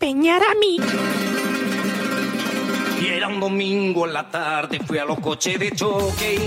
[0.00, 0.78] empeñar a mí.
[3.00, 6.38] Y era un domingo en la tarde, fui a los coches de choque.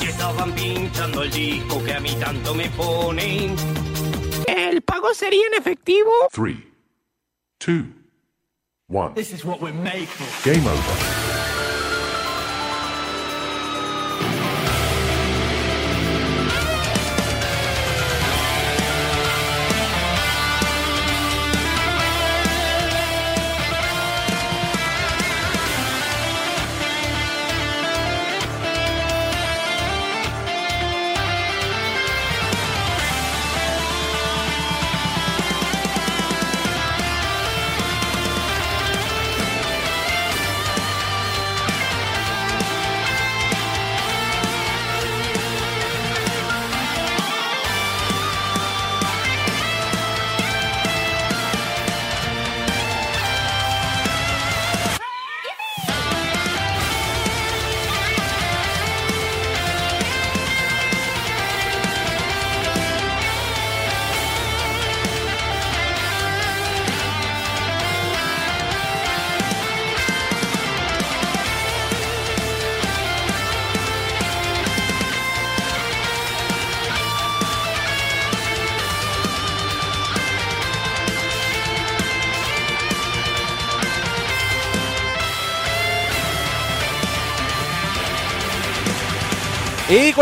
[0.00, 3.52] Y estaban pinchando el disco que a mí tanto me pone.
[4.46, 6.10] ¿El pago sería en efectivo?
[6.32, 6.64] Three,
[7.58, 7.86] two,
[8.88, 9.14] one.
[9.14, 10.48] This is what we're made for.
[10.48, 11.21] Game over.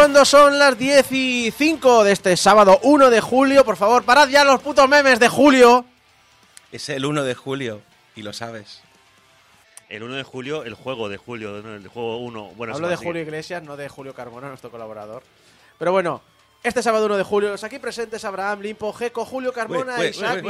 [0.00, 4.30] Cuando son las 10 y 5 de este sábado 1 de julio, por favor, parad
[4.30, 5.84] ya los putos memes de julio.
[6.72, 7.82] Es el 1 de julio
[8.16, 8.80] y lo sabes.
[9.90, 12.52] El 1 de julio, el juego de julio, el juego 1.
[12.56, 12.96] Bueno, Hablo de.
[12.96, 15.22] Julio Iglesias, no de Julio Carmona, nuestro colaborador.
[15.78, 16.22] Pero bueno,
[16.62, 20.11] este sábado 1 de julio, los aquí presentes Abraham, Limpo, Geco, Julio Carmona, Ué, ué,
[20.11, 20.44] Isaac,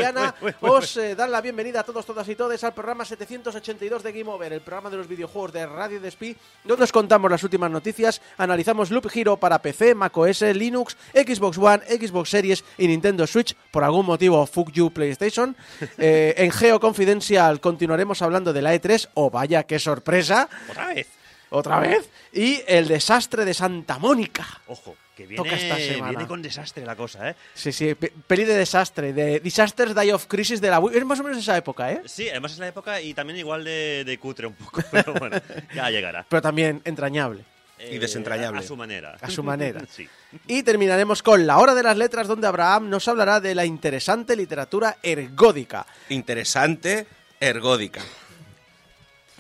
[0.61, 4.29] os eh, dan la bienvenida a todos, todas y todes al programa 782 de Game
[4.29, 8.21] Over, el programa de los videojuegos de Radio Despí, donde os contamos las últimas noticias,
[8.39, 13.85] analizamos Loop Hero para PC, macOS, Linux, Xbox One, Xbox Series y Nintendo Switch, por
[13.85, 15.57] algún motivo, fuck you PlayStation.
[16.03, 21.20] Eh, en Geo Confidencial continuaremos hablando de la E3, o vaya, qué sorpresa, Otra vez.
[21.51, 24.47] Otra vez, y el desastre de Santa Mónica.
[24.69, 26.09] Ojo, que Toca viene, esta semana.
[26.11, 27.37] viene con desastre la cosa, ¿eh?
[27.55, 30.97] Sí, sí, pe- peli de desastre, de Disasters Die of Crisis de la Wii.
[30.99, 32.03] Es más o menos esa época, ¿eh?
[32.07, 35.37] Sí, además es la época y también igual de, de cutre un poco, pero bueno,
[35.75, 36.25] ya llegará.
[36.29, 37.45] Pero también entrañable,
[37.91, 38.61] Y desentrañable.
[38.61, 39.17] A, a su manera.
[39.21, 39.83] a su manera.
[39.91, 40.09] sí.
[40.47, 44.37] Y terminaremos con la hora de las letras, donde Abraham nos hablará de la interesante
[44.37, 45.85] literatura ergódica.
[46.09, 47.07] Interesante,
[47.41, 48.01] ergódica.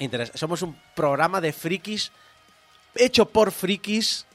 [0.00, 2.10] Interes- Somos un programa de frikis
[2.96, 4.26] hecho por frikis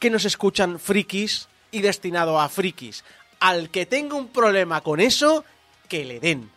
[0.00, 3.04] que nos escuchan frikis y destinado a frikis.
[3.38, 5.44] Al que tenga un problema con eso,
[5.88, 6.50] que le den.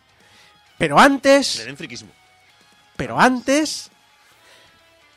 [0.78, 1.58] Pero antes...
[1.58, 2.10] Le den friquismo.
[2.96, 3.90] Pero antes,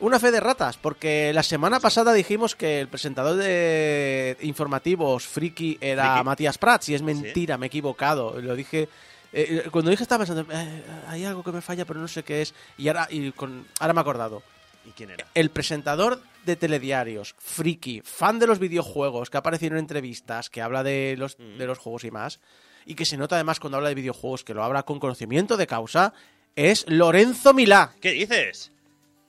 [0.00, 5.78] una fe de ratas, porque la semana pasada dijimos que el presentador de informativos friki
[5.80, 6.24] era Friki.
[6.24, 8.40] Matías Prats, y es mentira, me he equivocado.
[8.40, 8.88] Lo dije.
[9.32, 12.42] Eh, cuando dije estaba pensando, eh, hay algo que me falla, pero no sé qué
[12.42, 12.54] es.
[12.78, 14.42] Y ahora, y con, ahora me he acordado.
[14.86, 15.26] ¿Y quién era?
[15.34, 20.62] El presentador de telediarios, friki, fan de los videojuegos, que ha aparecido en entrevistas, que
[20.62, 21.58] habla de los, Mm.
[21.58, 22.40] de los juegos y más,
[22.86, 25.66] y que se nota además cuando habla de videojuegos, que lo habla con conocimiento de
[25.66, 26.14] causa,
[26.56, 27.92] es Lorenzo Milá.
[28.00, 28.72] ¿Qué dices?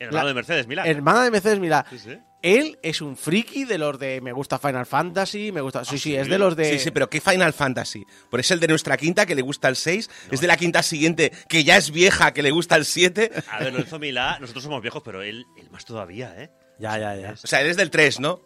[0.02, 0.86] Hermano La- de Mercedes, mira.
[0.86, 1.86] Hermana de Mercedes Milá.
[1.90, 2.18] Sí, sí.
[2.42, 5.86] Él es un friki de los de me gusta Final Fantasy, me gusta.
[5.86, 6.16] Sí, sí, sí?
[6.16, 6.72] es de los de.
[6.72, 8.04] Sí, sí, pero ¿qué Final Fantasy?
[8.32, 10.82] Por es el de nuestra quinta que le gusta el 6, es de la quinta
[10.82, 13.32] siguiente que ya es vieja que le gusta el 7.
[13.52, 16.50] A ver, Lorenzo Milá, nosotros somos viejos, pero él, él más todavía, ¿eh?
[16.80, 17.32] Ya, ya, ya.
[17.34, 18.42] O sea, eres del 3, ¿no?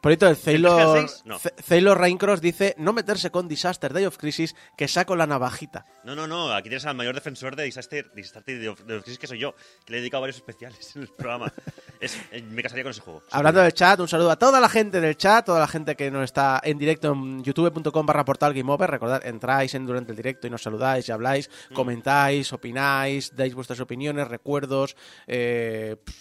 [0.00, 1.22] Por cierto, el ¿El Sailor, PS6?
[1.24, 1.38] No.
[1.64, 5.86] Sailor Raincross dice no meterse con Disaster Day of Crisis, que saco la navajita.
[6.04, 9.26] No, no, no, aquí tienes al mayor defensor de Disaster, Disaster de, de, Crisis que
[9.26, 11.52] soy yo, que le he dedicado varios especiales en el programa.
[12.00, 13.22] Es- eh, me casaría con ese juego.
[13.30, 16.10] Hablando del chat, un saludo a toda la gente del chat, toda la gente que
[16.10, 18.90] nos está en directo en youtube.com barra portal Game Over.
[18.90, 23.80] Recordad, entráis en, durante el directo y nos saludáis y habláis, comentáis, opináis, dais vuestras
[23.80, 24.94] opiniones, recuerdos,
[25.26, 26.14] eh, pff,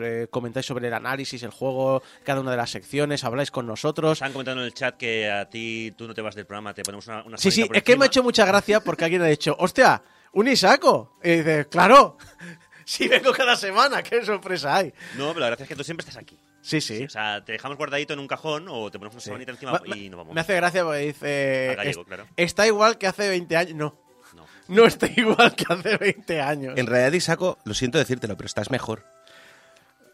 [0.00, 4.12] eh, comentáis sobre el análisis, el juego, cada una de las secciones, habláis con nosotros.
[4.12, 6.82] Están comentando en el chat que a ti tú no te vas del programa, te
[6.82, 9.26] ponemos una, una Sí, sí, es que me ha hecho mucha gracia porque alguien ha
[9.26, 11.18] dicho, hostia, un Isaco.
[11.22, 12.16] Y dice, claro,
[12.84, 14.92] si vengo cada semana, qué sorpresa hay.
[15.16, 16.38] No, pero la gracia es que tú siempre estás aquí.
[16.62, 17.04] Sí, sí.
[17.04, 19.26] O sea, te dejamos guardadito en un cajón o te ponemos una Sí.
[19.28, 20.34] sabanita encima Ma- y nos vamos.
[20.34, 22.26] Me hace gracia porque dice, Al gallego, "Est- claro.
[22.36, 23.74] está igual que hace 20 años.
[23.76, 23.96] No,
[24.34, 24.44] No.
[24.68, 26.74] no está igual que hace 20 años.
[26.76, 29.02] En realidad, Isaco, lo siento decírtelo, pero estás mejor.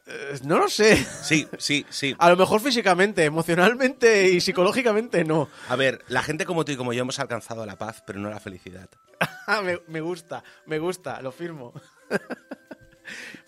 [0.07, 0.97] Eh, no lo sé.
[0.97, 2.15] Sí, sí, sí.
[2.21, 5.49] A lo mejor físicamente, emocionalmente y psicológicamente no.
[5.69, 8.31] A ver, la gente como tú y como yo hemos alcanzado la paz, pero no
[8.31, 8.89] la felicidad.
[9.49, 11.73] Ah, me, me gusta, me gusta, lo firmo.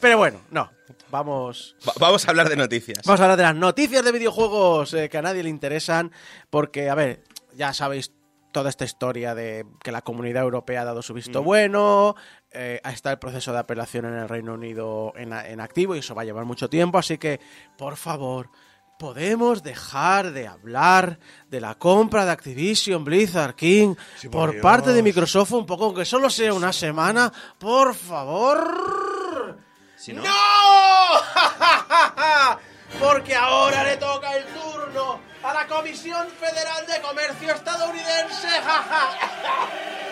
[0.00, 0.70] Pero bueno, no.
[1.10, 1.74] Vamos.
[1.86, 3.00] Va- vamos a hablar de noticias.
[3.04, 6.12] Vamos a hablar de las noticias de videojuegos eh, que a nadie le interesan.
[6.50, 7.24] Porque, a ver,
[7.56, 8.12] ya sabéis
[8.52, 12.14] toda esta historia de que la comunidad europea ha dado su visto bueno.
[12.52, 16.14] Eh, está el proceso de apelación en el Reino Unido en, en activo y eso
[16.14, 16.98] va a llevar mucho tiempo.
[16.98, 17.40] Así que,
[17.76, 18.50] por favor.
[18.98, 23.94] ¿Podemos dejar de hablar de la compra de Activision Blizzard King
[24.28, 27.32] por parte de Microsoft un poco, aunque solo sea una semana?
[27.60, 29.56] Por favor.
[29.94, 30.28] Si no, ¡No!
[32.98, 38.48] Porque ahora le toca el turno a la Comisión Federal de Comercio estadounidense.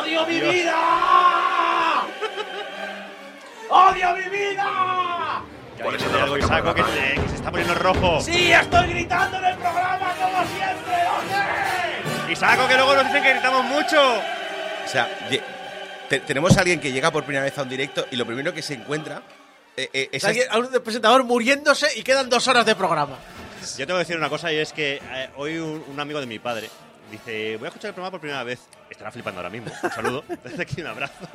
[0.00, 0.74] ¡Odio mi vida!
[3.70, 5.42] ¡Odio mi vida!
[5.82, 8.20] por eso te algo y saco que, te- que se está poniendo rojo.
[8.20, 11.04] ¡Sí, estoy gritando en el programa como siempre!
[11.04, 12.32] ¡Lo sé!
[12.32, 13.96] Y saco que luego nos dicen que gritamos mucho.
[14.84, 15.08] O sea,
[16.08, 18.52] te- tenemos a alguien que llega por primera vez a un directo y lo primero
[18.52, 19.22] que se encuentra
[19.76, 23.16] eh, eh, es Alguien- a un presentador muriéndose y quedan dos horas de programa.
[23.76, 26.26] Yo tengo que decir una cosa y es que eh, hoy un, un amigo de
[26.26, 26.70] mi padre
[27.10, 28.60] dice, voy a escuchar el programa por primera vez.
[28.98, 29.70] Estará flipando ahora mismo.
[29.80, 30.24] Un saludo.
[30.42, 31.28] Desde aquí un abrazo.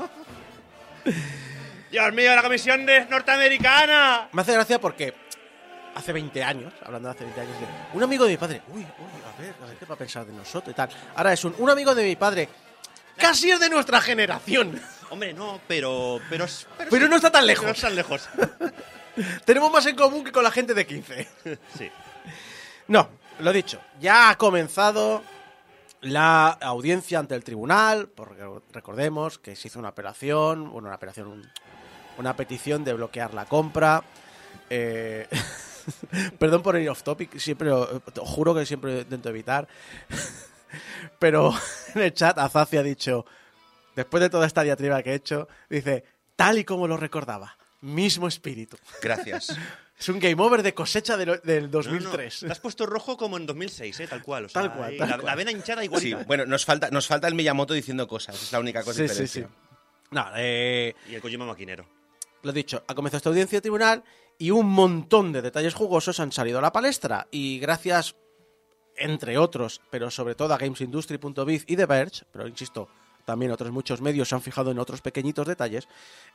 [1.90, 4.28] Dios mío, la comisión de norteamericana.
[4.34, 5.14] Me hace gracia porque
[5.96, 8.82] hace 20 años, hablando de hace 20 años, de un amigo de mi padre, uy,
[8.82, 10.90] uy, a ver, a ver qué va a pensar de nosotros y tal.
[11.16, 12.50] Ahora es un, un amigo de mi padre,
[13.16, 14.82] casi es de nuestra generación.
[15.10, 16.20] Hombre, no, pero...
[16.30, 16.46] Pero,
[16.90, 17.64] Pero no está tan lejos.
[17.64, 18.28] No está tan lejos.
[19.46, 21.28] Tenemos más en común que con la gente de 15.
[21.78, 21.90] sí.
[22.90, 23.10] No,
[23.40, 25.24] lo dicho, ya ha comenzado
[26.04, 31.28] la audiencia ante el tribunal, porque recordemos que se hizo una apelación, bueno, una apelación,
[31.28, 31.50] un-
[32.18, 34.04] una petición de bloquear la compra.
[34.70, 35.28] Eh,
[36.40, 37.72] perdón por ir off topic, siempre,
[38.18, 39.68] juro que siempre intento evitar.
[41.20, 41.54] Pero
[41.96, 43.26] en el chat Azazi ha dicho,
[43.96, 46.04] después de toda esta diatriba que he hecho, dice,
[46.36, 48.78] tal y como lo recordaba, mismo espíritu.
[49.02, 49.56] Gracias.
[49.98, 52.40] Es un game over de cosecha del, del No, no, 2003.
[52.42, 54.08] Te has puesto rojo como en 2006, ¿eh?
[54.08, 54.46] Tal cual.
[54.46, 55.26] o sea, Tal cual, tal la, cual.
[55.28, 56.24] la vena hinchada Sí, igualita.
[56.26, 58.42] bueno, nos falta, nos falta el Miyamoto diciendo cosas.
[58.42, 59.46] Es la única cosa Sí, sí, sí.
[60.12, 61.86] No, eh, Y el Kojima maquinero.
[62.42, 64.04] lo dicho, ha comenzado esta audiencia de tribunal
[64.38, 67.28] y un montón de detalles jugosos han salido a la palestra.
[67.32, 68.16] Y gracias,
[68.98, 72.90] entre otros, pero sobre todo a GamesIndustry.biz y The Verge, pero insisto,
[73.26, 75.88] también otros muchos medios se han fijado en otros pequeñitos detalles,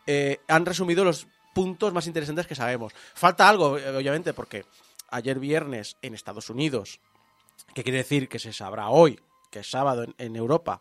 [0.07, 1.27] eh, han resumido los
[1.59, 2.93] puntos más interesantes que sabemos.
[3.15, 4.65] Falta algo, eh, obviamente, porque
[5.11, 7.01] ayer viernes en Estados Unidos,
[7.75, 9.19] que quiere decir que se sabrá hoy,
[9.51, 10.81] que es sábado en, en Europa,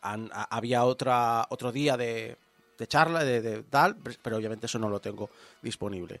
[0.00, 2.36] han- a- había otra, otro día de,
[2.78, 5.28] de charla, de, de tal, pero obviamente eso no lo tengo
[5.62, 6.20] disponible.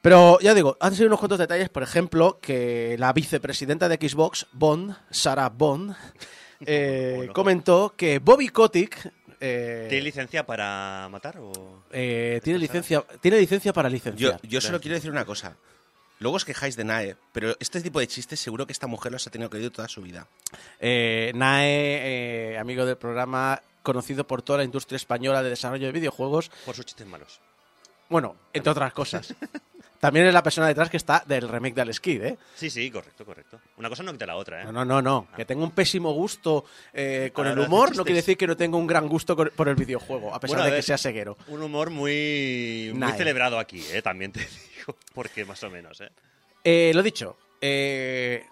[0.00, 4.46] Pero ya digo, han sido unos cuantos detalles, por ejemplo, que la vicepresidenta de Xbox,
[4.52, 5.94] Bond, Sarah Bond,
[6.66, 7.32] eh, Bueno.
[7.32, 9.10] comentó que Bobby Kotick
[9.44, 11.84] eh, ¿Tiene licencia para matar o...?
[11.92, 14.40] eh, tiene licencia tiene licencia para Yo, licenciar.
[14.42, 15.56] yo solo quiero decir una cosa.
[16.20, 19.26] Luego os quejáis de Nae, pero este tipo de chistes seguro que esta mujer los
[19.26, 20.28] ha tenido que oír toda su vida.
[20.80, 25.92] Eh, Nae, eh, amigo del programa, conocido por toda la industria española de desarrollo de
[25.92, 27.40] videojuegos, Por sus chistes malos.
[28.08, 29.34] bueno, entre otras cosas.
[30.04, 32.36] También es la persona detrás que está del remake de Alex Kidd, ¿eh?
[32.54, 33.58] Sí, sí, correcto, correcto.
[33.78, 34.64] Una cosa no quita la otra, ¿eh?
[34.66, 35.28] No, no, no, no.
[35.34, 38.54] Que tengo un pésimo gusto eh, con Para el humor no quiere decir que no
[38.54, 41.38] tenga un gran gusto por el videojuego, a pesar Bueno, a de que sea ceguero.
[41.48, 43.16] Un humor muy, muy Nae.
[43.16, 44.02] celebrado aquí, ¿eh?
[44.02, 44.40] También te
[44.76, 44.94] digo.
[45.14, 46.10] Porque más o menos, ¿eh?
[46.62, 48.44] Eh, lo dicho, eh,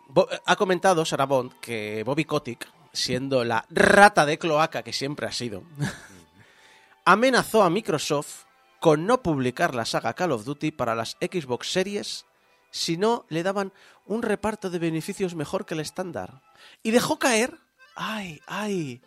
[0.47, 5.32] ha comentado Sarah Bond que Bobby Kotick, siendo la rata de cloaca que siempre ha
[5.32, 5.64] sido,
[7.04, 8.44] amenazó a Microsoft
[8.83, 12.27] con no publicar la saga Call of Duty para las Xbox Series
[12.73, 13.73] si no le daban
[14.07, 16.43] un reparto de beneficios mejor que el estándar.
[16.83, 17.57] Y dejó caer...
[17.95, 19.01] ¡Ay, ay!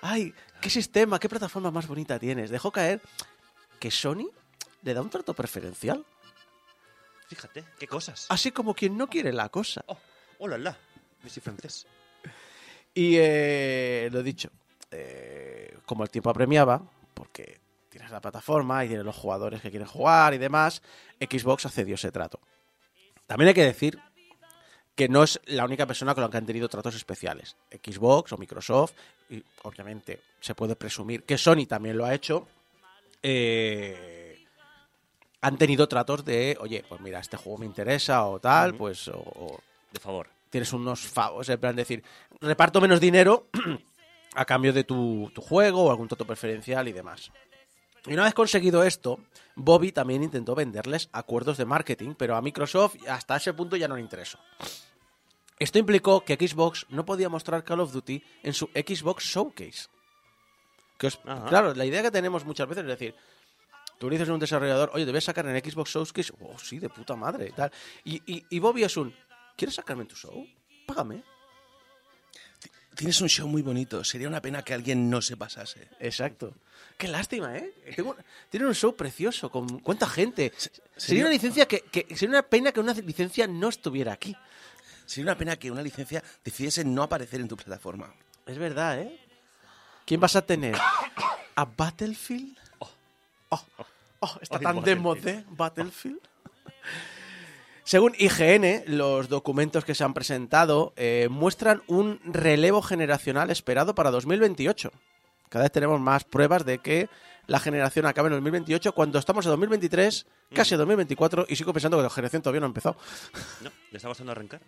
[0.00, 0.34] ¡Ay!
[0.60, 2.50] ¿Qué sistema, qué plataforma más bonita tienes?
[2.50, 3.00] Dejó caer
[3.78, 4.26] que Sony
[4.82, 6.04] le da un trato preferencial.
[7.28, 8.26] Fíjate, qué cosas.
[8.30, 9.84] Así como quien no quiere la cosa.
[9.86, 9.98] Oh,
[10.40, 10.76] hola, la.
[11.22, 11.86] Me soy francés.
[12.92, 14.50] Y eh, lo dicho,
[14.90, 16.82] eh, como el tiempo apremiaba,
[17.14, 17.62] porque
[17.94, 20.82] tienes la plataforma y tienes los jugadores que quieren jugar y demás,
[21.20, 22.40] Xbox accedió a ese trato.
[23.28, 23.96] También hay que decir
[24.96, 27.56] que no es la única persona con la que han tenido tratos especiales.
[27.70, 28.94] Xbox o Microsoft,
[29.30, 32.48] y obviamente se puede presumir que Sony también lo ha hecho,
[33.22, 34.44] eh,
[35.40, 39.18] han tenido tratos de, oye, pues mira, este juego me interesa o tal, pues o-
[39.18, 39.60] o
[39.92, 40.28] De favor.
[40.50, 42.02] tienes unos favos, en plan decir,
[42.40, 43.46] reparto menos dinero
[44.34, 47.30] a cambio de tu, tu juego o algún trato preferencial y demás.
[48.06, 49.18] Y una vez conseguido esto,
[49.56, 53.94] Bobby también intentó venderles acuerdos de marketing, pero a Microsoft hasta ese punto ya no
[53.96, 54.38] le interesó.
[55.58, 59.88] Esto implicó que Xbox no podía mostrar Call of Duty en su Xbox Showcase.
[60.98, 61.46] Que os- Ajá.
[61.46, 63.14] claro, la idea que tenemos muchas veces es decir,
[63.98, 66.88] tú le dices a un desarrollador, oye, debes sacar en Xbox Showcase, oh, sí, de
[66.90, 67.70] puta madre, y tal.
[68.04, 69.14] Y, y, y Bobby es un,
[69.56, 70.46] ¿quieres sacarme en tu show?
[70.86, 71.22] Págame.
[72.96, 74.04] Tienes un show muy bonito.
[74.04, 75.88] Sería una pena que alguien no se pasase.
[76.00, 76.54] Exacto.
[76.96, 77.74] Qué lástima, ¿eh?
[77.96, 78.16] Tengo-
[78.50, 80.52] tienen un show precioso, con cuánta gente.
[80.56, 84.36] Sería sería- una licencia que, que- Sería una pena que una licencia no estuviera aquí.
[85.06, 88.14] Sería una pena que una licencia decidiese no aparecer en tu plataforma.
[88.46, 89.18] Es verdad, ¿eh?
[90.06, 90.76] ¿Quién vas a tener?
[91.56, 92.56] ¿A Battlefield?
[92.78, 93.62] Oh,
[94.20, 96.20] oh, está Ay, tan de moda, Battlefield.
[97.84, 104.10] Según IGN, los documentos que se han presentado eh, muestran un relevo generacional esperado para
[104.10, 104.90] 2028.
[105.50, 107.10] Cada vez tenemos más pruebas de que
[107.46, 111.98] la generación acabe en 2028 cuando estamos en 2023, casi en 2024 y sigo pensando
[111.98, 112.96] que la generación todavía no ha empezado.
[113.60, 114.62] No, ¿le está costando arrancar?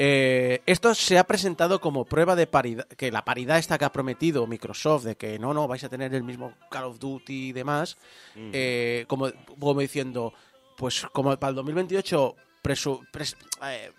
[0.00, 3.92] Eh, esto se ha presentado como prueba de paridad, que la paridad esta que ha
[3.92, 7.52] prometido Microsoft, de que no, no, vais a tener el mismo Call of Duty y
[7.52, 7.96] demás,
[8.36, 10.34] eh, como, como diciendo,
[10.78, 13.92] pues como para el 2028 presu- pres- eh,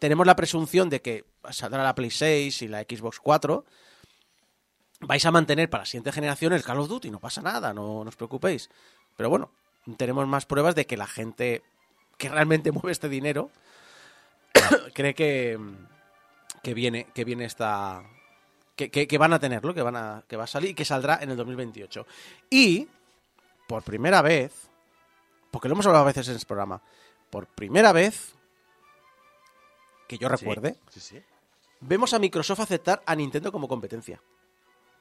[0.00, 3.64] tenemos la presunción de que saldrá la Play 6 y la Xbox 4,
[5.00, 8.02] vais a mantener para la siguiente generación el Call of Duty, no pasa nada, no,
[8.04, 8.68] no os preocupéis.
[9.16, 9.50] Pero bueno,
[9.96, 11.62] tenemos más pruebas de que la gente
[12.16, 13.50] que realmente mueve este dinero
[14.94, 15.58] cree que,
[16.62, 18.02] que viene que viene esta
[18.74, 20.84] que, que- que van a tenerlo, que van a que va a salir y que
[20.84, 22.06] saldrá en el 2028.
[22.50, 22.88] Y
[23.68, 24.67] por primera vez,
[25.50, 26.80] porque lo hemos hablado a veces en este programa,
[27.30, 28.34] por primera vez
[30.06, 31.22] que yo recuerde, Sí, sí.
[31.80, 34.20] vemos a Microsoft aceptar a Nintendo como competencia.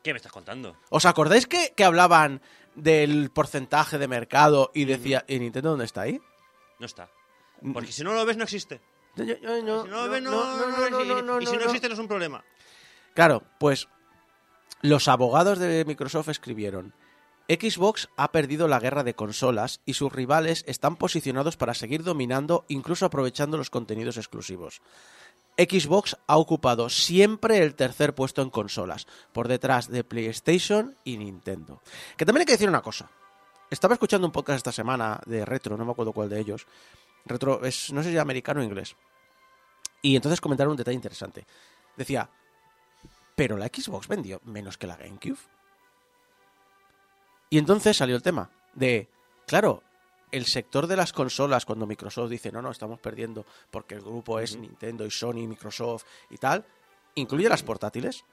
[0.04, 0.78] ¿Qué me estás contando?
[0.90, 2.42] ¿Os acordáis que, que hablaban
[2.76, 6.20] del porcentaje de mercado y decía, ¿y Nintendo dónde está ahí?
[6.80, 7.10] No está.
[7.74, 8.80] Porque si no lo ves, no existe.
[9.16, 11.22] Yo- yo- yo- no, Si no lo ves, no, no, no, no, no, y- no,
[11.24, 11.66] no, Y si no no.
[11.66, 12.44] existe, no es un problema.
[13.16, 13.88] Claro, pues
[14.82, 16.94] los abogados de Microsoft escribieron,
[17.50, 22.66] Xbox ha perdido la guerra de consolas y sus rivales están posicionados para seguir dominando
[22.68, 24.82] incluso aprovechando los contenidos exclusivos.
[25.58, 31.82] Xbox ha ocupado siempre el tercer puesto en consolas, por detrás de PlayStation y Nintendo.
[32.16, 33.10] Que también hay que decir una cosa.
[33.72, 36.68] Estaba escuchando un podcast esta semana de Retro, no me acuerdo cuál de ellos.
[37.26, 38.96] Retro es, no sé si americano o inglés.
[40.02, 41.46] Y entonces comentaron un detalle interesante.
[41.96, 42.30] Decía,
[43.36, 45.40] pero la Xbox vendió menos que la GameCube.
[47.50, 49.08] Y entonces salió el tema de,
[49.46, 49.84] claro,
[50.32, 54.40] el sector de las consolas, cuando Microsoft dice, no, no, estamos perdiendo porque el grupo
[54.40, 56.66] es Nintendo y Sony, Microsoft y tal,
[57.16, 58.24] incluye las portátiles,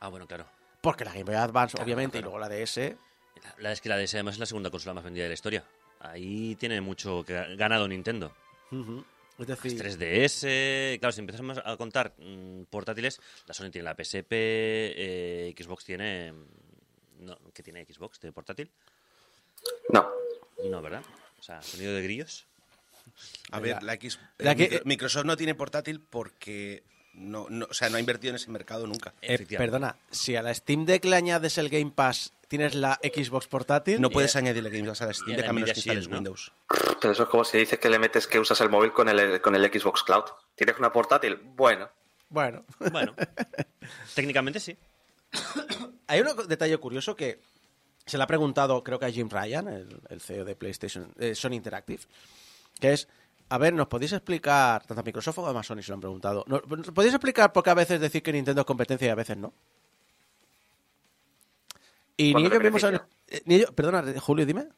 [0.00, 0.46] Ah, bueno, claro.
[0.80, 2.30] porque la Game Boy Advance, Claro, obviamente, claro.
[2.30, 2.96] y luego la DS,
[3.44, 5.34] La, la es que la DS además es la segunda consola más vendida de la
[5.34, 5.64] historia.
[6.00, 8.32] Ahí tiene mucho que ganado Nintendo.
[8.72, 9.04] ujú,
[9.38, 13.94] es Las decir, 3DS, claro, si empezamos a contar mm, portátiles, la Sony tiene la
[13.94, 16.32] PSP, eh, Xbox tiene...
[17.22, 18.70] No, ¿Qué tiene Xbox de portátil?
[19.90, 20.10] No.
[20.64, 21.02] No, ¿verdad?
[21.38, 22.46] O sea, sonido de grillos.
[23.50, 24.18] A ver, la X.
[24.38, 26.82] La eh, que- Micro- Microsoft no tiene portátil porque.
[27.14, 29.12] No, no, o sea, no ha invertido en ese mercado nunca.
[29.20, 29.70] eh, Efectivamente.
[29.70, 34.00] perdona, si a la Steam Deck le añades el Game Pass, tienes la Xbox portátil,
[34.00, 36.06] No puedes añadirle Game Pass a la Steam Deck a menos que instales.
[36.06, 36.52] Windows.
[37.00, 39.42] Pero eso es como si dices que le metes que usas el móvil con el,
[39.42, 40.24] con el Xbox Cloud.
[40.54, 41.36] ¿Tienes una portátil?
[41.36, 41.90] Bueno.
[42.30, 42.64] bueno.
[42.90, 43.14] Bueno,
[44.14, 44.76] técnicamente sí.
[46.06, 47.40] Hay un detalle curioso que
[48.06, 51.34] se le ha preguntado, creo que a Jim Ryan, el, el CEO de PlayStation, eh,
[51.34, 52.02] Sony Interactive,
[52.80, 53.08] que es,
[53.48, 56.44] a ver, ¿nos podéis explicar, tanto a Microsoft como a Sony se lo han preguntado,
[56.48, 59.14] ¿nos nos podéis explicar por qué a veces decir que Nintendo es competencia y a
[59.14, 59.52] veces no?
[62.16, 64.68] Y ni ellos mismos saben- eh, ni ellos- perdona, Julio, dime.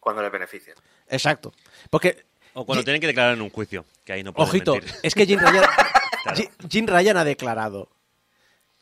[0.00, 0.74] Cuando le beneficien.
[1.08, 1.52] Exacto.
[1.90, 4.92] Porque, O cuando tienen que declarar en un juicio, que ahí no pueden ojito, mentir.
[5.02, 5.64] es que Jim Ryan,
[6.24, 6.42] Claro.
[6.68, 7.88] Jim Ryan ha declarado,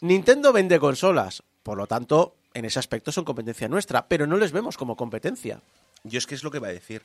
[0.00, 4.52] Nintendo vende consolas, por lo tanto, en ese aspecto son competencia nuestra, pero no les
[4.52, 5.60] vemos como competencia.
[6.04, 7.02] Yo es que es lo que va a decir.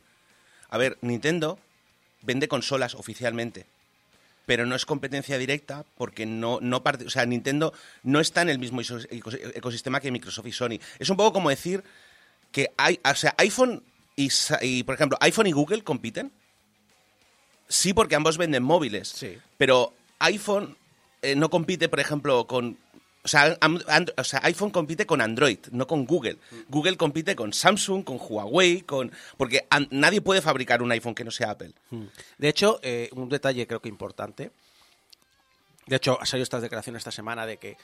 [0.70, 1.60] A ver, Nintendo
[2.22, 3.66] vende consolas oficialmente,
[4.46, 7.74] pero no es competencia directa porque no, no parte, o sea, Nintendo
[8.04, 10.80] no está en el mismo ecosistema que Microsoft y Sony.
[10.98, 11.84] Es un poco como decir
[12.52, 13.84] que hay, o sea, iPhone
[14.16, 14.30] y,
[14.62, 16.32] y, por ejemplo, iPhone y Google compiten.
[17.68, 19.10] Sí, porque ambos venden móviles.
[19.10, 19.38] Sí.
[19.58, 20.78] Pero iPhone
[21.22, 22.78] eh, no compite, por ejemplo, con.
[23.26, 26.38] O sea, o iPhone compite con Android, no con Google.
[26.70, 29.12] Google compite con Samsung, con Huawei, con.
[29.36, 31.74] Porque nadie puede fabricar un iPhone que no sea Apple.
[32.38, 34.52] De hecho, eh, un detalle creo que importante.
[35.88, 37.78] De hecho, ha salido esta declaración esta semana de que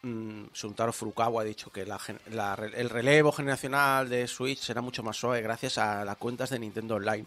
[0.00, 5.02] mm, Suntaro Furukawa ha dicho que la la el relevo generacional de Switch será mucho
[5.02, 7.26] más suave gracias a las cuentas de Nintendo Online.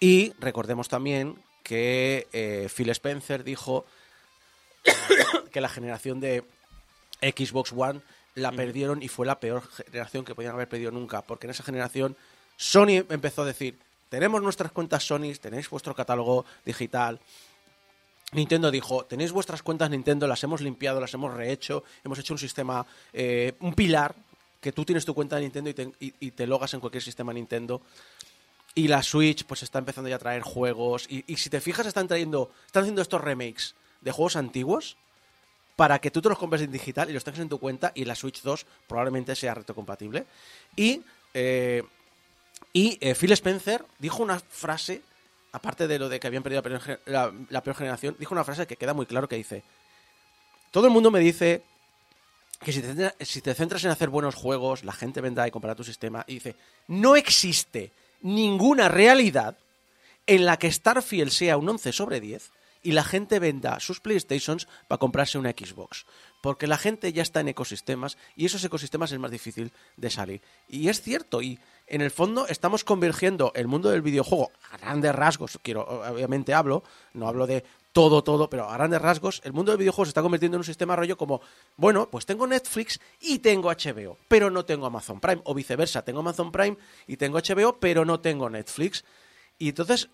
[0.00, 3.86] Y recordemos también que eh, Phil Spencer dijo
[5.56, 6.44] que la generación de
[7.22, 8.02] Xbox One
[8.34, 11.62] la perdieron y fue la peor generación que podían haber perdido nunca, porque en esa
[11.62, 12.14] generación
[12.58, 13.78] Sony empezó a decir,
[14.10, 17.18] tenemos nuestras cuentas Sony, tenéis vuestro catálogo digital.
[18.32, 22.38] Nintendo dijo, tenéis vuestras cuentas Nintendo, las hemos limpiado, las hemos rehecho, hemos hecho un
[22.38, 22.84] sistema,
[23.14, 24.14] eh, un pilar,
[24.60, 27.02] que tú tienes tu cuenta de Nintendo y te, y- y te logas en cualquier
[27.02, 27.80] sistema Nintendo.
[28.74, 31.06] Y la Switch pues está empezando ya a traer juegos.
[31.08, 34.98] Y, y si te fijas, están trayendo, están haciendo estos remakes de juegos antiguos
[35.76, 38.06] para que tú te los compres en digital y los tengas en tu cuenta y
[38.06, 40.26] la Switch 2 probablemente sea retrocompatible.
[40.74, 41.02] Y,
[41.34, 41.82] eh,
[42.72, 45.02] y eh, Phil Spencer dijo una frase,
[45.52, 46.62] aparte de lo de que habían perdido
[47.06, 49.62] la peor, generación, dijo una frase que queda muy claro que dice,
[50.70, 51.62] todo el mundo me dice
[52.60, 55.74] que si te, si te centras en hacer buenos juegos, la gente vendrá y comprará
[55.74, 56.24] tu sistema.
[56.26, 56.56] Y dice,
[56.88, 57.92] no existe
[58.22, 59.58] ninguna realidad
[60.26, 62.50] en la que Starfield sea un 11 sobre 10
[62.86, 66.06] y la gente venda sus PlayStations para comprarse una Xbox.
[66.40, 70.40] Porque la gente ya está en ecosistemas y esos ecosistemas es más difícil de salir.
[70.68, 75.12] Y es cierto, y en el fondo estamos convergiendo el mundo del videojuego a grandes
[75.16, 79.72] rasgos, quiero, obviamente hablo, no hablo de todo, todo, pero a grandes rasgos, el mundo
[79.72, 81.40] del videojuego se está convirtiendo en un sistema rollo como,
[81.76, 86.20] bueno, pues tengo Netflix y tengo HBO, pero no tengo Amazon Prime, o viceversa, tengo
[86.20, 86.76] Amazon Prime
[87.08, 89.04] y tengo HBO, pero no tengo Netflix.
[89.58, 90.08] Y entonces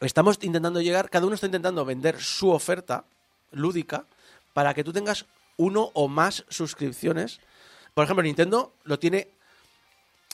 [0.00, 3.04] estamos intentando llegar, cada uno está intentando vender su oferta
[3.50, 4.04] lúdica
[4.52, 5.26] para que tú tengas
[5.56, 7.40] uno o más suscripciones.
[7.94, 9.28] Por ejemplo, Nintendo lo tiene,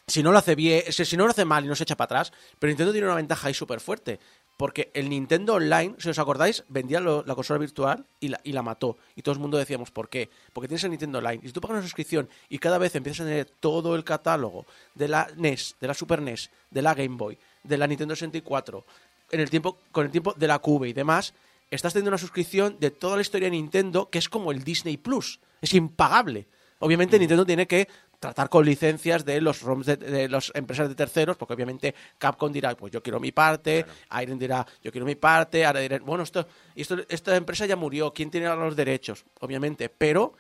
[0.07, 2.21] si no lo hace bien, si no lo hace mal y no se echa para
[2.21, 4.21] atrás, pero Nintendo tiene una ventaja ahí súper fuerte.
[4.57, 8.63] Porque el Nintendo Online, si os acordáis, vendía la consola virtual y la, y la
[8.63, 8.97] mató.
[9.17, 10.31] Y todo el mundo decíamos, ¿por qué?
[10.53, 11.41] Porque tienes el Nintendo Online.
[11.43, 14.65] Y si tú pagas una suscripción y cada vez empiezas a tener todo el catálogo
[14.95, 18.85] de la NES, de la Super NES, de la Game Boy, de la Nintendo 64,
[19.31, 21.35] en el tiempo, con el tiempo de la Cube y demás,
[21.71, 24.97] estás teniendo una suscripción de toda la historia de Nintendo que es como el Disney
[24.97, 25.41] Plus.
[25.61, 26.47] Es impagable.
[26.79, 27.89] Obviamente Nintendo tiene que
[28.21, 32.51] tratar con licencias de los ROMs de, de las empresas de terceros, porque obviamente Capcom
[32.51, 33.85] dirá, pues yo quiero mi parte,
[34.23, 38.13] Iron dirá, yo quiero mi parte, ahora dirán, bueno, esto, esto, esta empresa ya murió,
[38.13, 39.25] ¿quién tiene los derechos?
[39.41, 40.33] Obviamente, pero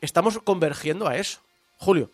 [0.00, 1.40] estamos convergiendo a eso.
[1.76, 2.10] Julio.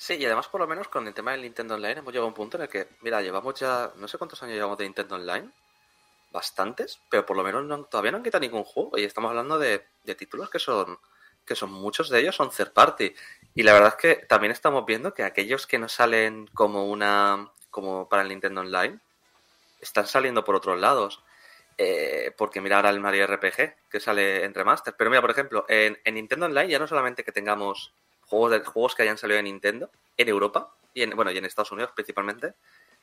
[0.00, 2.28] Sí, y además por lo menos con el tema del Nintendo Online hemos llegado a
[2.28, 5.16] un punto en el que, mira, llevamos ya, no sé cuántos años llevamos de Nintendo
[5.16, 5.50] Online,
[6.30, 9.84] bastantes, pero por lo menos todavía no han quitado ningún juego y estamos hablando de,
[10.04, 11.00] de títulos que son,
[11.44, 13.12] que son muchos de ellos son third party.
[13.56, 17.50] Y la verdad es que también estamos viendo que aquellos que no salen como una,
[17.68, 19.00] como para el Nintendo Online,
[19.80, 21.24] están saliendo por otros lados.
[21.76, 24.94] Eh, porque mira ahora el Mario RPG que sale en remaster.
[24.96, 27.92] Pero mira, por ejemplo, en Nintendo Online ya no solamente que tengamos
[28.28, 31.44] juegos, de, juegos que hayan salido en Nintendo, en Europa, y en, bueno, y en
[31.44, 32.54] Estados Unidos principalmente,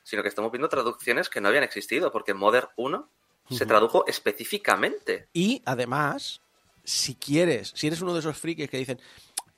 [0.02, 3.08] sino que estamos viendo traducciones que no habían existido, porque Modern 1
[3.50, 5.28] se tradujo específicamente.
[5.32, 6.40] Y además,
[6.84, 9.00] si quieres, si eres uno de esos frikis que dicen,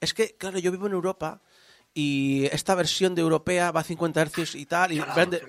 [0.00, 1.40] es que, claro, yo vivo en Europa
[1.94, 5.40] y esta versión de europea va a 50 Hz y tal, y vende-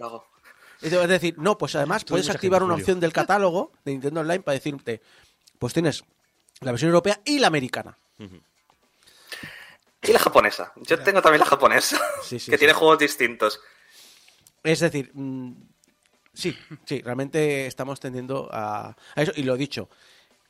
[0.80, 4.22] te vas a decir, no, pues además puedes activar una opción del catálogo de Nintendo
[4.22, 5.02] Online para decirte,
[5.60, 6.04] pues tienes
[6.62, 7.98] la versión europea y la americana.
[10.02, 10.72] Y la japonesa.
[10.78, 12.60] Yo tengo también la japonesa, Sí, sí, que sí.
[12.60, 13.60] tiene juegos distintos.
[14.64, 15.52] Es decir, mm,
[16.34, 19.32] sí, sí, realmente estamos tendiendo a, a eso.
[19.36, 19.90] Y lo dicho,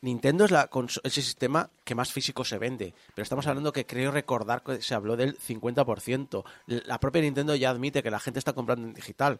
[0.02, 2.94] Nintendo es la conso- ese sistema que más físico se vende.
[3.16, 6.44] Pero estamos hablando que creo recordar que se habló del 50%.
[6.68, 9.40] La propia Nintendo ya admite que la gente está comprando en digital.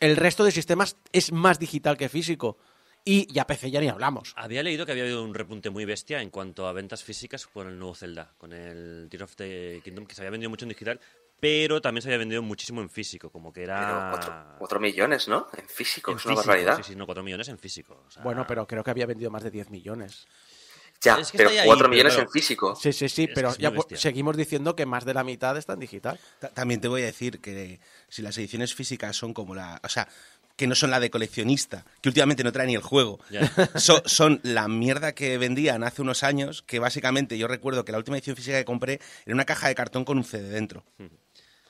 [0.00, 2.58] El resto de sistemas es más digital que físico.
[3.04, 4.32] Y ya PC ya ni hablamos.
[4.36, 7.66] Había leído que había habido un repunte muy bestia en cuanto a ventas físicas con
[7.66, 10.68] el nuevo Zelda, con el Tears of the Kingdom, que se había vendido mucho en
[10.68, 11.00] digital,
[11.40, 14.06] pero también se había vendido muchísimo en físico, como que Pero era...
[14.10, 15.48] 4, 4 millones, ¿no?
[15.56, 16.76] En físico, en es una barbaridad.
[16.76, 18.04] Sí, sí, no, 4 millones en físico.
[18.06, 20.28] o sea, Bueno, pero creo que había vendido más de 10 millones.
[21.00, 22.76] Ya, Es que pero está ahí, 4 pero millones en físico.
[22.76, 25.80] Sí, sí, sí, Es pero ya seguimos diciendo que más de la mitad está en
[25.80, 26.20] digital.
[26.38, 29.80] Ta- También te voy a decir que si las ediciones físicas son como la.
[29.82, 30.06] O sea,
[30.56, 33.18] que no son la de coleccionista, que últimamente no trae ni el juego.
[33.76, 37.98] So- son la mierda que vendían hace unos años, que básicamente yo recuerdo que la
[37.98, 40.84] última edición física que compré era una caja de cartón con un CD dentro.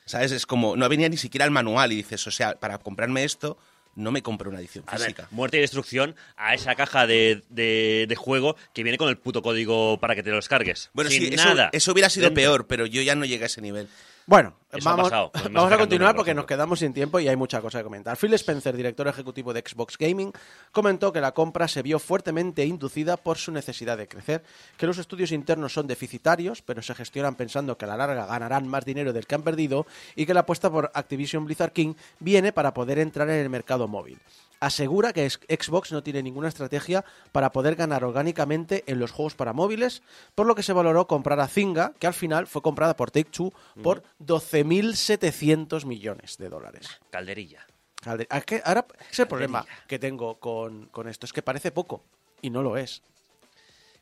[0.05, 0.33] ¿Sabes?
[0.33, 3.57] Es como, no venía ni siquiera el manual y dices, o sea, para comprarme esto,
[3.95, 5.29] no me compro una edición A ver, física.
[5.31, 9.43] muerte y destrucción a esa caja de, de- de juego que viene con el puto
[9.43, 10.91] código para que te lo descargues.
[10.93, 11.71] Bueno, Sin sí, eso, nada.
[11.73, 12.43] eso hubiera sido dentro.
[12.43, 13.89] peor, pero yo ya no llegué a ese nivel.
[14.27, 17.61] Bueno, Eso vamos, vamos a continuar porque por nos quedamos sin tiempo y hay mucha
[17.61, 18.17] cosa que comentar.
[18.17, 20.33] Phil Spencer, director ejecutivo de Xbox Gaming,
[20.71, 24.45] comentó que la compra se vio fuertemente inducida por su necesidad de crecer,
[24.77, 28.69] que los estudios internos son deficitarios, pero se gestionan pensando que a la larga ganarán
[28.69, 32.53] más dinero del que han perdido y que la apuesta por Activision Blizzard King viene
[32.53, 34.21] para poder entrar en el mercado móvil.
[34.67, 39.53] Asegura que Xbox no tiene ninguna estrategia para poder ganar orgánicamente en los juegos para
[39.53, 40.03] móviles,
[40.37, 43.53] por lo que se valoró comprar a Zynga, que al final fue comprada por Take-Two
[43.83, 46.89] por 12.700 millones de dólares.
[47.11, 47.67] Calderilla.
[48.01, 51.73] Calde- es que ahora es el problema que tengo con, con esto, es que parece
[51.73, 52.05] poco
[52.41, 53.03] y no lo es.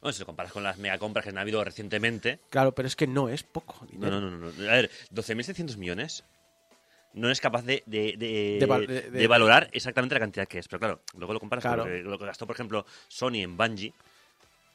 [0.02, 2.40] Bueno, si lo comparas con las megacompras que han habido recientemente.
[2.50, 4.20] Claro, pero es que no es poco No, dinero.
[4.20, 4.70] no, no, no.
[4.70, 6.24] A ver, 12.600 millones
[7.14, 10.46] no es capaz de, de, de- De val- de- de de- valorar exactamente la cantidad
[10.46, 10.68] que es.
[10.68, 11.82] Pero claro, luego lo comparas Claro.
[11.84, 13.92] con lo que gastó, por ejemplo, Sony en Bungie,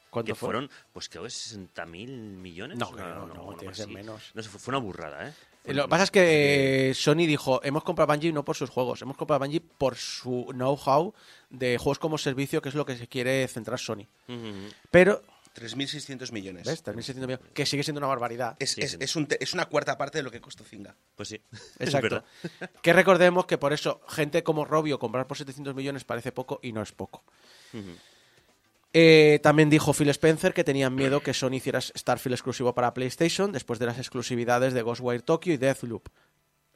[0.10, 0.48] ¿Cuánto que fue?
[0.48, 2.78] fueron, pues creo que 60.000 millones.
[2.78, 4.32] No, no, una- no, una tiene menos.
[4.34, 5.34] No fue, una burrada, ¿eh?
[5.66, 8.70] Fue Lo que pasa es que eh, Sony dijo, hemos comprado Bungie no por sus
[8.70, 11.14] juegos, hemos comprado Bungie por su know-how
[11.50, 14.06] de juegos como servicio, que es lo que se quiere centrar Sony.
[14.92, 15.22] Pero,
[15.56, 16.66] 3.600 millones.
[16.68, 16.84] ¿ves?
[16.84, 18.56] 3.600 millones, que sigue siendo una barbaridad.
[18.60, 18.98] Es, Sí, es- sí.
[19.00, 20.96] es un te- es una cuarta parte de lo que costó Zinga.
[21.16, 21.42] Pues sí.
[21.80, 22.24] es Exacto.
[22.60, 22.70] verdad.
[22.82, 26.72] que recordemos que por eso gente como Robio comprar por 700 millones parece poco y
[26.74, 27.24] no es poco.
[28.94, 33.52] Eh, también dijo Phil Spencer que tenían miedo que Sony hiciera Starfield exclusivo para PlayStation
[33.52, 36.08] después de las exclusividades de Ghostwire Tokyo y Deathloop.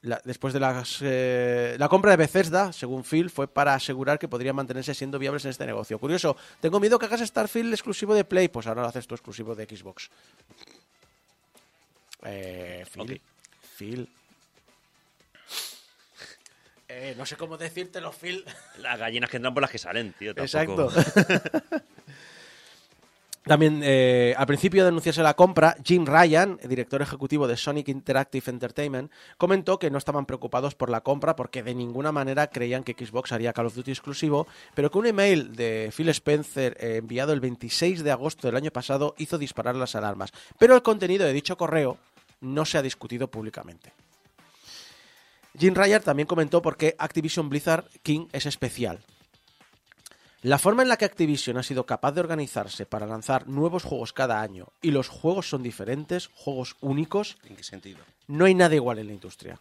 [0.01, 4.29] La- después de las, eh, la compra de Bethesda, según Phil, fue para asegurar que
[4.29, 5.99] podrían mantenerse siendo viables en este negocio.
[5.99, 9.55] Curioso, tengo miedo que hagas Starfield exclusivo de Play, pues ahora lo haces tú exclusivo
[9.55, 10.09] de Xbox.
[12.23, 13.21] Eh, Phil.
[13.77, 14.09] Phil.
[16.87, 18.43] Eh, no sé cómo decírtelo, Phil.
[18.79, 20.33] Las gallinas que entran por las que salen, tío.
[20.33, 21.81] tampoco- Exacto.
[23.49, 28.51] También, eh, al principio de anunciarse la compra, Jim Ryan, director ejecutivo de Sonic Interactive
[28.51, 32.93] Entertainment, comentó que no estaban preocupados por la compra porque de ninguna manera creían que
[32.93, 37.33] Xbox haría Call of Duty exclusivo, pero que un email de Phil Spencer eh, enviado
[37.33, 40.31] el 26 de agosto del año pasado hizo disparar las alarmas.
[40.59, 41.97] Pero el contenido de dicho correo
[42.41, 43.93] no se ha discutido públicamente.
[45.57, 48.99] Jim Ryan también comentó por qué Activision Blizzard King es especial.
[50.41, 54.13] La forma en la que Activision ha sido capaz de organizarse para lanzar nuevos juegos
[54.13, 57.99] cada año y los juegos son diferentes, juegos únicos, ¿En qué sentido?
[58.27, 59.59] no hay nada igual en la industria.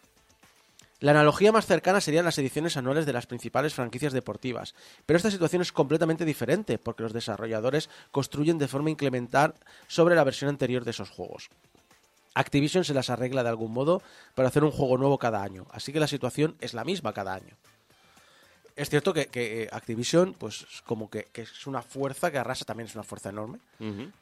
[1.01, 5.31] La analogía más cercana serían las ediciones anuales de las principales franquicias deportivas, pero esta
[5.33, 9.55] situación es completamente diferente porque los desarrolladores construyen de forma incremental
[9.89, 11.51] sobre la versión anterior de esos juegos.
[12.35, 14.01] Activision se las arregla de algún modo
[14.37, 17.35] para hacer un juego nuevo cada año, así que la situación es la misma cada
[17.35, 17.57] año.
[18.79, 22.65] Es cierto que, que, eh, Activision, pues como que, que es una fuerza que arrasa,
[22.65, 23.59] también es una fuerza enorme,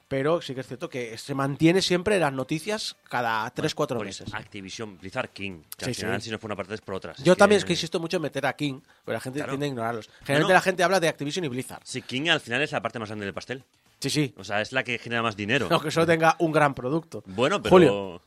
[0.08, 4.32] pero sí que es cierto que se mantiene siempre las noticias cada 3-4 Pues meses.
[4.34, 5.60] Activision, Blizzard King.
[5.76, 6.24] Que Sí, al final, sí.
[6.26, 7.18] si no fue una parte, es por otras.
[7.22, 9.52] Yo Es también es que insisto mucho en meter a King, pero la gente Claro.
[9.52, 10.08] tiende a ignorarlos.
[10.20, 10.54] Generalmente no.
[10.54, 11.82] la gente habla de Activision y Blizzard.
[11.84, 13.62] Sí, King al final es la parte más grande del pastel.
[14.00, 14.34] Sí, sí.
[14.38, 15.68] O sea, es la que genera más dinero.
[15.70, 17.22] Aunque solo tenga un gran producto.
[17.26, 17.70] Bueno, pero.
[17.70, 18.22] Julio.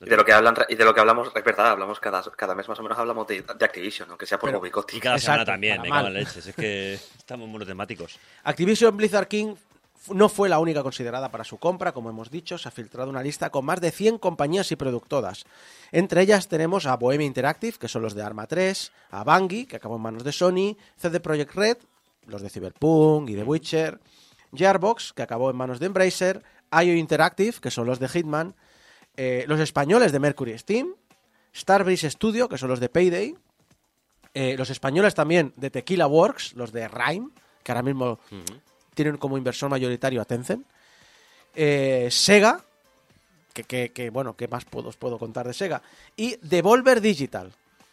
[0.00, 2.54] Y de lo que hablan y de lo que hablamos, es verdad, hablamos cada, cada
[2.54, 4.94] mes más o menos hablamos de, de Activision, aunque sea por Pero- boicot.
[4.94, 6.46] Y cada Exacto, semana también, me cago leches.
[6.46, 8.18] Es que estamos monotemáticos.
[8.44, 9.54] Activision Blizzard King
[10.14, 13.22] no fue la única considerada para su compra, como hemos dicho, se ha filtrado una
[13.22, 15.44] lista con más de 100 compañías y productoras.
[15.92, 19.76] Entre ellas tenemos a Bohemia Interactive, que son los de Arma 3, a Bungie, que
[19.76, 21.76] acabó en manos de Sony, CD Projekt Red,
[22.26, 24.00] los de Cyberpunk y The Witcher,
[24.54, 28.54] Gearbox, que acabó en manos de Embracer, IO Interactive, que son los de Hitman,
[29.22, 30.94] eh, los españoles de Mercury Steam,
[31.54, 33.34] Starbreeze Studio, que son los de Payday,
[34.32, 37.28] eh, los españoles también de Tequila Works, los de Rhyme,
[37.62, 38.18] que ahora mismo
[38.94, 40.64] tienen como inversor mayoritario a Tencent.
[41.54, 42.64] Eh, Sega,
[43.52, 45.82] que, que- que, bueno, ¿qué más puedo, os puedo contar de Sega?
[46.16, 47.52] Y Devolver Digital,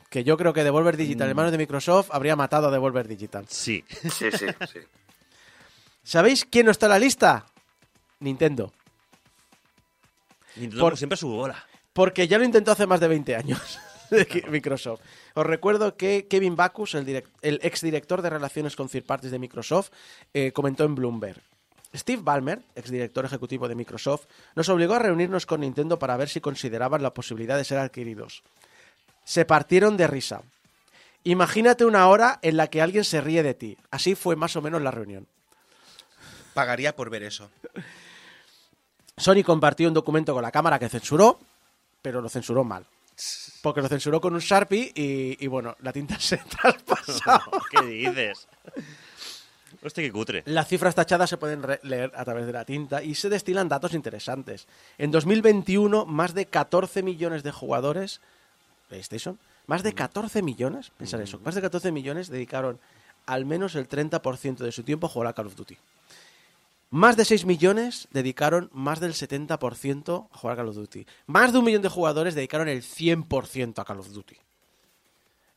[0.09, 3.45] que yo creo que Devolver Digital en manos de Microsoft habría matado a Devolver Digital.
[3.49, 3.83] Sí.
[3.89, 4.79] Sí, sí, sí.
[6.03, 7.45] ¿Sabéis quién no está en la lista?
[8.19, 8.71] Nintendo.
[10.59, 11.65] Nintendo Por- siempre su bola.
[11.93, 13.79] Porque ya lo intentó hace más de 20 años
[14.49, 15.01] Microsoft.
[15.33, 19.39] Os recuerdo que Kevin Backus, el, direct- el exdirector de relaciones con third parties de
[19.39, 19.89] Microsoft,
[20.33, 21.41] eh, comentó en Bloomberg.
[21.95, 26.39] Steve Ballmer, exdirector ejecutivo de Microsoft, nos obligó a reunirnos con Nintendo para ver si
[26.41, 28.43] consideraban la posibilidad de ser adquiridos.
[29.23, 30.41] Se partieron de risa.
[31.23, 33.77] Imagínate una hora en la que alguien se ríe de ti.
[33.91, 35.27] Así fue más o menos la reunión.
[36.53, 37.49] Pagaría por ver eso.
[39.17, 41.39] Sony compartió un documento con la cámara que censuró,
[42.01, 42.85] pero lo censuró mal.
[43.63, 47.41] Porque lo censuró con un Sharpie y, y, bueno, la tinta se traspasó.
[47.71, 48.47] ¿Qué dices?
[49.83, 50.43] Hostia, qué cutre.
[50.45, 53.93] Las cifras tachadas se pueden leer a través de la tinta y se destilan datos
[53.93, 54.67] interesantes.
[54.97, 58.21] En 2021, más de 14 millones de jugadores,
[58.89, 62.79] PlayStation, más de 14 millones, pensar eso, más de 14 millones dedicaron
[63.25, 65.77] al menos el 30% de su tiempo a jugar a Call of Duty.
[66.89, 71.05] Más de 6 millones dedicaron más del 70% a jugar a Call of Duty.
[71.25, 74.37] Más de un millón de jugadores dedicaron el 100% a Call of Duty.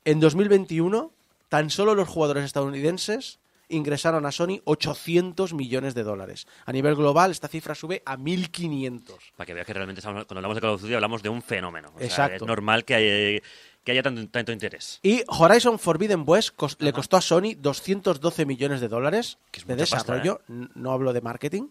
[0.04, 1.12] En 2021,
[1.48, 3.38] tan solo los jugadores estadounidenses
[3.68, 6.48] ingresaron a Sony 800 millones de dólares.
[6.66, 9.16] A nivel global, esta cifra sube a 1.500.
[9.36, 11.42] Para que veas que realmente estamos- cuando hablamos de Call of Duty hablamos de un
[11.42, 11.92] fenómeno.
[11.94, 12.36] O sea, Exacto.
[12.36, 13.42] es normal que haya,
[13.84, 14.98] que haya tanto, tanto interés.
[15.02, 19.66] Y Horizon Forbidden West cos- le costó a Sony 212 millones de dólares Que es
[19.66, 21.68] de pasta, desarrollo, n- no hablo de marketing,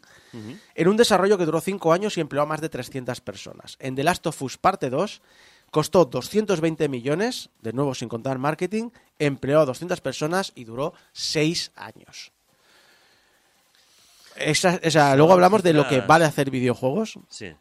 [0.75, 3.75] en un desarrollo que duró 5 años y empleó a más de 300 personas.
[3.79, 5.21] En The Last of Us Parte 2
[5.71, 11.71] costó 220 millones, de nuevo sin contar marketing, empleó a 200 personas y duró 6
[11.75, 12.31] años.
[14.35, 17.53] Esa- luego hablamos de lo que vale hacer videojuegos Sí.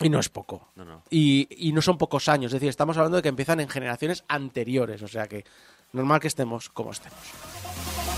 [0.00, 0.68] Y no es poco.
[0.76, 1.02] No, no.
[1.10, 4.24] Y, y no son pocos años, es decir, estamos hablando de que empiezan en generaciones
[4.28, 5.44] anteriores, o sea que
[5.92, 8.13] normal que estemos como estemos.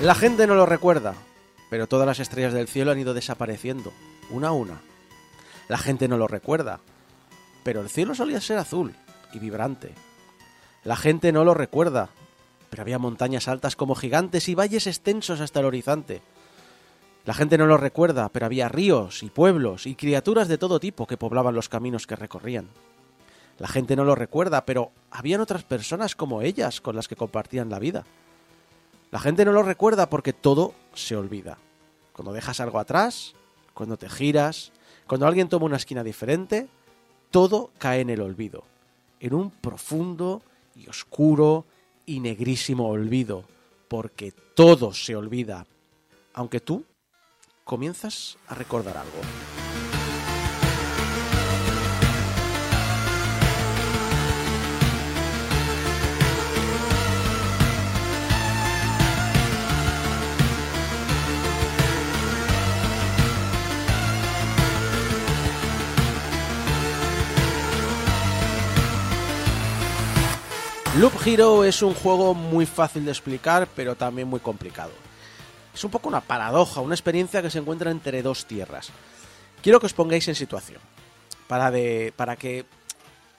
[0.00, 1.12] La gente no lo recuerda,
[1.68, 3.92] pero todas las estrellas del cielo han ido desapareciendo,
[4.30, 4.80] una a una.
[5.68, 6.80] La gente no lo recuerda,
[7.64, 8.94] pero el cielo solía ser azul
[9.34, 9.92] y vibrante.
[10.84, 12.08] La gente no lo recuerda,
[12.70, 16.22] pero había montañas altas como gigantes y valles extensos hasta el horizonte.
[17.26, 21.06] La gente no lo recuerda, pero había ríos y pueblos y criaturas de todo tipo
[21.06, 22.70] que poblaban los caminos que recorrían.
[23.58, 27.68] La gente no lo recuerda, pero habían otras personas como ellas con las que compartían
[27.68, 28.06] la vida.
[29.10, 31.58] La gente no lo recuerda porque todo se olvida.
[32.12, 33.34] Cuando dejas algo atrás,
[33.74, 34.72] cuando te giras,
[35.06, 36.68] cuando alguien toma una esquina diferente,
[37.30, 38.64] todo cae en el olvido.
[39.18, 40.42] En un profundo
[40.76, 41.64] y oscuro
[42.06, 43.44] y negrísimo olvido.
[43.88, 45.66] Porque todo se olvida.
[46.32, 46.84] Aunque tú
[47.64, 49.59] comienzas a recordar algo.
[71.00, 74.92] Loop Hero es un juego muy fácil de explicar, pero también muy complicado.
[75.74, 78.90] Es un poco una paradoja, una experiencia que se encuentra entre dos tierras.
[79.62, 80.80] Quiero que os pongáis en situación.
[81.48, 82.66] Para, de, para que.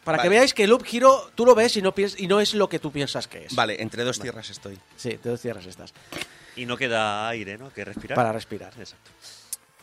[0.03, 2.55] Para que veáis que Loop Hero tú lo ves y no, piens- y no es
[2.55, 3.53] lo que tú piensas que es.
[3.53, 4.79] Vale, entre dos tierras estoy.
[4.97, 5.93] Sí, de dos tierras estas.
[6.55, 7.71] Y no queda aire, ¿no?
[7.71, 8.15] Que respirar.
[8.15, 8.73] Para respirar.
[8.79, 9.11] Exacto.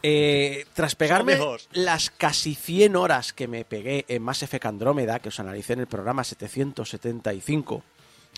[0.02, 1.37] Eh, tras pegarme
[1.72, 5.80] las casi 100 horas que me pegué en Mass Effect Andrómeda, que os analicé en
[5.80, 7.82] el programa 775,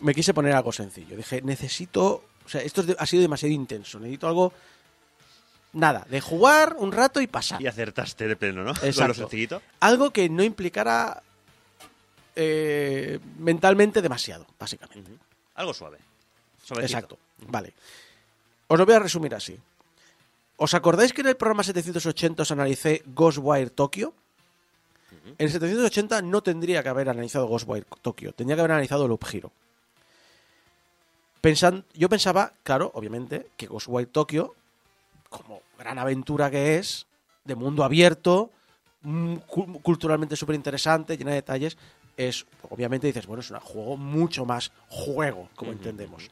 [0.03, 1.15] me quise poner algo sencillo.
[1.15, 2.25] Dije, necesito.
[2.45, 3.99] O sea, esto ha sido demasiado intenso.
[3.99, 4.53] Necesito algo.
[5.73, 7.61] Nada, de jugar un rato y pasar.
[7.61, 8.73] Y acertaste de pleno, ¿no?
[8.79, 9.07] Con Exacto.
[9.09, 9.61] lo sencillito.
[9.79, 11.21] Algo que no implicara
[12.35, 15.11] eh, mentalmente demasiado, básicamente.
[15.55, 15.99] Algo suave.
[16.63, 16.97] Suavecito.
[16.97, 17.19] Exacto.
[17.47, 17.73] Vale.
[18.67, 19.57] Os lo voy a resumir así.
[20.61, 24.13] ¿Os acordáis que en el programa 780 os analicé Ghostwire Tokyo?
[25.41, 29.25] En el 780 no tendría que haber analizado Ghostwire Tokyo, tendría que haber analizado Loop
[29.31, 29.49] Hero.
[31.41, 34.53] Pensan- yo pensaba, claro, obviamente, que Ghostwire Tokyo,
[35.29, 37.07] como gran aventura que es,
[37.43, 38.51] de mundo abierto,
[39.01, 41.77] mm, cu- culturalmente súper interesante, llena de detalles,
[42.17, 46.29] es, obviamente dices, bueno, es un juego mucho más juego, como entendemos.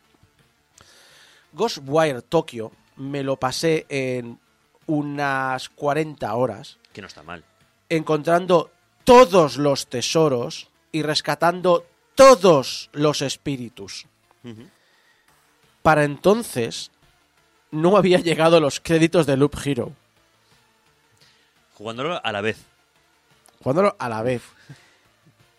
[1.53, 4.39] Ghostwire Tokyo me lo pasé en
[4.85, 7.43] unas 40 horas, Que no está mal.
[7.89, 8.71] encontrando
[9.03, 11.85] todos los tesoros y rescatando
[12.15, 14.05] todos los espíritus.
[15.81, 16.91] Para entonces
[17.71, 19.93] no había llegado los créditos de Loop Hero.
[21.75, 22.57] Jugándolo a la vez.
[23.63, 24.41] Jugándolo a la vez.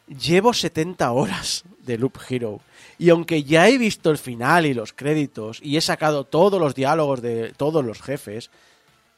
[0.09, 2.61] Llevo 70 horas de Loop Hero.
[2.99, 6.75] Y aunque ya he visto el final y los créditos y he sacado todos los
[6.75, 8.51] diálogos de todos los jefes,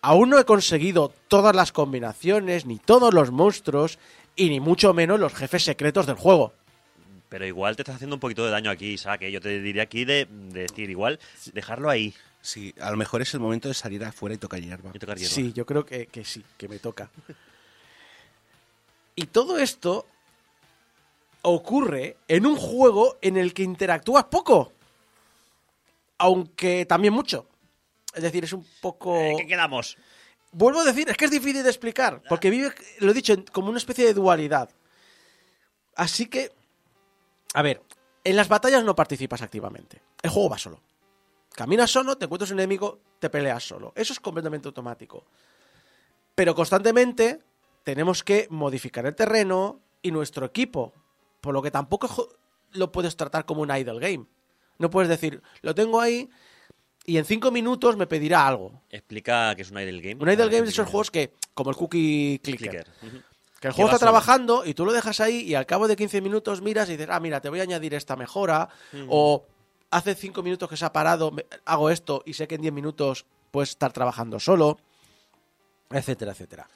[0.01, 3.98] aún no he conseguido todas las combinaciones, ni todos los monstruos,
[4.35, 6.53] y ni mucho menos los jefes secretos del juego.
[7.29, 9.22] Pero igual te estás haciendo un poquito de daño aquí, Isaac.
[9.22, 9.33] ¿eh?
[9.33, 11.18] Yo te diría aquí de, de decir, igual,
[11.53, 14.90] dejarlo ahí Sí, a lo mejor es el momento de salir afuera y tocar hierba.
[14.92, 15.33] y tocar hierba.
[15.33, 17.09] Sí, yo creo que, que sí, que me toca.
[19.14, 20.07] Y todo esto
[21.42, 24.72] ocurre en un juego en el que interactúas poco.
[26.18, 27.46] Aunque también mucho.
[28.14, 29.16] Es decir, es un poco...
[29.16, 29.96] Eh, ¿Qué quedamos?
[30.52, 33.44] Vuelvo a decir, es que es difícil de explicar, porque vive, lo he dicho, en-
[33.44, 34.68] como una especie de dualidad.
[35.96, 36.52] Así que,
[37.55, 37.83] a ver,
[38.22, 40.02] en las batallas no participas activamente.
[40.22, 40.81] El juego va solo.
[41.55, 43.92] Caminas solo, te encuentras un enemigo, te peleas solo.
[43.96, 45.24] Eso es completamente automático.
[46.35, 47.40] Pero constantemente
[47.83, 50.92] tenemos que modificar el terreno y nuestro equipo.
[51.42, 52.28] Por lo que tampoco
[52.70, 54.24] lo puedes tratar como un idle game.
[54.78, 56.31] No puedes decir, lo tengo ahí
[57.05, 58.81] y en cinco minutos me pedirá algo.
[58.88, 60.22] Explica que es un idle game.
[60.22, 62.87] Un idle game es esos juegos que, como el cookie clicker,
[63.61, 64.11] que el juego está solo.
[64.11, 67.09] trabajando y tú lo dejas ahí y al cabo de 15 minutos miras y dices,
[67.11, 68.68] ah, mira, te voy a añadir esta mejora,
[69.09, 69.44] o
[69.90, 71.33] hace 5 minutos que se ha parado,
[71.64, 74.78] hago esto y sé que en 10 minutos puedes estar trabajando solo,
[75.90, 76.68] etcétera, etcétera.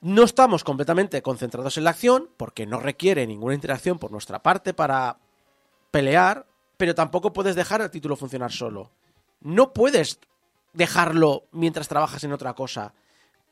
[0.00, 4.72] No estamos completamente concentrados en la acción porque no requiere ninguna interacción por nuestra parte
[4.72, 5.18] para
[5.90, 6.46] pelear,
[6.78, 8.90] pero tampoco puedes dejar el título funcionar solo.
[9.40, 10.18] No puedes
[10.72, 12.94] dejarlo mientras trabajas en otra cosa,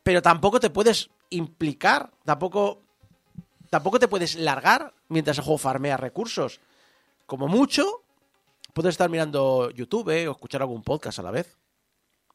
[0.03, 2.81] pero tampoco te puedes implicar, tampoco
[3.69, 6.61] tampoco te puedes largar mientras el juego farmea recursos.
[7.27, 8.03] Como mucho,
[8.73, 11.59] puedes estar mirando YouTube eh, o escuchar algún podcast a la vez.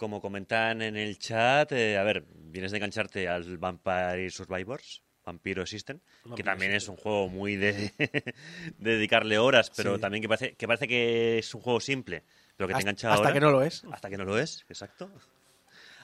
[0.03, 5.65] Como comentan en el chat, eh, a ver, vienes de engancharte al Vampire Survivors, Vampiro
[5.65, 6.01] System,
[6.35, 7.93] que también es un juego muy de,
[8.79, 10.01] de dedicarle horas, pero Sí.
[10.01, 12.25] también que parece, que parece que es un juego simple,
[12.57, 13.33] pero que te Hasta- engancha hasta ahora.
[13.33, 13.85] que no lo es.
[13.93, 15.09] Hasta que no lo es, exacto.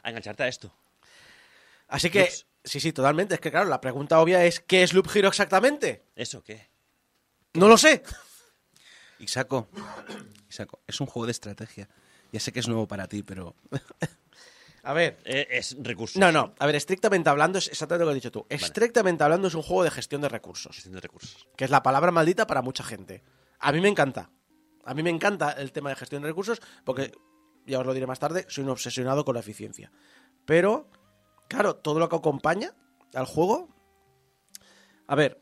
[0.01, 0.73] A engancharte a esto.
[1.89, 2.47] Así que, Loops.
[2.63, 3.33] sí, sí, totalmente.
[3.33, 6.05] Es que, claro, la pregunta obvia es: ¿qué es Loop Hero exactamente?
[6.15, 6.69] ¿Eso qué?
[7.53, 8.01] No lo sé.
[9.19, 9.67] Isaco,
[10.49, 11.89] Isaco, es un juego de estrategia.
[12.31, 13.55] Ya sé que es nuevo para ti, pero
[14.83, 15.19] A ver.
[15.25, 16.17] Eh, es recursos.
[16.17, 16.53] No, no.
[16.57, 18.45] A ver, estrictamente hablando, es exactamente lo que has dicho tú.
[18.49, 20.75] Estrictamente hablando, es un juego de gestión de recursos.
[20.75, 21.47] Gestión de recursos.
[21.55, 23.23] que es la palabra maldita para mucha gente.
[23.59, 24.29] A mí me encanta.
[24.85, 27.11] A mí me encanta el tema de gestión de recursos porque,
[27.67, 29.91] ya os lo diré más tarde, soy un obsesionado con la eficiencia.
[30.45, 30.89] Pero,
[31.47, 32.73] claro, todo lo que acompaña
[33.13, 33.69] al juego...
[35.07, 35.41] A ver,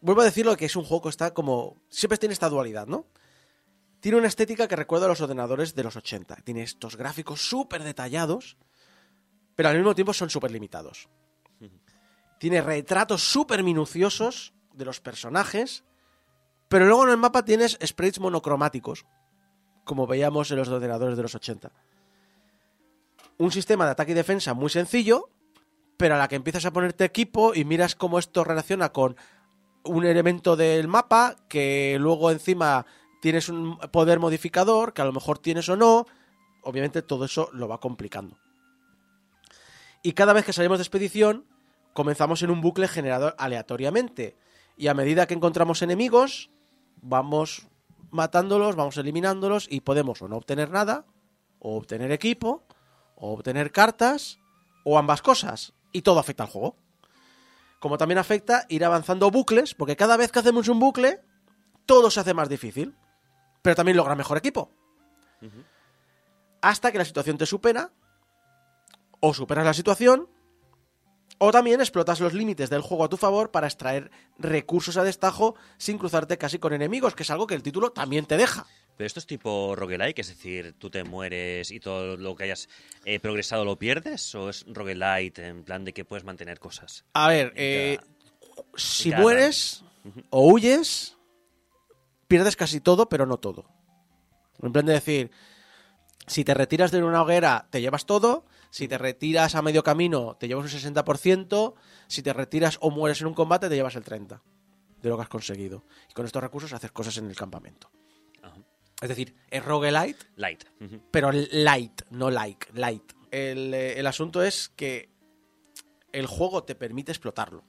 [0.00, 1.80] vuelvo a decirlo que es un juego que está como...
[1.88, 3.06] Siempre tiene esta dualidad, ¿no?
[4.04, 6.36] Tiene una estética que recuerda a los ordenadores de los 80.
[6.44, 8.58] Tiene estos gráficos súper detallados,
[9.54, 11.08] pero al mismo tiempo son súper limitados.
[12.38, 15.84] Tiene retratos súper minuciosos de los personajes,
[16.68, 19.06] pero luego en el mapa tienes sprites monocromáticos,
[19.84, 21.72] como veíamos en los ordenadores de los 80.
[23.38, 25.30] Un sistema de ataque y defensa muy sencillo,
[25.96, 29.16] pero a la que empiezas a ponerte equipo y miras cómo esto relaciona con
[29.82, 32.84] un elemento del mapa, que luego encima
[33.24, 36.04] tienes un poder modificador, que a lo mejor tienes o no,
[36.60, 38.36] obviamente todo eso lo va complicando.
[40.02, 41.46] Y cada vez que salimos de expedición,
[41.94, 44.36] comenzamos en un bucle generado aleatoriamente.
[44.76, 46.50] Y a medida que encontramos enemigos,
[47.00, 47.66] vamos
[48.10, 51.06] matándolos, vamos eliminándolos y podemos o no obtener nada,
[51.60, 52.66] o obtener equipo,
[53.14, 54.38] o obtener cartas,
[54.84, 55.72] o ambas cosas.
[55.92, 56.76] Y todo afecta al juego.
[57.80, 61.22] Como también afecta ir avanzando bucles, porque cada vez que hacemos un bucle,
[61.86, 62.94] todo se hace más difícil.
[63.64, 64.70] Pero también logra mejor equipo.
[66.60, 67.92] Hasta que la situación te supera,
[69.20, 70.28] o superas la situación,
[71.38, 75.54] o también explotas los límites del juego a tu favor para extraer recursos a destajo
[75.78, 78.66] sin cruzarte casi con enemigos, que es algo que el título también te deja.
[78.98, 82.68] Pero esto es tipo roguelike, es decir, tú te mueres y todo lo que hayas
[83.06, 87.06] eh, progresado lo pierdes, o es roguelite en plan de que puedes mantener cosas.
[87.14, 87.98] A ver, eh,
[88.76, 89.82] si mueres
[90.28, 91.16] o huyes,
[92.28, 93.66] pierdes casi todo, pero no todo.
[94.62, 95.30] En plan de decir,
[96.26, 98.44] si te retiras de una hoguera, te llevas todo.
[98.70, 101.74] Si te retiras a medio camino, te llevas un 60%.
[102.08, 104.40] Si te retiras o mueres en un combate, te llevas el 30%
[105.02, 105.84] de lo que has conseguido.
[106.10, 107.90] Y con estos recursos haces cosas en el campamento.
[108.42, 108.56] Ajá.
[109.02, 110.64] Es decir, es roguelite, Light.
[110.80, 111.00] Ujú.
[111.10, 113.12] pero light, no like, light.
[113.30, 115.10] El, eh, el asunto es que
[116.12, 117.64] el juego te permite explotarlo.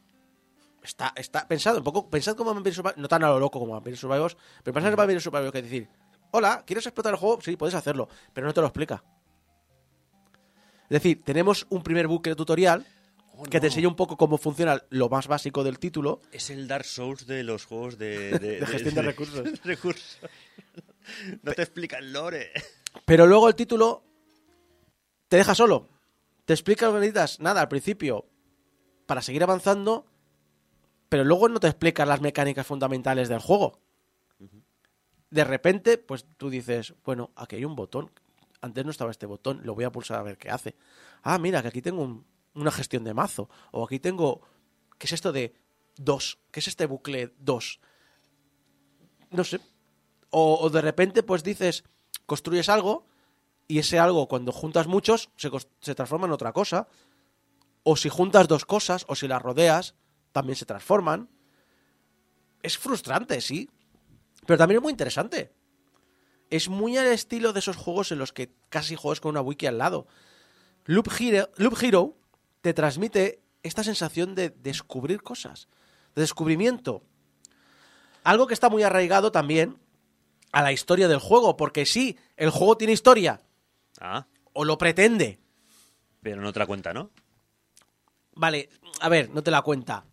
[0.86, 3.74] Está, está pensado, un poco, pensad como Vampire Survivors, no tan a lo loco como
[3.74, 5.90] Vampire Survivors, pero pensad en Vampire Survivors que es decir,
[6.32, 7.42] hola, ¿quieres explotar el juego?
[7.42, 9.04] Sí, puedes hacerlo, pero no te lo explica.
[10.84, 12.86] Es decir, tenemos un primer bucle tutorial
[13.50, 16.22] que te enseña un poco cómo funciona lo más básico del título.
[16.32, 19.44] Es el Dark Souls de los juegos de, De gestión de recursos.
[19.64, 20.20] recursos.
[21.42, 22.52] No te explica el lore.
[23.06, 24.04] Pero luego el título
[25.28, 25.90] te deja solo.
[26.46, 28.28] Te explica lo que necesitas, nada, al principio,
[29.08, 30.06] para seguir avanzando,
[31.16, 33.80] pero luego no te explica las mecánicas fundamentales del juego.
[35.30, 38.12] De repente, pues tú dices, bueno, aquí hay un botón.
[38.60, 40.76] Antes no estaba este botón, lo voy a pulsar a ver qué hace.
[41.24, 43.50] Ah, mira, que aquí tengo un- una gestión de mazo.
[43.72, 44.42] O aquí tengo.
[44.98, 45.56] ¿Qué es esto de
[45.96, 46.38] 2?
[46.52, 47.80] ¿Qué es este bucle 2?
[49.32, 49.62] No sé.
[50.32, 51.86] O, de repente, pues dices,
[52.26, 53.08] construyes algo
[53.70, 55.30] y ese algo, cuando juntas muchos,
[55.80, 56.90] se transforma en otra cosa.
[57.84, 59.96] O si juntas dos cosas, o si las rodeas,
[60.36, 61.30] también se transforman.
[62.62, 63.70] Es frustrante, sí.
[64.46, 65.54] Pero también es muy interesante.
[66.50, 69.66] Es muy al estilo de esos juegos en los que casi juegas con una wiki
[69.66, 70.08] al lado.
[70.84, 72.18] Loop Hero, Loop Hero
[72.60, 75.70] te transmite esta sensación de descubrir cosas,
[76.16, 77.02] de descubrimiento.
[78.26, 79.80] Algo que está muy arraigado también
[80.52, 83.40] a la historia del juego, porque sí, el juego tiene historia,
[84.02, 85.40] Ah, o lo pretende.
[86.22, 87.10] pero no te la cuenta, ¿no?
[88.36, 88.68] Vale,
[89.00, 90.04] a ver, no te la cuenta.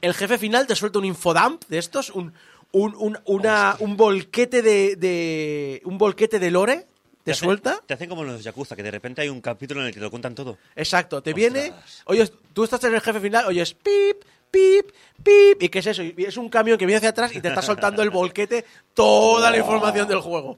[0.00, 2.32] El jefe final te suelta un infodump de estos, un,
[2.72, 6.86] un, un, una- un volquete de, de- un volquete de lore,
[7.24, 7.82] te hacen- suelta.
[7.86, 10.04] Te hacen como los Yakuza, que de repente hay un capítulo en el que te
[10.04, 10.56] lo cuentan todo.
[10.76, 11.52] Exacto, te Ostras.
[11.52, 11.72] viene,
[12.04, 14.90] oyes, tú estás en el jefe final, oyes pip, pip,
[15.22, 16.02] pip, ¿y qué es eso?
[16.02, 19.50] Y es un camión que viene hacia atrás y te está soltando el volquete toda
[19.50, 20.56] la información del juego.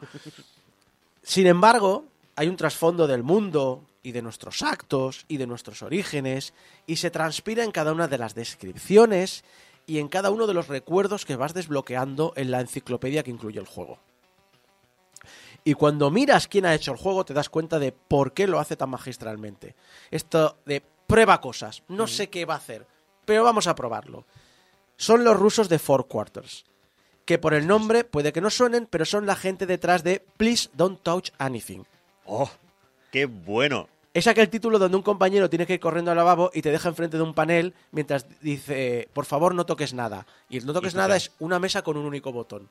[1.22, 2.04] Sin embargo,
[2.36, 6.54] hay un trasfondo del mundo y de nuestros actos y de nuestros orígenes
[6.86, 9.44] y se transpira en cada una de las descripciones
[9.86, 13.58] y en cada uno de los recuerdos que vas desbloqueando en la enciclopedia que incluye
[13.58, 13.98] el juego.
[15.64, 18.58] Y cuando miras quién ha hecho el juego, te das cuenta de por qué lo
[18.58, 19.74] hace tan magistralmente.
[20.10, 21.82] Esto de prueba cosas.
[21.88, 22.86] No sé qué va a hacer,
[23.24, 24.24] pero vamos a probarlo.
[24.96, 26.64] Son los rusos de Four Quarters.
[27.24, 30.70] Que por el nombre puede que no suenen, pero son la gente detrás de Please
[30.72, 31.84] Don't Touch Anything.
[32.24, 32.50] ¡Oh!
[33.10, 33.88] ¡Qué bueno!
[34.12, 36.88] Es aquel título donde un compañero tiene que ir corriendo al lavabo y te deja
[36.88, 40.26] enfrente de un panel mientras dice, por favor no toques nada.
[40.48, 42.68] Y el no toques nada es una mesa con un único botón.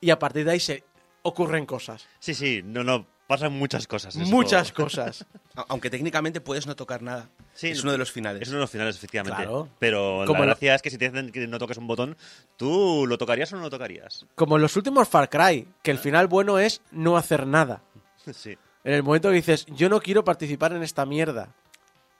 [0.00, 0.84] Y a partir de ahí se
[1.22, 2.06] ocurren cosas.
[2.20, 4.14] Sí, sí, no, no, pasan muchas cosas.
[4.14, 4.84] en ese Muchas juego.
[4.90, 5.26] cosas.
[5.68, 7.28] Aunque técnicamente puedes no tocar nada.
[7.54, 8.42] Sí, es uno de los finales.
[8.42, 9.42] Es uno de los finales, efectivamente.
[9.42, 9.68] Claro.
[9.80, 12.16] Pero Como la lo- gracia es que si te dicen que no toques un botón,
[12.56, 14.24] ¿tú lo tocarías o no lo tocarías?
[14.36, 17.82] Como en los últimos Far Cry, que el final bueno es no hacer nada.
[18.32, 18.56] Sí.
[18.84, 21.54] En el momento que dices, yo no quiero participar en esta mierda.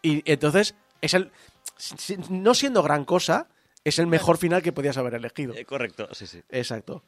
[0.02, 1.30] Y entonces, es el.
[2.30, 3.48] No siendo gran cosa,
[3.84, 5.54] es el mejor final que podías haber elegido.
[5.54, 6.42] Eh, correcto, sí, sí.
[6.50, 7.02] Exacto.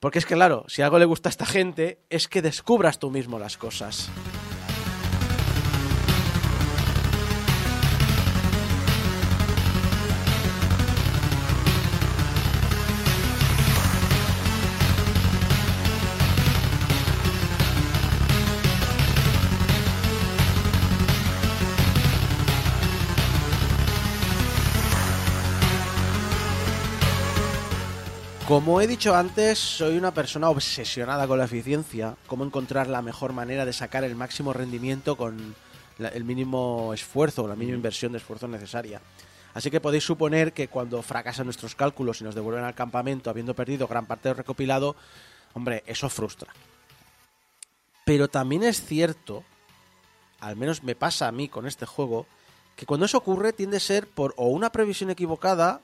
[0.00, 3.10] Porque es que, claro, si algo le gusta a esta gente, es que descubras tú
[3.10, 4.10] mismo las cosas.
[28.58, 33.32] Como he dicho antes, soy una persona obsesionada con la eficiencia, cómo encontrar la mejor
[33.32, 35.54] manera de sacar el máximo rendimiento con
[35.98, 39.00] la- el mínimo esfuerzo, la mínima inversión de esfuerzo necesaria.
[39.54, 43.54] Así que podéis suponer que cuando fracasan nuestros cálculos y nos devuelven al campamento habiendo
[43.54, 44.96] perdido gran parte del recopilado,
[45.54, 46.52] hombre, eso frustra.
[48.04, 49.44] Pero también es cierto,
[50.40, 52.26] al menos me pasa a mí con este juego,
[52.74, 55.80] que cuando eso ocurre tiende a ser por o una previsión equivocada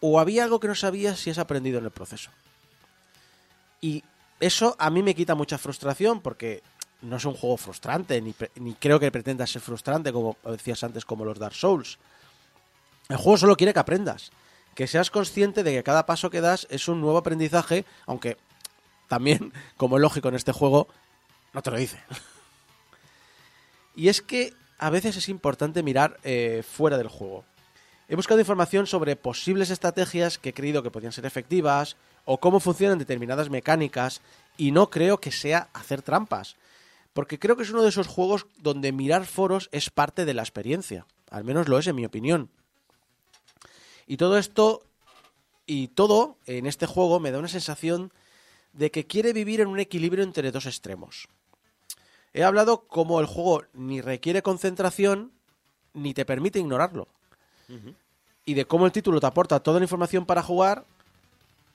[0.00, 2.30] o había algo que no sabías si has aprendido en el proceso.
[3.80, 4.04] Y
[4.40, 6.62] eso a mí me quita mucha frustración porque
[7.02, 8.34] no es un juego frustrante, ni,
[8.74, 11.98] creo que pretenda ser frustrante, como decías antes, como los Dark Souls.
[13.08, 14.32] El juego solo quiere que aprendas,
[14.74, 18.36] que seas consciente de que cada paso que das es un nuevo aprendizaje, aunque
[19.08, 20.88] también, como es lógico en este juego,
[21.52, 21.98] no te lo dice.
[23.96, 27.44] Y es que a veces es importante mirar eh, fuera del juego.
[28.10, 32.58] He buscado información sobre posibles estrategias que he creído que podían ser efectivas o cómo
[32.58, 34.22] funcionan determinadas mecánicas
[34.56, 36.56] y no creo que sea hacer trampas.
[37.12, 40.40] Porque creo que es uno de esos juegos donde mirar foros es parte de la
[40.40, 41.04] experiencia.
[41.30, 42.48] Al menos lo es en mi opinión.
[44.06, 44.82] Y todo esto
[45.66, 48.10] y todo en este juego me da una sensación
[48.72, 51.28] de que quiere vivir en un equilibrio entre dos extremos.
[52.32, 55.30] He hablado como el juego ni requiere concentración
[55.92, 57.08] ni te permite ignorarlo
[58.44, 60.84] y de cómo el título te aporta toda la información para jugar,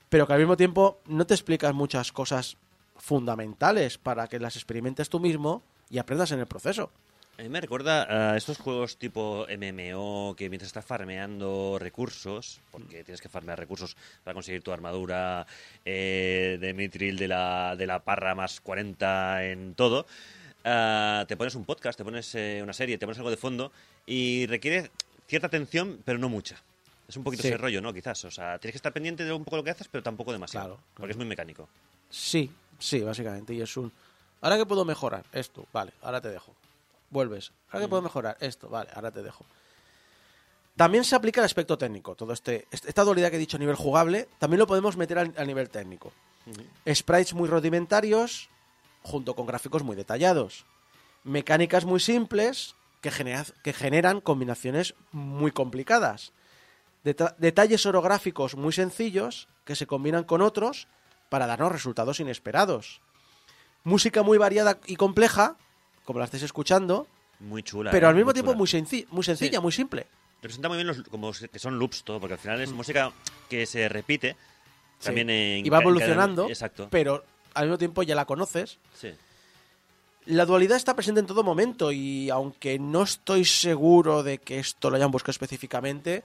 [0.09, 2.57] pero que al mismo tiempo no te explicas muchas cosas
[2.97, 6.89] fundamentales para que las experimentes tú mismo y aprendas en el proceso.
[7.37, 13.03] A mí me recuerda a estos juegos tipo MMO que mientras estás farmeando recursos, porque
[13.03, 15.47] tienes que farmear recursos para conseguir tu armadura
[15.83, 20.05] eh, de Mitril de la, de la parra más 40 en todo,
[20.63, 23.71] ah, te pones un podcast, te pones eh, una serie, te pones algo de fondo
[24.05, 24.91] y requiere
[25.27, 26.55] cierta atención, pero no mucha.
[27.07, 27.49] Es un poquito Sí.
[27.49, 27.93] ese rollo, ¿no?
[27.93, 28.23] Quizás.
[28.25, 30.75] O sea, tienes que estar pendiente de un poco lo que haces, pero tampoco demasiado.
[30.75, 31.67] Claro, Porque es muy mecánico.
[32.09, 33.53] Sí, sí, básicamente.
[33.53, 33.91] Y es un.
[34.41, 36.53] Ahora que puedo mejorar esto, vale, ahora te dejo.
[37.09, 37.51] Vuelves.
[37.69, 39.45] Ahora que puedo mejorar esto, vale, ahora te dejo.
[40.75, 42.15] También se aplica el aspecto técnico.
[42.15, 45.19] Todo este, est- esta dualidad que he dicho a nivel jugable, también lo podemos meter
[45.19, 46.11] a, nivel técnico.
[46.91, 48.49] Sprites muy rudimentarios,
[49.03, 50.65] junto con gráficos muy detallados.
[51.23, 56.31] Mecánicas muy simples que, genera- que generan combinaciones muy complicadas.
[57.03, 60.87] Deta- detalles orográficos muy sencillos que se combinan con otros
[61.29, 63.01] para darnos resultados inesperados.
[63.83, 65.57] Música muy variada y compleja,
[66.05, 67.05] como la estáis escuchando,
[67.39, 67.91] Muy chula.
[67.91, 68.09] pero ¿eh?
[68.09, 68.57] al mismo Muy tiempo chula.
[68.57, 69.61] muy, senci- muy sencilla, Sí.
[69.61, 70.07] muy simple.
[70.41, 73.11] Representa muy bien los, como que son loops todo, porque al final es música
[73.49, 74.37] que se repite.
[74.99, 75.05] Sí.
[75.07, 76.87] También en y va ca- en cada- evolucionando, Exacto.
[76.89, 78.79] pero al mismo tiempo ya la conoces.
[78.93, 79.11] Sí.
[80.25, 84.89] La dualidad está presente en todo momento y aunque no estoy seguro de que esto
[84.89, 86.23] lo hayan buscado específicamente,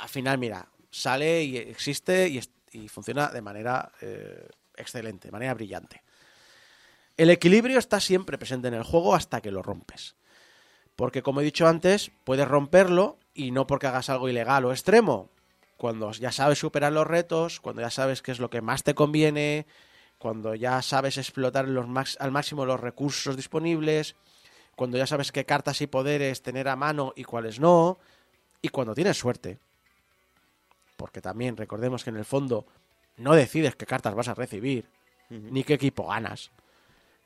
[0.00, 6.02] al final, mira, sale y existe y, funciona de manera eh, excelente, de manera brillante.
[7.16, 10.16] El equilibrio está siempre presente en el juego hasta que lo rompes.
[10.96, 15.30] Porque como he dicho antes, puedes romperlo y no porque hagas algo ilegal o extremo.
[15.76, 18.94] Cuando ya sabes superar los retos, cuando ya sabes qué es lo que más te
[18.94, 19.66] conviene,
[20.18, 24.16] cuando ya sabes explotar los max- al máximo los recursos disponibles,
[24.74, 27.98] cuando ya sabes qué cartas y poderes tener a mano y cuáles no,
[28.62, 29.58] y cuando tienes suerte.
[30.96, 32.66] Porque también recordemos que en el fondo
[33.16, 34.88] no decides qué cartas vas a recibir,
[35.28, 36.50] ni qué equipo ganas.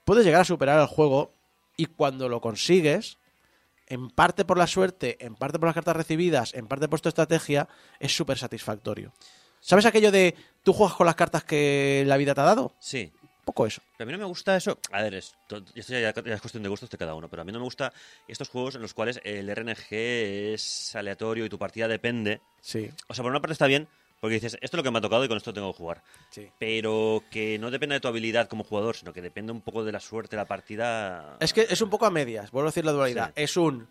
[0.05, 1.33] Puedes llegar a superar el juego
[1.77, 3.19] y cuando lo consigues,
[3.87, 7.09] en parte por la suerte, en parte por las cartas recibidas, en parte por tu
[7.09, 7.69] estrategia,
[8.01, 9.13] es súper satisfactorio.
[9.61, 12.73] ¿Sabes aquello de tú juegas con las cartas que la vida te ha dado?
[12.79, 13.13] Sí.
[13.23, 13.81] Un poco eso.
[13.97, 14.79] Pero a mí no me gusta eso.
[14.93, 17.45] A ver, esto, esto ya, ya es cuestión de gustos de cada uno, pero a
[17.47, 17.93] mí no me gusta
[18.27, 22.41] estos juegos en los cuales el RNG es aleatorio y tu partida depende.
[22.61, 23.89] Sí, O sea, por una parte está bien,
[24.21, 26.03] porque dices, esto es lo que me ha tocado y con esto tengo que jugar.
[26.31, 26.51] sí.
[26.59, 29.93] Pero que no dependa de tu habilidad como jugador, sino que depende un poco de
[29.93, 31.37] la suerte de la partida.
[31.41, 33.29] Es que es un poco a medias, vuelvo a decir la dualidad.
[33.29, 33.43] Sí.
[33.45, 33.89] Es un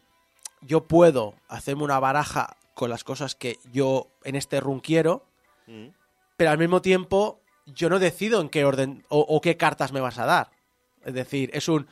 [0.61, 5.25] yo puedo hacerme una baraja con las cosas que yo en este run quiero,
[5.67, 5.89] Mm.
[6.37, 9.99] pero al mismo tiempo yo no decido en qué orden o, o qué cartas me
[10.01, 10.51] vas a dar.
[11.03, 11.87] Es decir, es un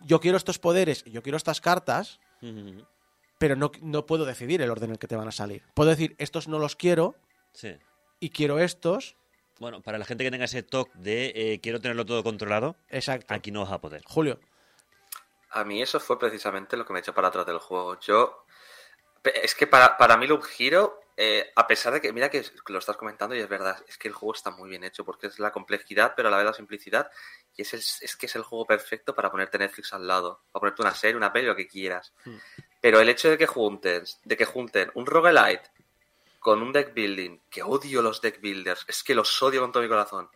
[0.00, 2.80] yo quiero estos poderes y yo quiero estas cartas, Mm.
[3.38, 5.62] pero no, no puedo decidir el orden en el que te van a salir.
[5.74, 7.14] Puedo decir, estos no los quiero
[7.52, 7.76] Sí.
[8.18, 9.16] y quiero estos.
[9.58, 13.34] Bueno, para la gente que tenga ese toque de eh, quiero tenerlo todo controlado, Exacto.
[13.34, 14.02] aquí no vas a poder.
[14.06, 14.40] Julio.
[15.50, 17.98] A mí eso fue precisamente lo que me echó para atrás del juego.
[18.00, 18.44] Yo.
[19.42, 22.78] Es que para, para mí Loop Hero, eh, a pesar de que, mira que lo
[22.78, 25.38] estás comentando y es verdad, es que el juego está muy bien hecho porque es
[25.38, 27.10] la complejidad, pero a la vez la simplicidad.
[27.54, 30.60] Y es, el- es que es el juego perfecto para ponerte Netflix al lado, para
[30.60, 32.14] ponerte una serie, una peli, lo que quieras.
[32.80, 35.70] Pero el hecho de que junten, de que junten un roguelite
[36.38, 39.82] con un deck building, que odio los deck builders, es que los odio con todo
[39.82, 40.30] mi corazón,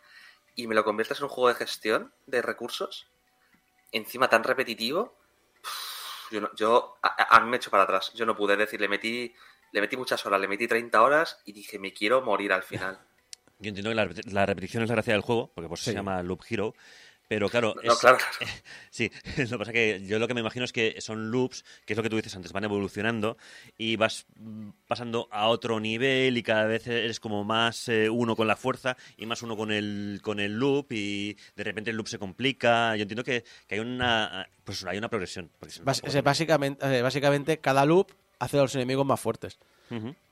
[0.54, 3.08] y me lo conviertes en un juego de gestión de recursos,
[3.90, 5.16] encima tan repetitivo,
[6.30, 8.12] yo, no- yo a, a- a mí me echo para atrás.
[8.14, 9.34] Yo no pude decir, le metí,
[9.74, 12.98] le metí muchas horas, le metí 30 horas y dije, me quiero morir al final.
[13.58, 15.90] Yo entiendo que la, la repetición es la gracia del juego, porque por eso Sí.
[15.90, 16.74] se llama Loop Hero.
[17.26, 18.52] Pero claro, No, es- claro, claro.
[18.90, 21.64] sí, lo que pasa es que yo lo que me imagino es que son loops,
[21.86, 23.38] que es lo que tú dices antes, van evolucionando
[23.78, 28.36] y vas mm, pasando a otro nivel y cada vez eres como más eh, uno
[28.36, 31.96] con la fuerza y más uno con el, con el loop y de repente el
[31.96, 32.94] loop se complica.
[32.96, 35.50] Yo entiendo que, que hay una pues hay una progresión.
[35.82, 38.12] no, básicamente, eh, básicamente, cada loop
[38.44, 39.58] hace a los enemigos más fuertes.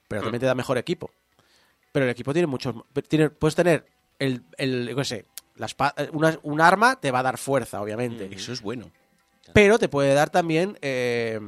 [0.09, 1.11] pero también te da mejor equipo.
[1.93, 2.75] Pero el equipo tiene muchos.
[3.09, 3.87] Tiene, puedes tener
[4.19, 4.43] el.
[4.57, 5.69] el yo qué sé, la
[6.13, 8.29] una- un arma te va a dar fuerza, obviamente.
[8.35, 8.91] Eso es bueno.
[9.53, 11.39] Pero te puede dar también eh,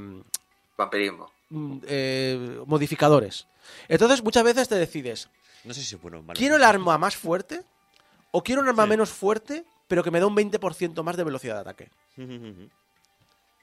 [0.77, 1.31] Vampirismo.
[1.51, 3.47] mm, eh, modificadores.
[3.89, 5.29] Entonces, muchas veces te decides:
[5.65, 6.37] No sé si es bueno o malo.
[6.39, 7.63] ¿quiero el arma más fuerte?
[8.33, 8.89] ¿O quiero un arma Sí.
[8.91, 11.91] menos fuerte, pero que me da un 20% más de velocidad de ataque?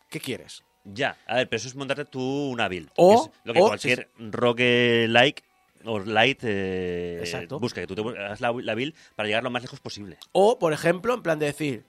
[0.10, 0.64] ¿Qué quieres?
[0.84, 2.90] Ya, a ver, pero eso es montarte tú una build.
[2.96, 5.44] O- que es lo que o- cualquier rogue like
[5.86, 9.62] o light eh, busca, que tú te hagas la, la build para llegar lo más
[9.62, 10.18] lejos posible.
[10.32, 11.86] O, por ejemplo, en plan de decir,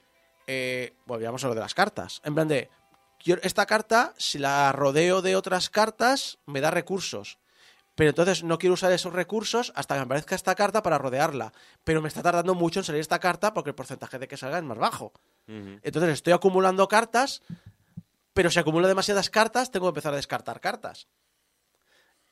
[0.47, 2.21] eh, volvíamos a lo de las cartas.
[2.25, 2.69] En plan de,
[3.21, 7.39] yo esta carta, si la rodeo de otras cartas, me da recursos.
[7.95, 11.53] Pero entonces no quiero usar esos recursos hasta que me aparezca esta carta para rodearla.
[11.85, 14.57] Pero me está tardando mucho en salir esta carta porque el porcentaje de que salga
[14.59, 15.13] es más bajo.
[15.47, 17.43] Entonces estoy acumulando cartas
[18.33, 21.09] pero si acumulo demasiadas cartas, tengo que empezar a descartar cartas.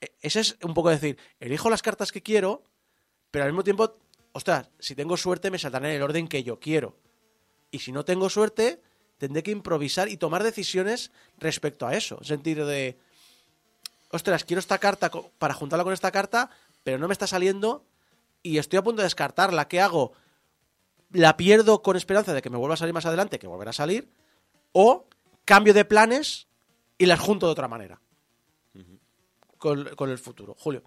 [0.00, 2.62] E- Ese es un poco decir, elijo las cartas que quiero,
[3.30, 3.96] pero al mismo tiempo,
[4.32, 6.96] ostras, si tengo suerte me saldrán en el orden que yo quiero.
[7.70, 8.82] Y si no tengo suerte,
[9.18, 12.18] tendré que improvisar y tomar decisiones respecto a eso.
[12.20, 12.98] En sentido de,
[14.10, 16.50] ostras, quiero esta carta para juntarla con esta carta,
[16.82, 17.84] pero no me está saliendo
[18.42, 19.68] y estoy a punto de descartarla.
[19.68, 20.12] ¿Qué hago?
[21.12, 23.74] ¿La pierdo con esperanza de que me vuelva a salir más adelante, que volverá a
[23.74, 24.08] salir?
[24.72, 25.06] ¿O
[25.50, 26.46] cambio de planes
[26.96, 28.00] y las junto de otra manera?
[29.58, 30.54] con, con el futuro.
[30.58, 30.82] Julio.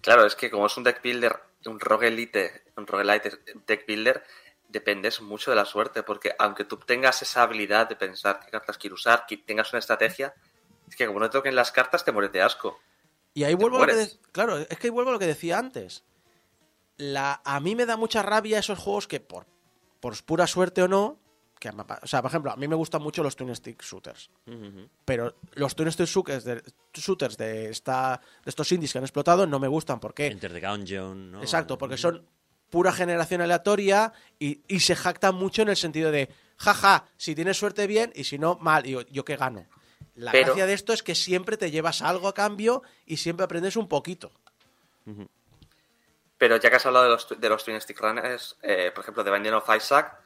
[0.00, 3.30] Claro, es que como es un deck builder, un roguelite, un roguelite
[3.66, 4.24] deck builder,
[4.68, 8.76] dependes mucho de la suerte, porque aunque tú tengas esa habilidad de pensar qué cartas
[8.78, 10.34] quiero usar, que tengas una estrategia,
[10.88, 12.80] es que como no te toquen las cartas te mueres de asco.
[13.34, 15.26] Y ahí vuelvo a lo que de- Claro, es que ahí vuelvo a lo que
[15.26, 16.02] decía antes.
[16.96, 19.46] La, a mí me da mucha rabia esos juegos que por,
[20.00, 21.20] por pura suerte o no.
[21.58, 23.82] Que, me pa- o sea, por ejemplo, a mí me gustan mucho los twin stick
[23.82, 24.30] shooters.
[25.04, 26.62] Pero los twin stick shooters de,
[26.94, 29.98] shooters de, esta, de estos indies que han explotado no me gustan.
[29.98, 30.26] ¿Por qué?
[30.28, 31.40] Enter the Gungeon, ¿no?
[31.40, 32.24] Exacto, porque son
[32.70, 36.28] pura generación aleatoria y, y se jactan mucho en el sentido de,
[36.58, 39.66] jaja, si tienes suerte bien y si no, mal, y yo, ¿yo qué gano.
[40.14, 43.44] La Pero- gracia de esto es que siempre te llevas algo a cambio y siempre
[43.44, 44.30] aprendes un poquito.
[46.36, 49.24] Pero ya que has hablado de los, de los Twin Stick Runners, eh, por ejemplo,
[49.24, 50.20] The Binding of Isaac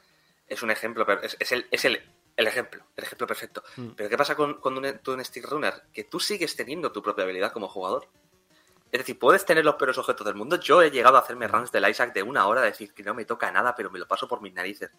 [0.53, 2.01] es un ejemplo, pero es, es el, es el,
[2.37, 3.63] el ejemplo, el ejemplo perfecto.
[3.95, 5.73] Pero ¿qué pasa con, con un Twin Stick Runner?
[5.93, 8.07] Que tú sigues teniendo tu propia habilidad como jugador.
[8.91, 10.59] Es decir, puedes tener los peores objetos del mundo.
[10.59, 13.25] Yo he llegado a hacerme runs del Isaac de una hora, decir que no me
[13.25, 14.91] toca nada, pero me lo paso por mis narices.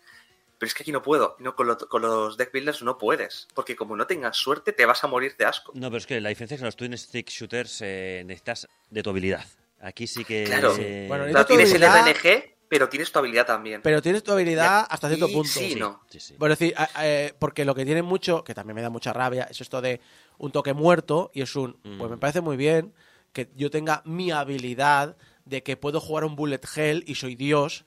[0.59, 1.36] Pero es que aquí no puedo.
[1.38, 3.46] No, con, lo- con los deck builders no puedes.
[3.55, 5.70] Porque como no tengas suerte, te vas a morir de asco.
[5.76, 8.68] No, pero es que la diferencia es que en los twin stick shooters eh, necesitas
[8.90, 9.44] de tu habilidad.
[9.80, 10.44] Aquí sí que.
[10.44, 10.74] Claro.
[10.78, 13.82] eh, Bueno, O y sea, tu tienes el RNG, pero tienes tu habilidad también.
[13.82, 15.48] Pero tienes tu habilidad Ya, hasta cierto y punto.
[15.48, 16.00] sí y no.
[16.08, 16.34] sí, sí.
[16.34, 19.44] Por decir, a- eh, porque lo que tiene mucho, que también me da mucha rabia,
[19.50, 20.00] es esto de
[20.38, 22.92] un toque muerto y es un, pues me parece muy bien
[23.32, 27.84] que yo tenga mi habilidad de que puedo jugar un bullet hell y soy Dios,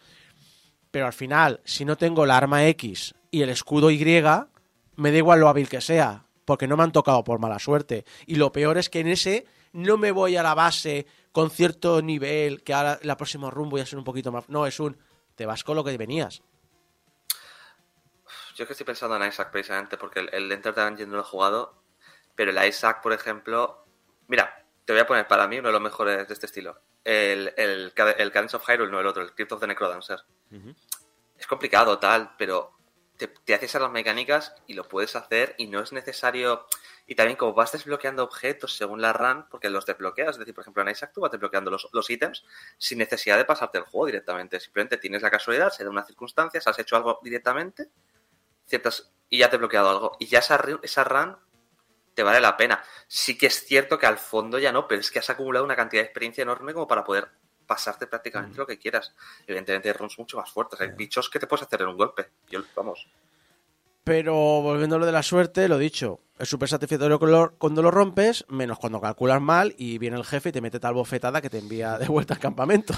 [0.92, 4.00] pero al final, si no tengo la arma X y el escudo Y,
[4.96, 8.06] me da igual lo hábil que sea, porque no me han tocado por mala suerte.
[8.26, 12.02] Y lo peor es que en ese no me voy a la base con cierto
[12.02, 14.50] nivel, que ahora la próxima run voy a ser un poquito más...
[14.50, 14.98] No, es un...
[15.36, 16.42] Te vas con lo que venías.
[18.56, 21.18] Yo es que estoy pensando en Isaac precisamente porque el, el Enter the Gungeon no
[21.18, 21.76] lo he jugado,
[22.34, 23.86] pero el Isaac, por ejemplo,
[24.28, 26.82] mira, te voy a poner para mí uno de los mejores de este estilo.
[27.04, 30.24] El, el, el Cadence of Hyrule, no el otro, el Crypt of the Necrodancer.
[31.38, 32.77] Es complicado, tal, pero
[33.18, 36.66] te, haces a las mecánicas y lo puedes hacer y no es necesario...
[37.10, 40.64] Y también como vas desbloqueando objetos según la run, porque los desbloqueas, es decir, por
[40.64, 42.44] ejemplo en Isaac tú vas desbloqueando los, los ítems
[42.78, 44.60] sin necesidad de pasarte el juego directamente.
[44.60, 47.90] Simplemente tienes la casualidad, se da unas circunstancias, has hecho algo directamente
[48.68, 50.18] ciertas y ya te he bloqueado algo.
[50.20, 51.38] Y ya esa, esa run
[52.14, 52.84] te vale la pena.
[53.08, 55.76] Sí que es cierto que al fondo ya no, pero es que has acumulado una
[55.76, 57.30] cantidad de experiencia enorme como para poder
[57.68, 59.14] pasarte prácticamente lo que quieras.
[59.46, 60.80] Evidentemente hay runs mucho más fuertes.
[60.82, 62.28] Hay bichos que te puedes hacer en un golpe.
[62.50, 63.06] Yo, vamos.
[64.04, 68.46] Pero volviendo a lo de la suerte, lo dicho, es súper satisfactorio cuando lo- rompes,
[68.48, 71.58] menos cuando calculas mal y viene el jefe y te mete tal bofetada que te
[71.60, 72.94] envía de vuelta al campamento.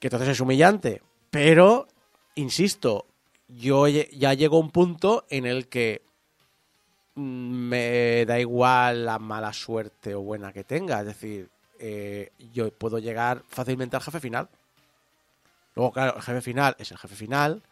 [0.00, 1.00] Que entonces es humillante.
[1.30, 1.86] Pero,
[2.34, 3.06] insisto,
[3.46, 6.02] yo ya llego a un punto en el que
[7.14, 7.20] mm,
[7.68, 11.00] me da igual la mala suerte o buena que tenga.
[11.00, 14.48] Es decir, eh, yo puedo llegar fácilmente al jefe final.
[15.74, 17.52] Luego, claro, el jefe final es el jefe final.
[17.52, 17.62] En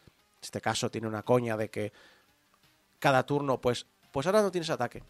[0.42, 1.92] este caso tiene una coña de que
[2.98, 5.02] cada turno, pues, pues ahora no tienes ataque.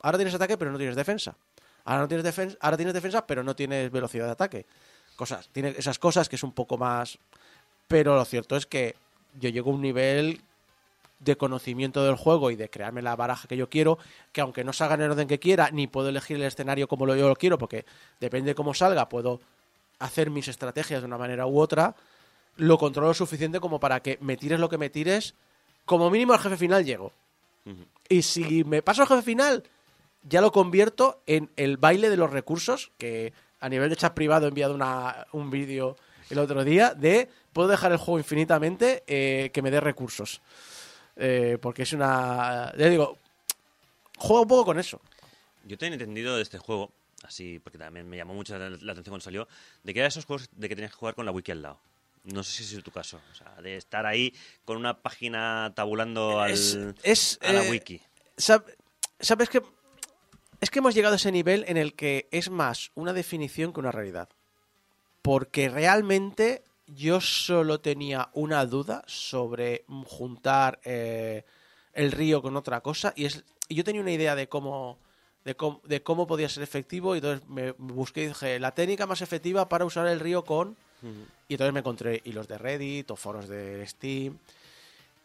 [0.00, 1.36] Ahora tienes ataque, pero no tienes defensa.
[1.84, 4.66] Ahora no tienes defensa, ahora tienes defensa, pero no tienes velocidad de ataque.
[5.16, 7.18] Cosas, tiene esas cosas que es un poco más.
[7.88, 8.96] Pero lo cierto es que
[9.38, 10.42] yo llego a un nivel
[11.24, 13.98] de conocimiento del juego y de crearme la baraja que yo quiero,
[14.32, 17.06] que aunque no salga en el orden que quiera, ni puedo elegir el escenario como
[17.06, 17.84] lo, yo lo quiero, porque
[18.20, 19.40] depende de cómo salga, puedo
[19.98, 21.94] hacer mis estrategias de una manera u otra,
[22.56, 25.34] lo controlo lo suficiente como para que me tires lo que me tires,
[25.84, 27.12] como mínimo al jefe final llego.
[28.08, 29.64] Y si me paso al jefe final,
[30.22, 34.46] ya lo convierto en el baile de los recursos, que a nivel de chat privado
[34.46, 35.96] he enviado una, un vídeo
[36.30, 40.40] el otro día de puedo dejar el juego infinitamente eh, que me dé recursos.
[41.16, 42.72] Eh, porque es una...
[42.76, 43.18] Ya digo,
[44.18, 45.00] juego un poco con eso.
[45.64, 46.92] Yo tenía entendido de este juego,
[47.22, 49.48] así, porque también me llamó mucho la, la atención cuando salió,
[49.82, 51.80] de que era esos juegos de que tenías que jugar con la wiki al lado.
[52.24, 53.20] No sé si es tu caso.
[53.32, 54.34] O sea, de estar ahí
[54.64, 58.00] con una página tabulando al, Es- es, a la eh, wiki.
[58.36, 58.64] Sab-
[59.20, 59.62] ¿Sabes que
[60.60, 63.80] Es que hemos llegado a ese nivel en el que es más una definición que
[63.80, 64.28] una realidad.
[65.22, 71.44] Porque realmente yo solo tenía una duda sobre juntar eh,
[71.92, 74.98] el río con otra cosa y es y yo tenía una idea de cómo
[75.44, 79.06] de cómo, de cómo podía ser efectivo y entonces me busqué y dije la técnica
[79.06, 80.76] más efectiva para usar el río con
[81.48, 84.38] y entonces me encontré hilos de Reddit o foros de Steam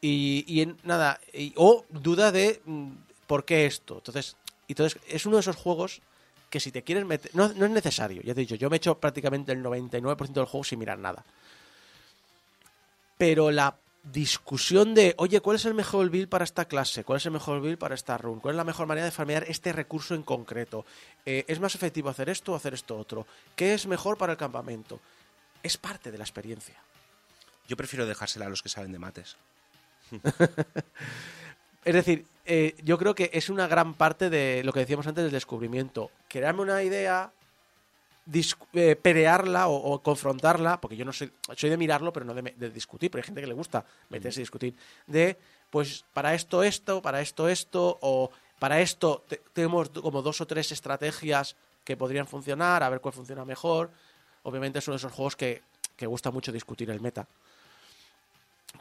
[0.02, 2.90] y, y en- nada y- o duda de mm,
[3.28, 4.36] por qué esto entonces
[4.68, 6.02] y entonces es uno de esos juegos
[6.50, 8.76] que si te quieres meter no, no es necesario ya te he dicho yo me
[8.76, 11.24] he hecho prácticamente el 99% del juego sin mirar nada
[13.20, 17.04] pero la discusión de, oye, ¿cuál es el mejor build para esta clase?
[17.04, 18.40] ¿Cuál es el mejor build para esta run?
[18.40, 20.86] ¿Cuál es la mejor manera de farmear este recurso en concreto?
[21.26, 23.28] Eh, ¿Es más efectivo hacer esto o hacer esto otro?
[23.58, 25.02] ¿Qué es mejor para el campamento?
[25.62, 26.76] Es parte de la experiencia.
[27.68, 29.36] Yo prefiero dejársela a los que saben de mates.
[31.86, 35.24] Es decir, eh, yo creo que es una gran parte de lo que decíamos antes
[35.24, 36.12] del descubrimiento.
[36.28, 37.32] Crearme una idea,
[38.74, 42.70] eh, pelearla o, o confrontarla, porque yo no soy, soy de mirarlo, pero no de,
[42.70, 44.76] discutir, pero hay gente que le gusta meterse y discutir.
[45.08, 45.38] De,
[45.70, 50.48] pues, para esto, esto, para esto, esto, o para esto te- tenemos como dos o
[50.48, 53.90] tres estrategias que podrían funcionar, a ver cuál funciona mejor.
[54.44, 55.64] Obviamente es uno de esos juegos que,
[55.96, 57.28] que gusta mucho discutir el meta.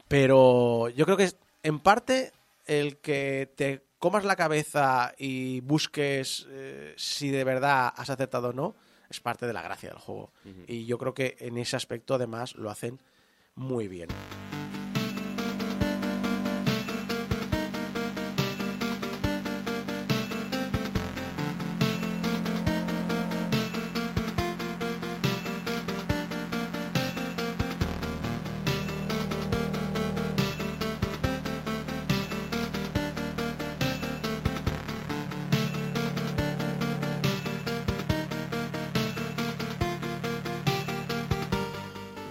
[0.07, 2.31] Pero yo creo que es, en parte
[2.65, 8.53] el que te comas la cabeza y busques eh, si de verdad has acertado o
[8.53, 8.75] no
[9.09, 10.31] es parte de la gracia del juego.
[10.67, 12.99] Y yo creo que en ese aspecto además lo hacen
[13.55, 14.09] muy bien.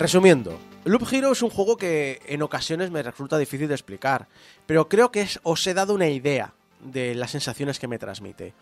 [0.09, 4.27] Resumiendo, Loop Hero es un juego que en ocasiones me resulta difícil de explicar,
[4.65, 8.55] pero creo que os he dado una idea de las sensaciones que me transmite.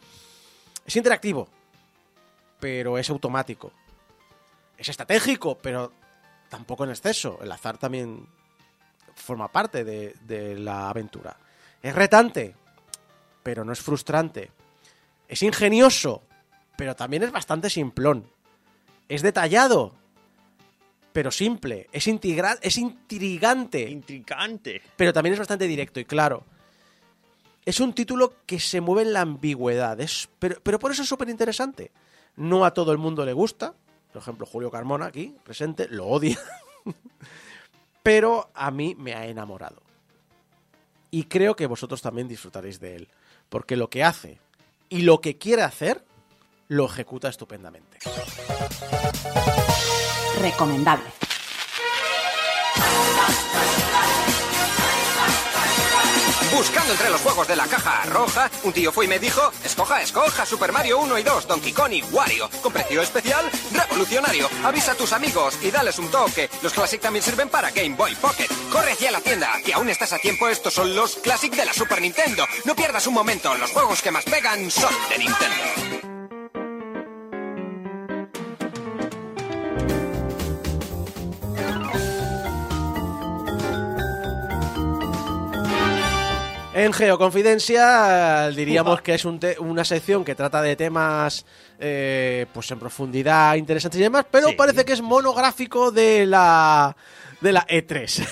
[0.84, 1.46] Es interactivo,
[2.58, 3.70] pero es automático.
[4.76, 5.92] Es estratégico, pero
[6.48, 7.38] tampoco en exceso.
[7.40, 8.26] El azar también
[9.14, 11.36] forma parte de la aventura.
[11.80, 12.56] Es retante,
[13.44, 14.50] pero no es frustrante.
[15.28, 16.24] Es ingenioso,
[16.76, 18.28] pero también es bastante simplón.
[19.08, 19.94] Es detallado,
[21.16, 21.88] pero simple.
[21.92, 24.82] Es, es intrigante, Intricante.
[24.96, 26.44] pero también es bastante directo y claro.
[27.64, 31.08] Es un título que se mueve en la ambigüedad, es, pero, pero por eso es
[31.08, 31.90] súper interesante.
[32.36, 33.72] No a todo el mundo le gusta,
[34.12, 36.38] por ejemplo Julio Carmona aquí, presente, lo odia,
[38.02, 39.80] pero a mí me ha enamorado.
[41.10, 43.08] Y creo que vosotros también disfrutaréis de él,
[43.48, 44.38] porque lo que hace
[44.90, 46.04] y lo que quiere hacer,
[46.68, 48.00] lo ejecuta estupendamente.
[50.40, 51.16] Recomendable.
[56.56, 60.00] Buscando entre los juegos de la caja roja, un tío fue y me dijo, escoja,
[60.00, 64.48] escoja Super Mario 1 y 2, Donkey Kong y Wario, con precio especial, revolucionario.
[64.64, 66.48] Avisa a tus amigos y dales un toque.
[66.62, 68.48] Los Classic también sirven para Game Boy Pocket.
[68.72, 71.74] Corre hacia la tienda, que aún estás a tiempo, estos son los Classic de la
[71.74, 72.46] Super Nintendo.
[72.64, 76.15] No pierdas un momento, los juegos que más pegan son de Nintendo.
[86.78, 91.46] En Geoconfidencia diríamos que es un te- una sección que trata de temas
[91.80, 94.54] eh, pues en profundidad interesantes y demás, pero Sí.
[94.56, 96.94] parece que es monográfico de la
[97.40, 98.28] de la E E3.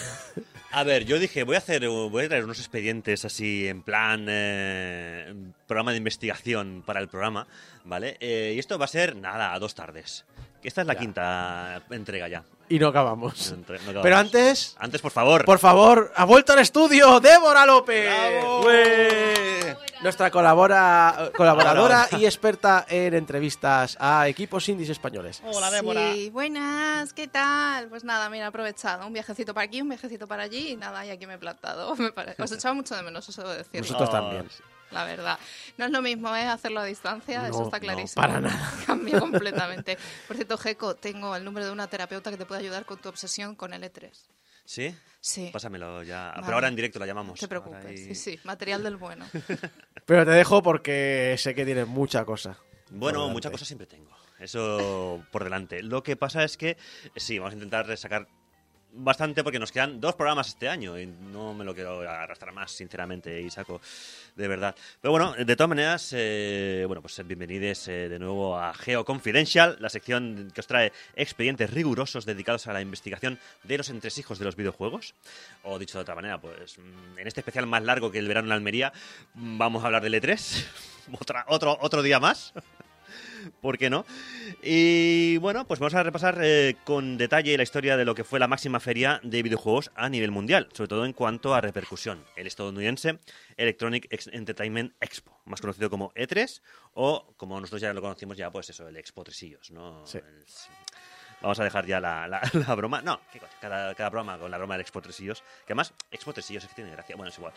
[0.72, 4.26] A ver, yo dije, voy a hacer, voy a traer unos expedientes así en plan
[4.28, 5.32] eh,
[5.66, 7.46] programa de investigación para el programa,
[7.84, 8.18] ¿vale?
[8.20, 10.24] Eh, y esto va a ser nada a dos tardes.
[10.64, 11.00] Esta es la Ya.
[11.00, 12.42] quinta entrega ya.
[12.68, 13.50] y no acabamos.
[13.50, 14.02] No entre- no acabamos.
[14.02, 15.44] Pero antes, Antes, por favor.
[15.44, 18.06] por favor, ha vuelto al estudio Débora López.
[18.06, 18.64] ¡Bravo!
[20.02, 25.42] Nuestra colabora, colaboradora y experta en entrevistas a equipos indies españoles.
[25.44, 25.70] Hola,
[26.14, 27.88] Sí, buenas, ¿qué tal?
[27.88, 31.04] Pues nada, mira, he aprovechado un viajecito para aquí, un viajecito para allí y nada,
[31.06, 31.94] y aquí me he plantado.
[31.96, 34.48] Me pare- Os echaba mucho de menos, eso debo decirlo, Nosotros Oh, también.
[34.90, 35.38] La verdad.
[35.78, 36.44] No es lo mismo, ¿eh?
[36.46, 38.22] Hacerlo a distancia, No, eso está no, clarísimo.
[38.22, 38.72] para nada.
[38.86, 39.98] Cambia completamente.
[40.26, 43.08] Por cierto, Geco, tengo el número de una terapeuta que te puede ayudar con tu
[43.08, 44.10] obsesión con el E3.
[44.64, 44.94] ¿Sí?
[45.20, 45.50] Sí.
[45.52, 46.30] Pásamelo ya.
[46.30, 46.42] Vale.
[46.44, 47.32] Pero ahora en directo la llamamos.
[47.38, 49.26] No te preocupes, ahí- sí, sí, material del bueno.
[50.06, 52.56] Pero te dejo porque sé que tienes mucha cosa.
[52.90, 53.50] Bueno, delante.
[53.50, 54.10] cosas siempre tengo.
[54.38, 55.82] Eso por delante.
[55.82, 56.76] Lo que pasa es que
[57.16, 58.26] sí, vamos a intentar sacar
[58.94, 62.70] bastante porque nos quedan dos programas este año y no me lo quiero arrastrar más,
[62.70, 63.80] sinceramente, Isaco,
[64.36, 64.74] de verdad.
[65.00, 69.76] Pero bueno, de todas maneras, eh, bueno, pues bienvenidos eh, de nuevo a Geo Confidential,
[69.80, 74.44] la sección que os trae expedientes rigurosos dedicados a la investigación de los entresijos de
[74.44, 75.14] los videojuegos.
[75.62, 78.48] O dicho de otra manera, pues mm, en este especial más largo que el verano
[78.48, 78.92] en Almería,
[79.34, 80.66] mm, vamos a hablar del E3.
[81.20, 82.54] Otra, otro, otro día más.
[83.60, 84.04] ¿Por qué no?
[84.62, 88.38] Y bueno, pues vamos a repasar eh, con detalle la historia de lo que fue
[88.38, 92.24] la máxima feria de videojuegos a nivel mundial, sobre todo en cuanto a repercusión.
[92.36, 93.18] El estadounidense
[93.56, 96.60] Electronic Entertainment Expo, más conocido como E3
[96.94, 100.06] o como nosotros ya lo conocimos ya, pues eso, el Expo Tresillos, ¿no?
[100.06, 100.18] Sí.
[100.18, 100.44] El-
[101.42, 103.02] Vamos a dejar ya la, la- la broma.
[103.02, 105.40] No, qué coño, cada, cada broma con la broma del Expo Tresillos.
[105.66, 107.16] Que además, Expo Tresillos es que tiene gracia.
[107.16, 107.52] Bueno, es igual.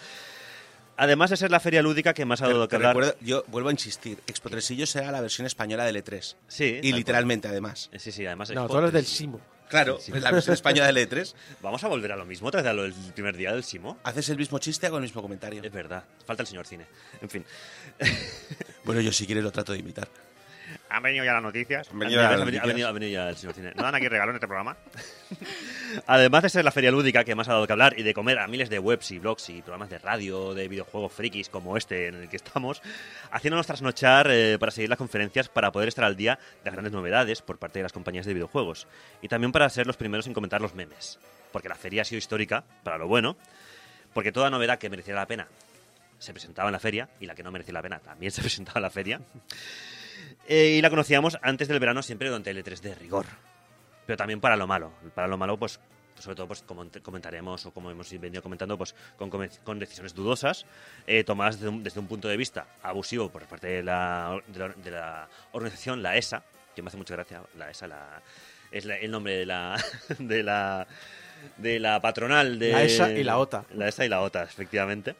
[0.98, 2.95] Además de ser la feria lúdica que más ha dado que hablar.
[2.95, 6.36] recuerdo- yo vuelvo a insistir, Expo Tresillos será la versión española del E3.
[6.48, 7.00] Sí, Y cual.
[7.00, 7.89] literalmente, además.
[7.98, 8.50] Sí, sí, además.
[8.52, 9.06] No, tú hablas del.
[9.06, 9.39] Simo.
[9.70, 10.12] Claro, Sí.
[10.12, 11.36] pues la versión española del E3.
[11.62, 13.98] Vamos a volver a lo mismo lo del primer día del Simo.
[14.04, 15.62] Haces el mismo chiste, hago el mismo comentario.
[15.64, 16.86] Es verdad, falta el señor cine.
[17.22, 17.45] En fin.
[18.86, 20.08] Bueno, yo si quieres lo trato de imitar.
[20.90, 21.90] Han venido ya las noticias.
[21.92, 22.66] Han venido ya las ha noticias.
[22.66, 23.74] venido- ha venido ya el señor cine.
[23.76, 24.78] ¿No dan aquí regalo en este programa?
[26.08, 28.40] Además de ser la feria lúdica que más ha dado que hablar y de comer
[28.40, 32.08] a miles de webs y blogs y programas de radio, de videojuegos frikis como este
[32.08, 32.82] en el que estamos,
[33.32, 36.94] haciéndonos trasnochar eh, para seguir las conferencias para poder estar al día de las grandes
[36.94, 38.88] novedades por parte de las compañías de videojuegos.
[39.22, 41.20] Y también para ser los primeros en comentar los memes.
[41.52, 43.38] Porque la feria ha sido histórica, para lo bueno,
[44.14, 45.48] porque toda novedad que mereciera la pena
[46.20, 48.80] se presentaba en la feria y la que no merecía la pena también se presentaba
[48.80, 49.22] en la feria.
[50.48, 53.26] Eh, y la conocíamos antes del verano siempre durante el E3 de rigor.
[54.06, 54.94] Pero también para lo malo.
[55.14, 55.80] Para lo malo, pues,
[56.18, 60.14] sobre todo, pues, como ent- comentaremos o como hemos venido comentando, pues, con, con decisiones
[60.14, 60.66] dudosas,
[61.06, 64.60] eh, tomadas desde un, desde un punto de vista abusivo por parte de la, de
[64.60, 66.44] la, de la organización, la ESA,
[66.76, 68.22] que me hace mucha gracia, la ESA, la,
[68.72, 69.84] es la- el nombre de la,
[70.20, 70.88] de la,
[71.58, 72.72] de la patronal de...
[72.72, 73.66] La ESA y la OTA.
[73.74, 75.16] La ESA y la OTA, efectivamente.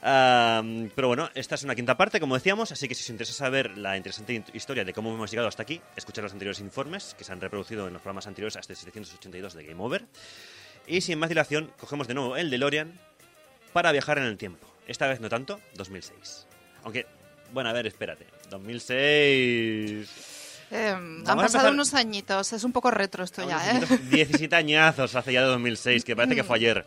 [0.00, 3.76] Pero bueno, esta es una quinta parte, como decíamos, así que si os interesa saber
[3.78, 7.24] la interesante in- historia de cómo hemos llegado hasta aquí, escuchad los anteriores informes que
[7.24, 10.04] se han reproducido en los programas anteriores hasta el 782 de Game Over.
[10.86, 12.98] Y sin más dilación, cogemos de nuevo el DeLorean
[13.72, 14.66] para viajar en el tiempo.
[14.86, 16.46] Esta vez no tanto, 2006.
[16.84, 17.06] Aunque,
[17.52, 18.26] bueno, a ver, espérate.
[18.50, 20.32] 2006...
[20.70, 23.80] Eh, han Vamos a pasado empezar- unos añitos, es un poco retro esto ya, ¿eh?
[24.10, 26.84] 17 añazos hace ya de 2006, que parece que fue ayer.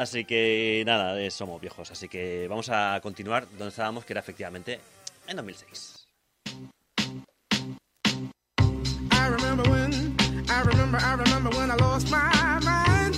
[0.00, 1.90] Así que nada, eh, somos viejos.
[1.90, 4.80] Así que vamos a continuar donde estábamos, que era efectivamente
[5.28, 6.06] en 2006.
[9.12, 9.92] I remember when,
[10.48, 12.32] I remember, I remember when I lost my
[12.64, 13.14] mind.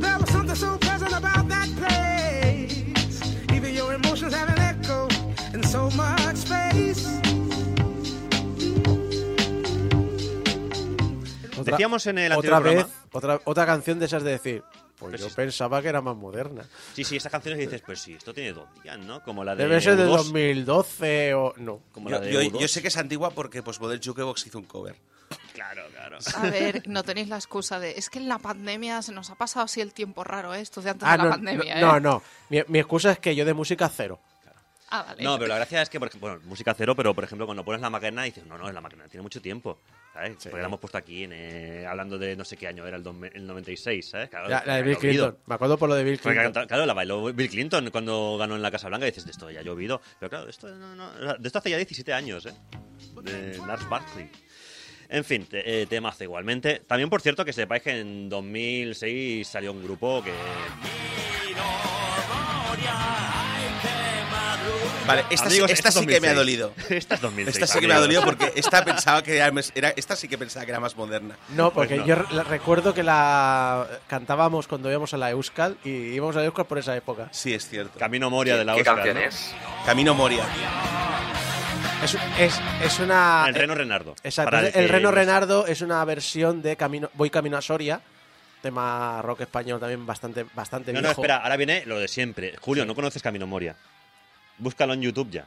[0.00, 3.20] There was something so pleasant about that place.
[3.54, 5.08] Even your emotions have an echo
[5.52, 7.06] in so much space.
[11.58, 14.62] Otra- Decíamos en el otra anterior vez, programa- otra, otra canción de esas de decir,
[14.98, 16.64] pues Pero yo si- pensaba que era más moderna.
[16.94, 19.22] Sí, sí, esas canciones que dices, pues sí, esto tiene dos días, ¿no?
[19.22, 21.80] Como la de Debe ser de U2, 2012 o no.
[21.92, 22.60] como la Yo, de yo- U2.
[22.60, 24.96] yo sé que es antigua porque pues Model Jukebox hizo un cover.
[25.52, 26.18] Claro, claro.
[26.36, 27.92] A ver, no tenéis la excusa de.
[27.98, 30.60] Es que en la pandemia se nos ha pasado así el tiempo raro, ¿eh?
[30.60, 32.00] Esto de antes Ah, de la no, pandemia, no, ¿eh?
[32.00, 32.22] no, no.
[32.48, 34.18] Mi, mi excusa es que yo de música cero.
[34.90, 35.22] Ah, vale.
[35.22, 37.62] No, pero la gracia es que, por ejemplo, bueno, música cero, pero por ejemplo, cuando
[37.62, 39.78] pones la máquina dices, no, no, la máquina tiene mucho tiempo.
[40.18, 40.36] ¿Sabes?
[40.50, 43.02] Porque la hemos puesto aquí en, eh, hablando de no sé qué año era el,
[43.04, 44.28] dos- el 96, ¿sabes?
[44.28, 45.26] Claro, La, la de Bill llovido.
[45.28, 45.38] Clinton.
[45.46, 46.66] Me acuerdo por lo de Bill Porque, Clinton.
[46.66, 49.48] claro, la bailó Bill Clinton cuando ganó en la Casa Blanca y dices, de esto
[49.50, 50.00] ya ha llovido.
[50.18, 52.52] Pero claro, esto, no, no, de esto hace ya 17 años, ¿eh?
[53.22, 54.28] De Lars Barkley.
[55.08, 56.82] En fin, te- eh, temazo igualmente.
[56.86, 60.32] También, por cierto, que sepáis que en 2006 salió un grupo que...
[65.08, 66.36] Vale, esta, sí- Amigos, esta esto sí es que me ha 2006.
[66.36, 66.72] dolido.
[66.96, 67.56] Esta es 2006.
[67.56, 70.28] Esta sí que me ha dolido porque esta pensaba que era, más- era- esta sí
[70.28, 71.36] que pensaba que era más moderna.
[71.48, 72.06] No, porque Pues no.
[72.06, 76.66] yo recuerdo que la cantábamos cuando íbamos a la Euskal y íbamos a la Euskal
[76.66, 77.28] por esa época.
[77.32, 77.98] Sí, es cierto.
[77.98, 79.22] Camino Moria de la ¿Qué Oscar, canción ¿no?
[79.22, 79.54] es?
[79.86, 80.44] Camino Moria.
[82.04, 83.46] Es, es, es una.
[83.48, 84.14] El Reno Renardo.
[84.22, 84.56] Exacto.
[84.58, 88.00] El, Reno no- Renardo es una versión de Camino, Voy Camino a Soria.
[88.62, 92.54] Tema rock español también bastante, bastante No, no, espera, ahora viene lo de siempre.
[92.60, 93.76] Julio, ¿no conoces Camino Moria?
[94.58, 95.46] Búscalo en YouTube ya.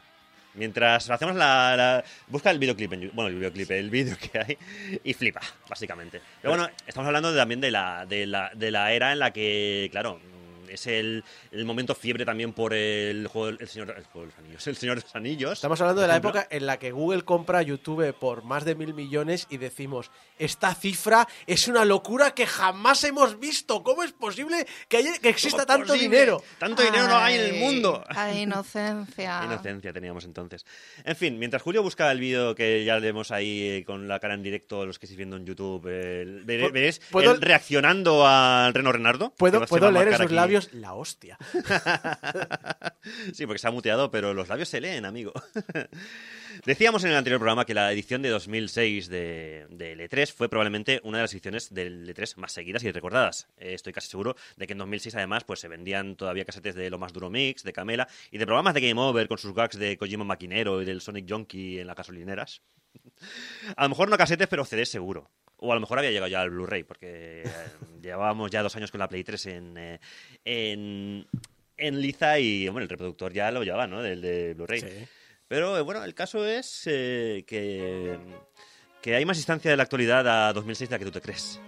[0.54, 4.58] Mientras hacemos la, la- Busca el videoclip, en bueno, el videoclip, el vídeo que hay,
[5.04, 5.40] y flipa,
[5.70, 6.22] básicamente.
[6.42, 9.88] Pero bueno, estamos hablando también de la, de, la, de la era en la que,
[9.94, 10.20] claro,
[10.74, 14.34] es el, el momento fiebre también por el juego del el señor, el juego de
[14.34, 14.68] los anillos.
[14.72, 15.54] El señor de los anillos.
[15.54, 18.76] Estamos hablando de la época en la que Google compra a YouTube por más de
[18.76, 23.84] mil millones y decimos, esta cifra es una locura que jamás hemos visto.
[23.84, 26.10] ¿Cómo es posible que, haya- que exista ¿Cómo es tanto posible?
[26.18, 26.44] dinero?
[26.58, 28.04] Tanto dinero no hay en el mundo.
[28.10, 29.42] Ay, inocencia.
[29.46, 30.66] Inocencia teníamos entonces.
[31.04, 34.34] En fin, mientras Julio busca el vídeo que ya vemos ahí eh, con la cara
[34.34, 38.26] en directo, los que estáis viendo en YouTube, eh, vere- ¿Pu- veréis puedo- él reaccionando
[38.28, 39.34] al Reno Renardo.
[39.38, 40.34] Puedo, puedo a leer aquí.
[40.34, 41.38] labios la hostia.
[43.34, 45.34] Sí, porque se ha muteado, pero los labios se leen, amigo.
[46.66, 51.02] Decíamos en el anterior programa que la edición de 2006 de, de L3 fue probablemente
[51.04, 53.48] una de las ediciones del L3 más seguidas y recordadas.
[53.58, 56.90] Eh, estoy casi seguro de que en 2006 además pues se vendían todavía casetes de
[56.92, 59.80] Lo Más Duro Mix, de Camela y de programas de Game Over con sus gags
[59.80, 62.62] de Kojima Maquinero y del Sonic Junkie en las gasolineras.
[63.76, 65.30] A lo mejor no casetes, pero CDs seguro.
[65.58, 67.52] O a lo mejor había llegado ya el Blu-ray, porque eh,
[68.02, 70.00] llevábamos ya dos años con la Play 3 en, eh,
[70.44, 71.28] en,
[71.78, 74.02] en Liza y bueno, el reproductor ya lo llevaba, ¿no?
[74.02, 74.80] Del de Blu-ray.
[74.82, 74.88] Sí.
[75.48, 78.18] Pero eh, bueno, el caso es eh, que,
[79.04, 81.62] que hay más distancia de la actualidad a 2006 de la que tú te crees.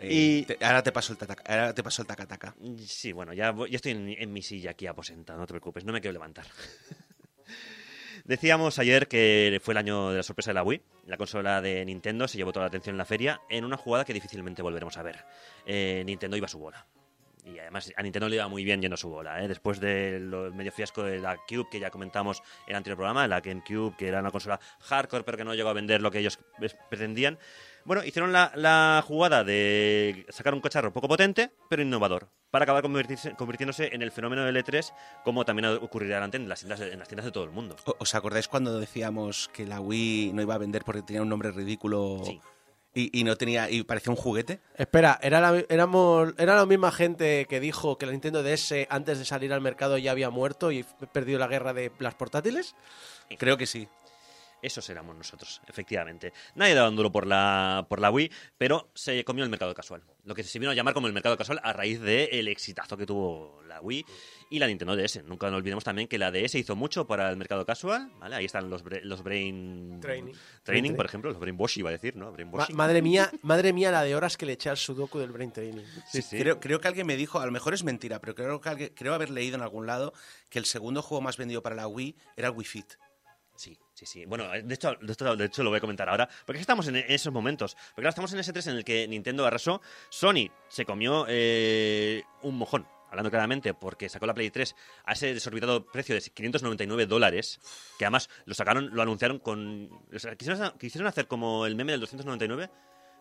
[0.00, 2.54] Y- te- ahora te paso el tataca, ahora te paso el tacataca.
[2.86, 5.92] Sí, bueno, ya, ya estoy en, en mi silla aquí aposentado, no te preocupes, no
[5.92, 6.46] me quiero levantar.
[8.24, 10.80] Decíamos ayer que fue el año de la sorpresa de la Wii.
[11.06, 14.06] La consola de Nintendo se llevó toda la atención en la feria en una jugada
[14.06, 15.26] que difícilmente volveremos a ver.
[15.66, 16.86] Eh, Nintendo iba a su bola.
[17.44, 19.44] Y además a Nintendo le iba muy bien yendo su bola.
[19.44, 19.48] ¿eh?
[19.48, 23.42] Después del medio fiasco de la Cube, que ya comentamos en el anterior programa, la
[23.42, 26.38] GameCube, que era una consola hardcore, pero que no llegó a vender lo que ellos
[26.88, 27.38] pretendían.
[27.84, 32.82] Bueno, hicieron la, la jugada de sacar un cacharro poco potente, pero innovador, para acabar
[32.82, 36.98] convirtiéndose en el fenómeno del E3, como también ocurrirá adelante en las tiendas de, en
[36.98, 37.76] las tiendas de todo el mundo.
[37.98, 41.50] ¿Os acordáis cuando decíamos que la Wii no iba a vender porque tenía un nombre
[41.50, 42.40] ridículo Sí.
[42.94, 44.60] y, y no tenía y parecía un juguete?
[44.76, 49.18] Espera, ¿era la, éramos, ¿era la misma gente que dijo que la Nintendo DS antes
[49.18, 52.74] de salir al mercado ya había muerto y perdido la guerra de las portátiles?
[53.38, 53.88] Creo que sí.
[54.64, 56.32] Esos éramos nosotros, efectivamente.
[56.54, 60.02] Nadie daba un duro por la, por la Wii, pero se comió el mercado casual.
[60.24, 63.04] Lo que se vino a llamar como el mercado casual a raíz del exitazo que
[63.04, 64.04] tuvo la Wii
[64.50, 65.22] y la Nintendo DS.
[65.24, 68.10] Nunca nos olvidemos también que la DS hizo mucho para el mercado casual.
[68.18, 68.36] ¿vale?
[68.36, 70.00] Ahí están los, bra- los Brain...
[70.00, 70.32] Training.
[70.62, 71.30] Training, por ejemplo.
[71.30, 72.32] Los Brain Wash iba a decir, ¿no?
[72.32, 72.74] Brain Ma- washing.
[72.76, 75.84] madre mía, madre mía la de horas que le eché al sudoku del Brain Training.
[76.10, 76.38] Sí, sí.
[76.38, 78.92] Creo, creo que alguien me dijo, a lo mejor es mentira, pero creo, que alguien-
[78.94, 80.14] creo haber leído en algún lado
[80.48, 82.94] que el segundo juego más vendido para la Wii era el Wii Fit.
[83.56, 84.24] Sí, sí, sí.
[84.26, 87.74] Bueno, de hecho, de hecho, lo voy a comentar ahora, porque estamos en esos momentos.
[87.94, 89.80] Porque ahora estamos en ese 3 en el que Nintendo arrasó,
[90.10, 94.74] Sony se comió eh, un mojón, hablando claramente, porque sacó la Play 3
[95.04, 97.60] a ese desorbitado precio de 599 dólares,
[97.98, 99.88] que además lo sacaron, lo anunciaron con...
[100.38, 102.70] quisieron, quisieron hacer como el meme del 299,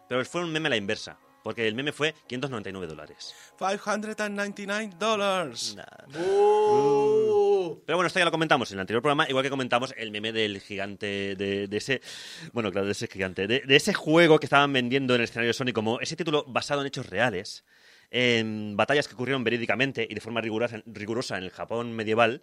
[0.09, 3.35] pero fue un meme a la inversa, porque el meme fue 599 dólares.
[3.57, 5.75] 599 dólares.
[7.85, 10.31] Pero bueno, esto ya lo comentamos en el anterior programa, igual que comentamos el meme
[10.31, 12.01] del gigante, de, de ese,
[12.53, 15.49] bueno, claro, de ese gigante, de, de ese juego que estaban vendiendo en el escenario
[15.49, 17.63] de Sony como ese título basado en hechos reales,
[18.11, 22.41] en batallas que ocurrieron verídicamente y de forma rigurosa, rigurosa en el Japón medieval.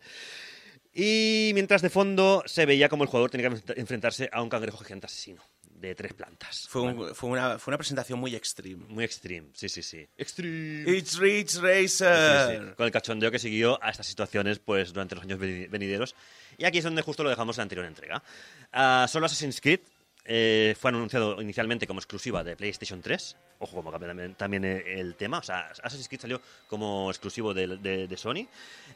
[0.92, 4.48] Y mientras de fondo se veía como el jugador tenía que enfrenta- enfrentarse a un
[4.48, 5.42] cangrejo gigante asesino
[5.80, 6.66] de tres plantas.
[6.68, 8.84] Fue, un- fue una, fue una presentación muy extreme.
[8.88, 10.06] Muy extreme, sí, sí, sí.
[10.16, 10.90] Extreme.
[10.96, 12.58] It's Rich Sí, Racer.
[12.68, 16.14] sí, Con el cachondeo que siguió a estas situaciones pues durante los años veni- venideros.
[16.58, 18.22] Y aquí es donde justo lo dejamos en la anterior entrega.
[18.72, 19.80] Ah, solo Assassin's Creed
[20.32, 23.36] eh, fue anunciado inicialmente como exclusiva de PlayStation 3.
[23.58, 25.38] Ojo, como cambia también, eh, el tema.
[25.38, 28.46] O sea, Assassin's Creed salió como exclusivo de, de- de Sony.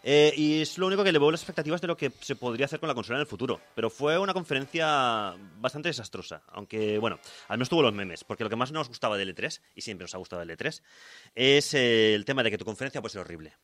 [0.05, 2.79] Eh, y es lo único que elevó las expectativas de lo que se podría hacer
[2.79, 3.61] con la consola en el futuro.
[3.75, 6.43] Pero fue una conferencia bastante desastrosa.
[6.53, 7.19] Aunque, bueno,
[7.49, 8.23] al menos tuvo los memes.
[8.23, 10.81] Porque lo que más nos gustaba del E3, y siempre nos ha gustado del E3,
[11.35, 13.55] es el tema de que tu conferencia puede ser horrible.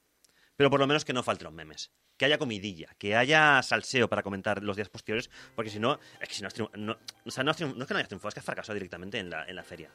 [0.60, 1.90] Pero por lo menos que no falten los memes.
[2.18, 6.28] Que haya comidilla, que haya salseo para comentar los días posteriores, porque si no, es
[6.28, 8.40] que si no, has no, o sea, no, es que no hayas triunfado, es que
[8.40, 9.90] has fracasado directamente en la, en la feria.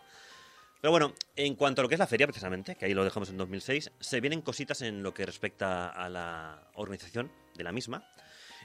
[0.81, 3.29] Pero bueno, en cuanto a lo que es la feria, precisamente, que ahí lo dejamos
[3.29, 8.03] en 2006, se vienen cositas en lo que respecta a la organización de la misma.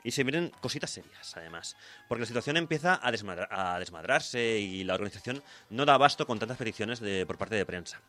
[0.02, 1.76] Y se vienen cositas serias, además.
[2.08, 6.56] Porque la situación empieza a, a desmadrarse y la organización no da abasto con tantas
[6.56, 8.00] peticiones de, por parte de prensa.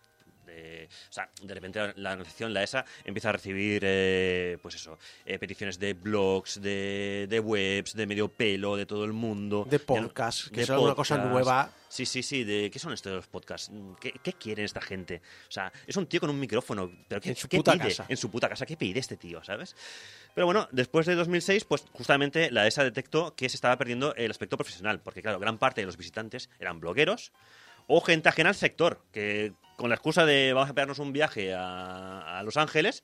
[0.52, 4.76] De, o sea, de repente la- la organización, la ESA, empieza a recibir, eh, pues
[4.76, 9.66] eso, eh, peticiones de blogs, de, de webs, de medio pelo, de todo el mundo.
[9.70, 11.72] De podcasts, que de es una cosa nueva.
[11.88, 12.44] Sí, sí, sí.
[12.46, 13.70] De, ¿Qué son estos los podcasts?
[14.00, 15.22] ¿Qué, qué quieren esta gente?
[15.50, 16.90] O sea, es un tío con un micrófono.
[17.08, 17.84] ¿Pero qué, En su qué puta pide?
[17.90, 18.06] casa.
[18.08, 18.66] En su puta casa.
[18.66, 19.76] ¿Qué pide este tío, sabes?
[20.34, 24.32] Pero bueno, después de 2006, pues justamente la ESA detectó que se estaba perdiendo el
[24.32, 25.02] aspecto profesional.
[25.02, 27.34] Porque, claro, gran parte de los visitantes eran blogueros
[27.88, 29.52] o gente ajena al sector, que
[29.82, 33.04] con la excusa de vamos a pegarnos un viaje a, Los Ángeles,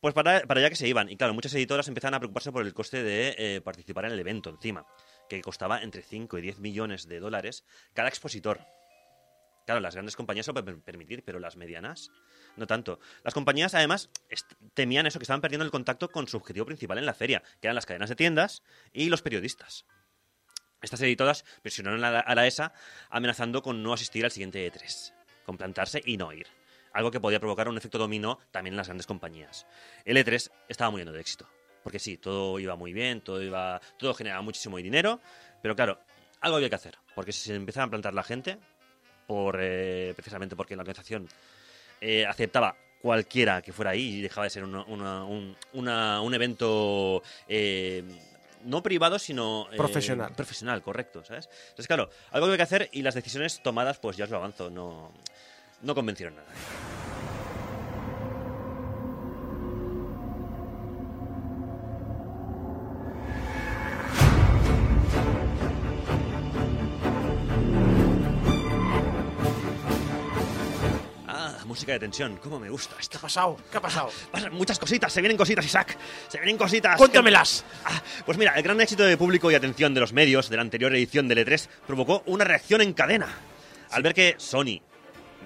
[0.00, 1.10] pues para, para allá que se iban.
[1.10, 4.20] Y claro, muchas editoras empezaron a preocuparse por el coste de eh, participar en el
[4.20, 4.86] evento encima,
[5.28, 8.60] que costaba entre 5 y 10 millones de dólares cada expositor.
[9.66, 12.12] Claro, las grandes compañías lo pueden permitir, pero las medianas
[12.56, 13.00] no tanto.
[13.24, 14.08] Las compañías, además,
[14.74, 17.66] temían eso, que estaban perdiendo el contacto con su objetivo principal en la feria, que
[17.66, 19.86] eran las cadenas de tiendas y los periodistas.
[20.80, 22.72] Estas editoras presionaron a la, a la ESA
[23.10, 25.15] amenazando con no asistir al siguiente E3,
[25.46, 26.46] con plantarse y no ir.
[26.92, 29.66] Algo que podía provocar un efecto dominó también en las grandes compañías.
[30.04, 31.46] El E3 estaba muriendo de éxito.
[31.82, 35.20] Porque sí, todo iba muy bien, todo, iba, todo generaba muchísimo dinero,
[35.62, 36.00] pero claro,
[36.40, 36.98] algo había que hacer.
[37.14, 38.58] Porque si se empezaba a plantar la gente,
[39.28, 41.28] por, eh, precisamente porque la organización
[42.00, 48.02] eh, aceptaba cualquiera que fuera ahí y dejaba de ser un, una- un evento eh,
[48.64, 50.32] no privado, sino eh, Profesional.
[50.32, 51.48] Profesional, correcto, ¿sabes?
[51.68, 54.38] Entonces, claro, algo que hay que hacer y las decisiones tomadas, pues ya os lo
[54.38, 55.12] avanzo, no,
[55.82, 56.48] no convencieron nada.
[71.76, 73.10] Música de tensión, cómo me gusta esto.
[73.12, 73.56] ¿Qué ha pasado?
[73.70, 74.08] ¿Qué ha pasado?
[74.32, 75.94] Pasan muchas cositas, se vienen cositas, Isaac.
[76.26, 76.96] Se vienen cositas.
[76.96, 77.64] Cuéntamelas.
[77.84, 80.62] Ah, pues mira, el gran éxito de público y atención de los medios de la
[80.62, 83.28] anterior edición del E3 provocó una reacción en cadena.
[83.90, 84.80] Al ver que Sony,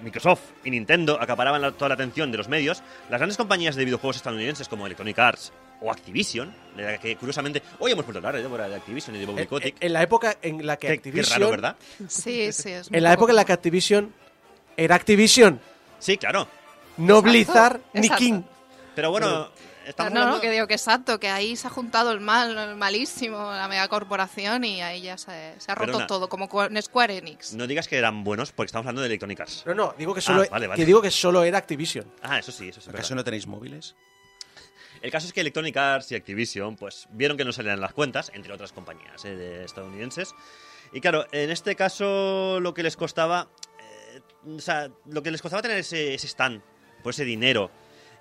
[0.04, 3.84] Microsoft y Nintendo acaparaban la- toda la atención de los medios, las grandes compañías de
[3.84, 8.28] videojuegos estadounidenses como Electronic Arts o Activision, de la que curiosamente hoy hemos vuelto a
[8.28, 8.42] hablar ¿eh?
[8.42, 9.76] Débora, de Activision y de Bobby En, Kotick.
[9.80, 11.40] en la época en la que Qué- qué Activision.
[11.40, 11.76] raro, ¿verdad?
[12.08, 12.70] Sí, sí.
[12.70, 14.14] Es En la poco época en la que Activision
[14.76, 15.60] era Activision,
[16.00, 16.48] Sí, claro.
[16.96, 18.18] no Exacto, Blizzard ni exacto.
[18.24, 18.42] King.
[18.94, 19.48] Pero bueno,
[19.86, 22.56] estamos No, no, hablando- que digo que exacto, que ahí se ha juntado el mal,
[22.58, 27.18] el malísimo, la megacorporación y ahí ya se, se ha roto todo, como con Square
[27.18, 27.54] Enix.
[27.54, 29.62] No digas que eran buenos porque estamos hablando de Electronic Arts.
[29.66, 30.78] No, no, digo que solo, Ah, vale, vale.
[30.80, 32.12] que digo que solo era Activision.
[32.22, 32.90] Ah, eso sí, eso sí.
[32.90, 33.94] ¿Acaso no tenéis móviles?
[35.02, 38.30] El caso es que Electronic Arts y Activision pues vieron que no salían las cuentas,
[38.34, 40.34] entre otras compañías eh, de estadounidenses.
[40.92, 43.59] Y claro, en este caso lo que les costaba, eh,
[44.46, 46.62] o sea, lo que les costaba tener ese, ese stand,
[47.02, 47.70] por ese dinero,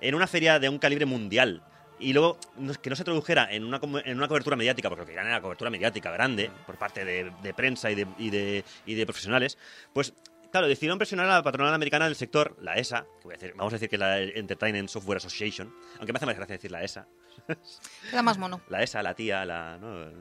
[0.01, 1.63] en una feria de un calibre mundial,
[1.99, 2.37] y luego
[2.81, 5.69] que no se tradujera en una, en una cobertura mediática, porque lo que era cobertura
[5.69, 9.57] mediática grande, por parte de, de prensa y de, y, de, y de profesionales,
[9.93, 10.13] pues
[10.51, 13.53] claro, decidieron presionar a la patronal americana del sector, la ESA, que voy a decir-
[13.55, 16.71] vamos a decir que es la Entertainment Software Association, aunque me hace más gracia decir
[16.71, 17.05] la ESA,
[18.09, 18.61] Queda más mono.
[18.69, 19.77] la ESA, la tía, la.
[19.77, 20.11] ¿no?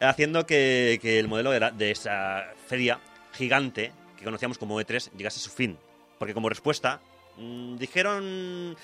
[0.00, 2.98] Haciendo que, que el modelo de, la- de esa feria
[3.32, 5.78] gigante que conocíamos como E3 llegase a su fin.
[6.18, 7.00] Porque como respuesta,
[7.36, 8.76] mm, dijeron.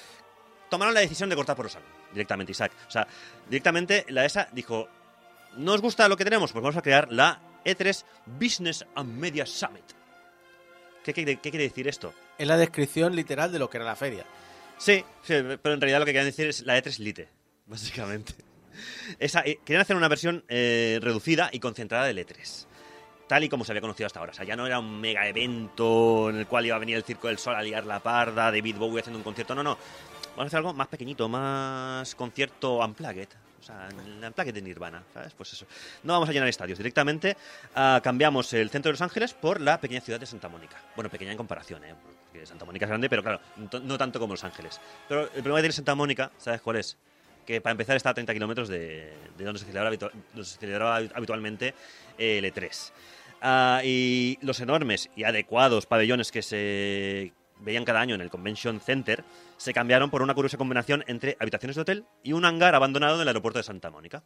[0.71, 2.73] Tomaron la decisión de cortar por saco, directamente, Isaac.
[2.89, 3.07] O sea,
[3.49, 4.89] directamente la ESA dijo:
[5.57, 6.53] ¿No os gusta lo que tenemos?
[6.53, 9.85] Pues vamos a crear la E3 Business and Media Summit.
[11.03, 12.15] ¿Qué quiere, qué quiere decir esto?
[12.39, 14.25] Es la descripción literal de lo que era la feria.
[14.79, 17.29] Sí, sí, pero en realidad lo que querían decir es la E3 Lite,
[17.67, 18.35] básicamente.
[19.19, 22.67] Esa, eh, querían hacer una versión eh, reducida y concentrada del E3.
[23.29, 24.33] Tal y como se había conocido hasta ahora.
[24.33, 27.05] O sea, ya no era un mega evento en el cual iba a venir el
[27.05, 29.55] Circo del Sol a liar la parda, David Bowie haciendo un concierto.
[29.55, 29.79] No, no.
[30.37, 33.29] Vamos a hacer algo más pequeñito, más concierto unplugged.
[33.61, 33.89] O sea,
[34.27, 35.33] unplugged de Nirvana, ¿sabes?
[35.33, 35.65] Pues eso.
[36.03, 36.77] No vamos a llenar estadios.
[36.77, 37.35] Directamente
[37.75, 40.77] ah, cambiamos el centro de Los Ángeles por la pequeña ciudad de Santa Mónica.
[40.95, 41.95] Bueno, pequeña en comparación, ¿eh?
[42.31, 43.41] Porque Santa Mónica es grande, pero claro,
[43.83, 44.79] no tanto como Los Ángeles.
[45.09, 46.99] Pero el problema que tiene Santa Mónica, ¿sabes cuál es?
[47.47, 49.91] Que para empezar está a 30 kilómetros de, de donde se celebraba,
[51.01, 51.75] habitu- habitualmente
[52.19, 52.91] eh, el E3.
[53.47, 58.81] Ah, y los enormes y adecuados pabellones que se veían cada año en el Convention
[58.81, 59.23] Center
[59.59, 63.29] se cambiaron por una curiosa combinación entre habitaciones de hotel y un hangar abandonado del
[63.29, 64.25] aeropuerto de Santa Mónica.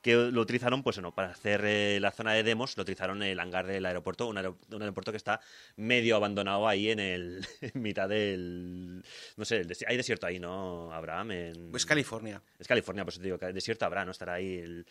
[0.00, 3.38] Que lo utilizaron, pues bueno, para hacer eh, la zona de demos, lo utilizaron el
[3.38, 5.40] hangar del aeropuerto, un, aero- un aeropuerto que está
[5.76, 9.04] medio abandonado ahí en el en mitad del.
[9.36, 11.30] No sé, el desi- hay desierto ahí, ¿no, Abraham?
[11.30, 11.70] En...
[11.70, 12.42] Pues California.
[12.58, 14.10] Es California, pues te digo, que desierto habrá, ¿no?
[14.10, 14.84] Estará ahí el...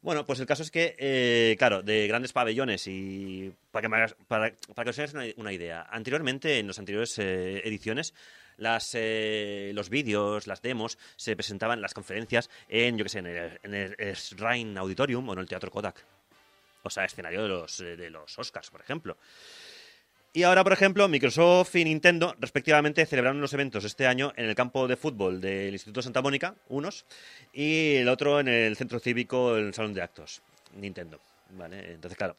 [0.00, 3.96] Bueno, pues el caso es que, eh, claro, de grandes pabellones y para que, me
[3.96, 8.14] hagas- para, que os hagáis una, una idea, anteriormente, en las anteriores eh, ediciones,
[8.58, 13.26] las, eh, los vídeos, las demos, se presentaban las conferencias en, yo qué sé, en
[13.26, 16.04] el, en el Shrine Auditorium o en el Teatro Kodak.
[16.84, 19.16] O sea, escenario de los, eh, de los Oscars, por ejemplo.
[20.32, 24.54] Y ahora, por ejemplo, Microsoft y Nintendo, respectivamente, celebraron los eventos este año en el
[24.54, 27.06] campo de fútbol del Instituto Santa Mónica, unos,
[27.52, 30.42] y el otro en el centro cívico, el Salón de Actos,
[30.74, 31.20] Nintendo.
[31.50, 31.94] ¿Vale?
[31.94, 32.36] Entonces, claro,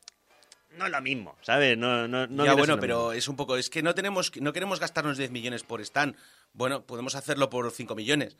[0.78, 1.78] no es lo mismo, ¿sabes?
[1.78, 3.12] No, no, no ya, bueno, pero mismo.
[3.14, 3.58] es un poco...
[3.58, 6.16] Es que no tenemos no queremos gastarnos 10 millones por stand.
[6.54, 8.38] Bueno, podemos hacerlo por 5 millones.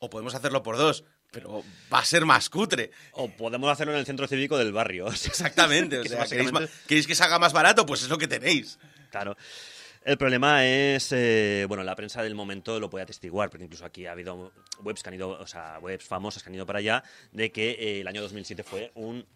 [0.00, 1.04] O podemos hacerlo por 2.
[1.30, 1.62] Pero
[1.92, 2.90] va a ser más cutre.
[3.12, 5.06] O podemos hacerlo en el centro cívico del barrio.
[5.12, 5.98] Exactamente.
[6.00, 7.86] O sea, ¿queréis, ma- básicamente- queréis que salga más barato?
[7.86, 8.78] Pues es lo que tenéis.
[9.10, 9.36] Claro.
[10.02, 14.06] El problema es, eh, bueno, la prensa del momento lo puede atestiguar, porque incluso aquí
[14.06, 14.50] ha habido
[14.82, 17.72] webs que han ido, o sea, webs famosas que han ido para allá, de que
[17.72, 19.26] eh, el año 2007 fue un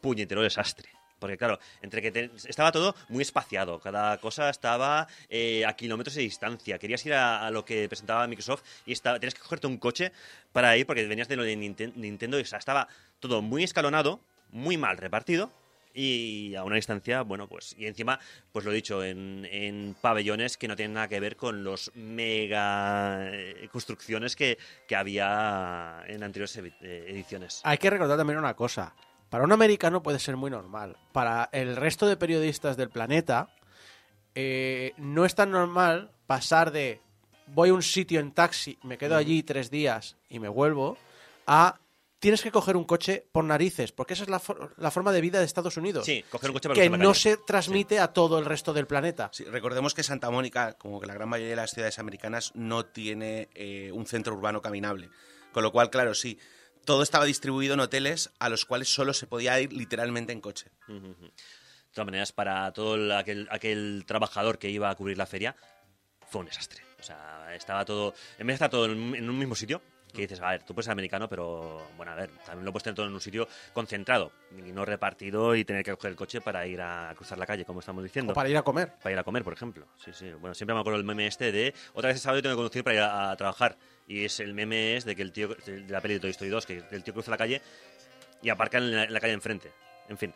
[0.00, 0.88] puñetero desastre.
[1.18, 6.14] Porque claro, entre que te- estaba todo muy espaciado, cada cosa estaba eh, a kilómetros
[6.14, 6.78] de distancia.
[6.78, 10.12] Querías ir a, a lo que presentaba Microsoft y estaba, tenías que cogerte un coche
[10.52, 12.88] para ir porque venías de lo de Ninten- Nintendo y o sea, estaba
[13.20, 14.20] todo muy escalonado,
[14.52, 15.50] muy mal repartido
[15.94, 18.20] y a una distancia, bueno, pues, y encima,
[18.52, 23.28] pues lo dicho, en, en pabellones que no tienen nada que ver con los mega
[23.32, 27.60] eh, construcciones que, que había en anteriores eh, ediciones.
[27.64, 28.94] Hay que recordar también una cosa.
[29.30, 30.96] Para un americano puede ser muy normal.
[31.12, 33.48] Para el resto de periodistas del planeta,
[34.34, 37.00] eh, no es tan normal pasar de
[37.48, 40.98] voy a un sitio en taxi, me quedo allí tres días y me vuelvo,
[41.46, 41.78] a
[42.18, 45.20] tienes que coger un coche por narices, porque esa es la, for- la forma de
[45.20, 46.04] vida de Estados Unidos.
[46.04, 49.30] Sí, coger un coche para que no se transmite a todo el resto del planeta.
[49.32, 52.84] Sí, recordemos que Santa Mónica, como que la gran mayoría de las ciudades americanas, no
[52.86, 55.08] tiene eh, un centro urbano caminable.
[55.52, 56.38] Con lo cual, claro, sí,
[56.88, 60.70] todo estaba distribuido en hoteles a los cuales solo se podía ir literalmente en coche.
[60.86, 65.54] De todas maneras, para todo el- aquel, aquel trabajador que iba a cubrir la feria,
[66.30, 66.82] fue un desastre.
[66.98, 68.14] O sea, estaba todo.
[68.38, 69.82] En vez de estar todo en un mismo sitio,
[70.18, 72.84] que dices, a ver, tú puedes ser americano, pero bueno, a ver, también lo puedes
[72.84, 76.40] tener todo en un sitio concentrado y no repartido y tener que coger el coche
[76.40, 78.32] para ir a cruzar la calle, como estamos diciendo.
[78.32, 78.92] O para ir a comer.
[79.02, 79.86] Para ir a comer, por ejemplo.
[79.96, 80.32] Sí, sí.
[80.32, 82.84] Bueno, siempre me acuerdo del meme este de otra vez el sábado tengo que conducir
[82.84, 83.76] para ir a, a trabajar.
[84.06, 86.50] Y es el meme es de que el tío, de la peli de Toy Story
[86.50, 87.62] 2, que el tío cruza la calle
[88.42, 89.70] y aparca en la, en la calle enfrente.
[90.08, 90.32] En fin.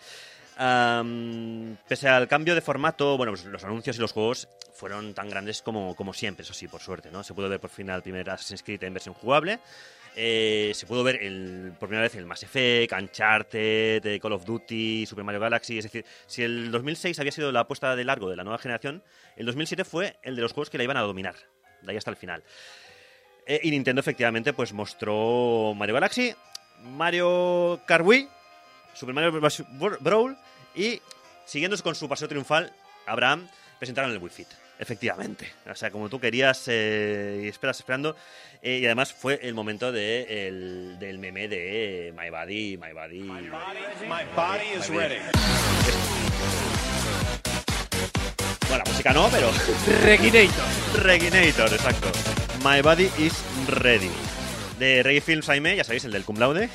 [1.88, 5.60] Pese al cambio de formato, bueno, pues los anuncios y los juegos fueron tan grandes
[5.60, 7.24] como, siempre, eso sí, por suerte, ¿no?
[7.24, 9.58] Se pudo ver por fin al primer Assassin's Creed en versión jugable.
[10.14, 11.18] Eh, se pudo ver
[11.80, 15.78] por primera vez el Mass Effect, Uncharted, eh, Call of Duty, Super Mario Galaxy.
[15.78, 19.02] Es decir, si el 2006 había sido la apuesta de largo de la nueva generación,
[19.36, 21.34] el 2007 fue el de los juegos que la iban a dominar,
[21.80, 22.44] de ahí hasta el final.
[23.46, 26.32] Eh, y Nintendo efectivamente pues mostró Mario Galaxy,
[26.84, 28.06] Mario Kart
[28.94, 29.64] Super Mario Bros.
[30.00, 30.36] Brawl
[30.74, 31.00] y
[31.46, 32.72] siguiéndose con su paseo triunfal,
[33.06, 34.48] Abraham presentaron el Wii Fit.
[34.78, 35.52] Efectivamente.
[35.70, 38.16] O sea, como tú querías eh, y esperas esperando.
[38.62, 43.20] eh, y además fue el momento de, el- del meme de My Body, My Body.
[43.22, 45.18] My body is ready.
[48.68, 49.50] Bueno, la música no, pero.
[50.02, 50.64] Reginator.
[51.02, 52.10] Reginator, exacto.
[52.64, 53.34] My Body is
[53.68, 54.10] Ready.
[54.78, 56.68] De Reggae Films Aime, ya sabéis, el del cum laude.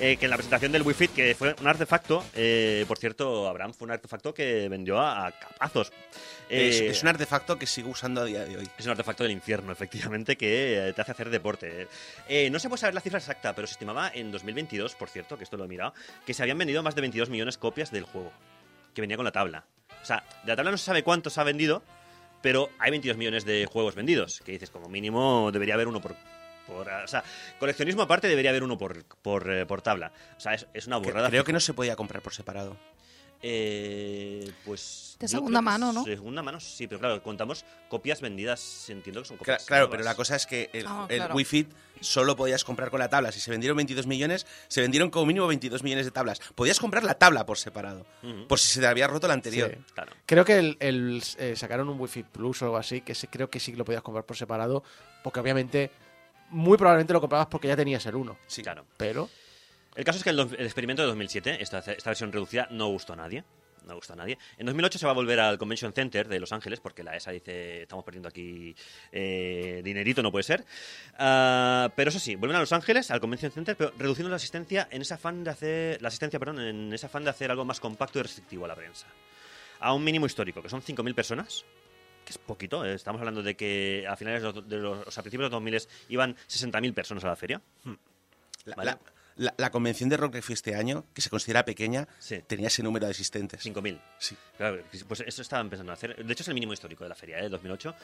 [0.00, 3.46] Eh, que en la presentación del Wii Fit, que fue un artefacto, eh, por cierto,
[3.46, 5.92] Abraham fue un artefacto que vendió a, a capazos.
[6.48, 8.68] es, Eh, es un artefacto que sigo usando a día de hoy.
[8.78, 11.86] es un artefacto del infierno, efectivamente, que eh, te hace hacer deporte.
[12.50, 15.44] No se puede saber la cifra exacta, pero se estimaba en 2022, por cierto, que
[15.44, 15.92] esto lo he mirado,
[16.24, 18.32] que se habían vendido más de 22 millones de copias del juego,
[18.94, 19.66] que venía con la tabla.
[20.02, 21.82] O sea, de la tabla no se sabe cuánto se ha vendido,
[22.42, 26.16] pero hay 22 millones de juegos vendidos, que dices, como mínimo debería haber uno por...
[26.70, 27.22] por o sea,
[27.58, 30.12] coleccionismo aparte debería haber uno por, por, eh, por tabla.
[30.36, 31.28] O sea, es, es una burrada.
[31.28, 32.76] Creo que no se podía comprar por separado.
[33.42, 35.16] Eh, pues.
[35.18, 36.04] De segunda mano, ¿no?
[36.04, 39.64] De segunda mano, sí, pero claro, contamos copias vendidas, entiendo que son copias.
[39.66, 39.90] claro, nuevas.
[39.96, 41.34] pero la cosa es que el, Ah, el claro.
[41.34, 41.70] Wii Fit
[42.00, 43.30] solo podías comprar con la tabla.
[43.32, 46.40] Si se vendieron 22 millones, se vendieron como mínimo 22 millones de tablas.
[46.54, 48.06] Podías comprar la tabla por separado,
[48.48, 49.70] por si se te había roto la anterior.
[49.74, 49.92] Sí.
[49.94, 50.12] Claro.
[50.26, 53.48] Creo que el, el, eh, sacaron un Wi-Fi Plus o algo así, que se- creo
[53.50, 54.82] que sí que lo podías comprar por separado,
[55.22, 55.90] porque obviamente,
[56.50, 58.38] muy probablemente lo comprabas porque ya tenías el 1.
[58.46, 58.62] Sí.
[58.62, 58.86] Claro.
[58.96, 59.28] Pero,
[59.94, 63.16] El caso es que el, experimento de 2007, esta, esta versión reducida, no gustó a
[63.16, 63.44] nadie.
[63.86, 64.38] No gustó a nadie.
[64.58, 67.30] En 2008 se va a volver al Convention Center de Los Ángeles, porque la ESA
[67.32, 68.74] dice, estamos perdiendo aquí
[69.10, 70.64] eh, dinerito, no puede ser.
[71.18, 74.88] Ah, pero eso sí, vuelven a Los Ángeles, al Convention Center, pero reduciendo la asistencia
[74.90, 77.80] en ese afán de hacer, la asistencia, perdón, en ese afán de hacer algo más
[77.80, 79.06] compacto y restrictivo a la prensa.
[79.80, 81.64] A un mínimo histórico, que son 5.000 personas,
[82.30, 82.84] que es poquito.
[82.84, 85.50] eh, Estamos hablando de que a finales de los, de los- o sea, a principios
[85.50, 87.60] de los 2000 iban 60.000 personas a la feria.
[88.64, 88.90] La, Vale.
[88.92, 88.98] la-
[89.36, 92.40] la- la convención de Rock que fue este año, que se considera pequeña, Sí.
[92.46, 93.60] tenía ese número de asistentes.
[93.62, 94.00] 5.000.
[94.18, 94.36] Sí.
[94.56, 96.14] Claro, pues eso estaban pensando hacer.
[96.24, 97.48] De hecho, es el mínimo histórico de la feria, ¿eh?
[97.48, 97.94] 2008.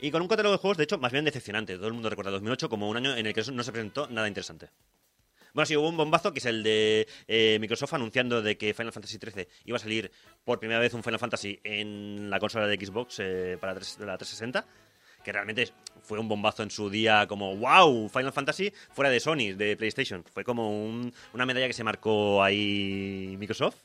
[0.00, 1.76] Y con un catálogo de juegos, de hecho, más bien decepcionante.
[1.76, 4.26] Todo el mundo recuerda 2008 como un año en el que no se presentó nada
[4.28, 4.70] interesante.
[5.54, 8.92] Bueno, sí, hubo un bombazo que es el de eh, Microsoft anunciando de que Final
[8.92, 10.10] Fantasy XIII iba a salir
[10.44, 13.78] por primera vez un Final Fantasy en la consola de Xbox eh, para la
[14.18, 14.66] 360.
[15.24, 15.68] Que realmente
[16.02, 20.24] fue un bombazo en su día, como wow, Final Fantasy fuera de Sony, de PlayStation.
[20.32, 23.76] Fue como un- una medalla que se marcó ahí Microsoft.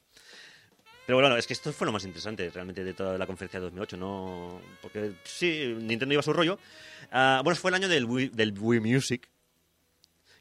[1.06, 3.66] Pero bueno, es que esto fue lo más interesante realmente de toda la conferencia de
[3.66, 4.62] 2008, ¿no?
[4.82, 6.58] Porque sí, Nintendo iba a su rollo.
[7.12, 9.30] Ah, bueno, fue el año del Wii, del Wii Music.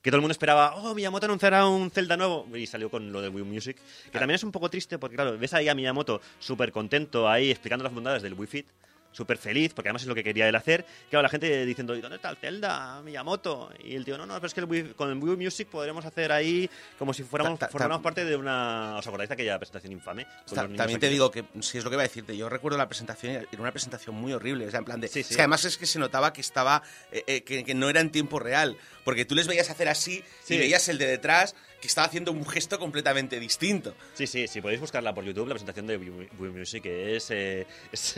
[0.02, 2.46] Que todo el mundo esperaba, oh, Miyamoto anunciará un Zelda nuevo.
[2.56, 3.76] Y salió con lo del Wii Music.
[4.10, 7.50] Que también es un poco triste porque, claro, ves ahí a Miyamoto súper contento ahí
[7.50, 8.66] explicando las bondades del Wii Fit.
[9.12, 10.84] Súper feliz, porque además es lo que quería él hacer.
[11.10, 13.70] Claro, la gente diciendo, ¿y dónde está el Zelda, Miyamoto?
[13.84, 16.04] Y el tío, no, no, pero es que el Wii- con el Wii Music podremos
[16.04, 16.68] hacer ahí
[16.98, 18.96] como si fuéramos, Ta- ta- formáramos ta- parte de una...
[18.96, 20.26] ¿Os acordáis de aquella presentación infame?
[20.54, 21.12] También te aquí?
[21.12, 23.70] digo que, si es lo que iba a decirte, yo recuerdo la presentación, era una
[23.72, 25.08] presentación muy horrible, o sea, en plan de...
[25.08, 25.30] Sí, sí.
[25.30, 28.00] Es que además es que se notaba que estaba, eh, eh, que, que no era
[28.00, 30.54] en tiempo real, porque tú les veías hacer así Sí.
[30.54, 33.96] y veías el de detrás que estaba haciendo un gesto completamente distinto.
[34.14, 38.14] Sí, sí, si podéis buscarla por YouTube, la presentación de Wii Music es, eh, es,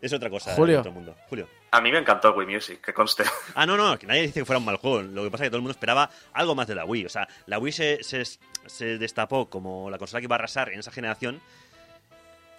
[0.00, 0.74] es otra cosa Julio.
[0.74, 1.16] de otro mundo.
[1.28, 1.48] Julio.
[1.72, 3.24] A mí me encantó Wii Music, que conste.
[3.56, 5.02] Ah, no, no, que nadie dice que fuera un mal juego.
[5.02, 7.06] Lo que pasa es que todo el mundo esperaba algo más de la Wii.
[7.06, 8.22] O sea, la Wii se, se,
[8.66, 11.40] se destapó como la consola que iba a arrasar en esa generación.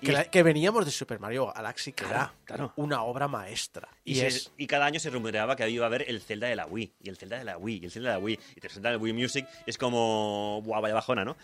[0.02, 2.74] Que, la- que veníamos de Super Mario Galaxy, que Claro, era claro.
[2.76, 3.88] una obra maestra.
[4.04, 4.52] y Y, se- es.
[4.58, 6.94] y cada año se rumoreaba que iba a haber el Zelda de la Wii.
[7.02, 8.40] Y el Zelda de la Wii, y el Zelda de la Wii.
[8.52, 9.48] Y te presentan el Wii Music.
[9.66, 10.62] y es como.
[10.64, 11.38] Buah, vaya bajona, ¿no?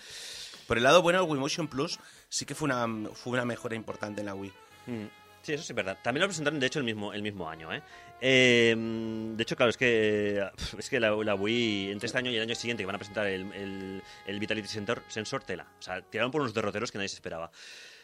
[0.68, 3.76] Por el lado bueno, el Wii Motion Plus sí que fue una, fue una mejora
[3.76, 4.52] importante en la Wii.
[4.88, 5.06] Mm.
[5.44, 5.98] Sí, eso sí es verdad.
[6.04, 7.82] También lo presentaron, de hecho, el mismo, el mismo año, ¿eh?
[8.20, 10.44] Eh, de hecho, claro, es que,
[10.78, 12.98] es que la, la Wii, entre este año y el año siguiente, que van a
[12.98, 15.66] presentar el, el- el Vitality Sensor, Sensor Tela.
[15.80, 17.50] O sea, tiraron por unos derroteros que nadie se esperaba.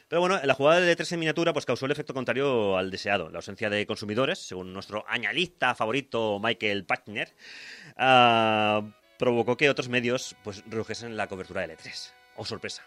[0.08, 3.30] Pero bueno, la jugada de 3 en miniatura pues causó el efecto contrario al deseado.
[3.30, 7.34] La ausencia de consumidores, según nuestro añalista favorito Michael Patner,
[7.98, 8.82] ah,
[9.18, 10.64] provocó que otros medios pues
[11.02, 12.12] la cobertura del E3.
[12.36, 12.84] ¡Oh, sorpresa!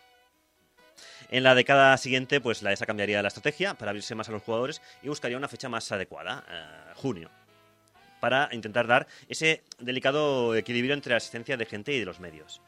[1.30, 4.42] En la década siguiente, pues la ESA cambiaría la estrategia para abrirse más a los
[4.42, 7.30] jugadores y buscaría una fecha más adecuada, eh, junio,
[8.20, 12.60] para intentar dar ese delicado equilibrio entre la asistencia de gente y de los medios.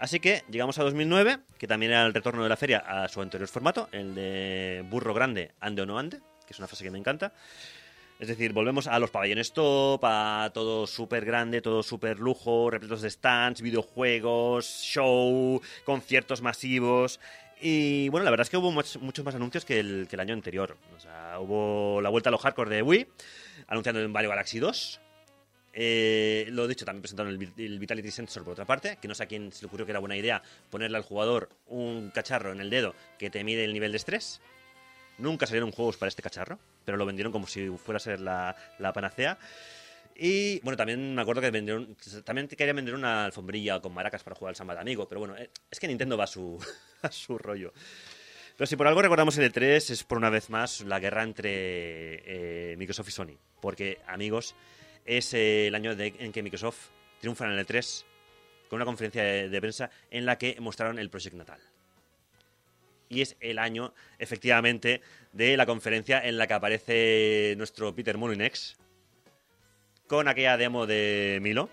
[0.00, 3.20] Así que llegamos a 2009, que también era el retorno de la feria a su
[3.20, 6.90] anterior formato, el de burro grande, ande o no ande, que es una frase que
[6.90, 7.32] me encanta.
[8.18, 13.02] Es decir, volvemos a los pabellones top, a todo súper grande, todo súper lujo, repletos
[13.02, 17.20] de stands, videojuegos, show, conciertos masivos.
[17.60, 20.20] Y bueno, la verdad es que hubo much- muchos más anuncios que el, que el
[20.20, 20.78] año anterior.
[20.96, 23.06] O sea, hubo la vuelta a lo hardcore de Wii,
[23.68, 25.00] anunciando en Mario Galaxy 2.
[25.72, 29.14] Eh, lo dicho, también presentaron el, Vi- el Vitality Sensor por otra parte, que no
[29.14, 32.50] sé a quién se le ocurrió que era buena idea ponerle al jugador un cacharro
[32.52, 34.40] en el dedo que te mide el nivel de estrés.
[35.18, 38.56] Nunca salieron juegos para este cacharro, pero lo vendieron como si fuera a ser la,
[38.78, 39.38] la panacea.
[40.16, 44.36] Y bueno, también me acuerdo que vendieron, también querían vender una alfombrilla con maracas para
[44.36, 46.58] jugar al samba de amigo, pero bueno, eh, es que Nintendo va a su,
[47.02, 47.72] a su rollo.
[48.56, 52.72] Pero si por algo recordamos el E3 es por una vez más la guerra entre
[52.72, 53.38] eh, Microsoft y Sony.
[53.62, 54.54] Porque, amigos,
[55.04, 56.88] es el año en que Microsoft
[57.20, 58.04] triunfa en el E3
[58.68, 61.60] con una conferencia de, prensa en la que mostraron el Project Natal.
[63.08, 65.00] Y es el año, efectivamente,
[65.32, 68.76] de la conferencia en la que aparece nuestro Peter Molyneux
[70.06, 71.68] con aquella demo de Milo.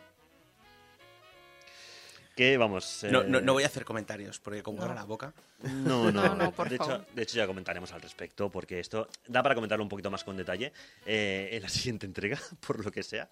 [2.37, 3.03] Que vamos.
[3.11, 4.93] No, eh, no, no voy a hacer comentarios, porque como No.
[4.93, 5.33] la boca...
[5.63, 7.05] no, no, No, no, por de, hecho, favor.
[7.13, 10.37] de hecho, ya comentaremos al respecto, porque esto da para comentarlo un poquito más con
[10.37, 10.71] detalle
[11.05, 13.27] eh, en la siguiente entrega, por lo que sea.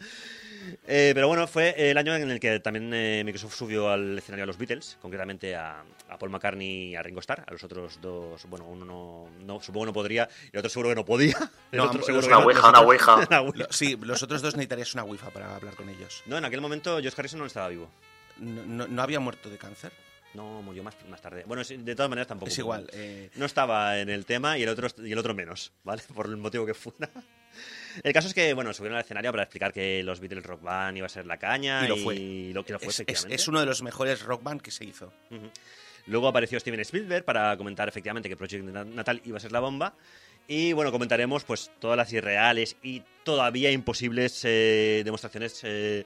[0.88, 4.44] Eh, pero bueno, fue el año en el que también eh, Microsoft subió al escenario
[4.44, 7.44] a los Beatles, concretamente a, a Paul McCartney y a Ringo Starr.
[7.48, 10.90] A los otros dos, bueno, uno no, no- supongo no podría, y el otro seguro
[10.90, 11.38] que no podía.
[11.72, 13.16] El No, otro seguro que una no, ouija, una ouija.
[13.28, 13.68] una ouija.
[13.70, 16.24] Sí, los otros dos necesitarías una wifi para hablar con ellos.
[16.26, 17.88] No, en aquel momento George Harrison no estaba vivo.
[18.38, 19.92] No, no- no había muerto de cáncer.
[20.34, 21.44] No, murió más, más tarde.
[21.48, 22.50] Bueno, de todas maneras tampoco.
[22.52, 22.90] Es igual.
[22.92, 26.02] eh, no estaba en el tema y el otro y el otro menos, ¿vale?
[26.14, 27.10] Por el motivo que fuera.
[28.04, 30.98] El caso es que, bueno, subieron al escenario para explicar que los Beatles Rock Band
[30.98, 32.16] iba a ser la caña Y lo fue.
[32.18, 34.84] y lo que lo fue, es, es- uno de los mejores rock band que se
[34.84, 35.14] hizo.
[36.08, 39.96] Luego apareció Steven Spielberg para comentar efectivamente que Project Natal iba a ser la bomba.
[40.48, 46.06] Y bueno, comentaremos pues todas las irreales y todavía imposibles eh, demostraciones eh,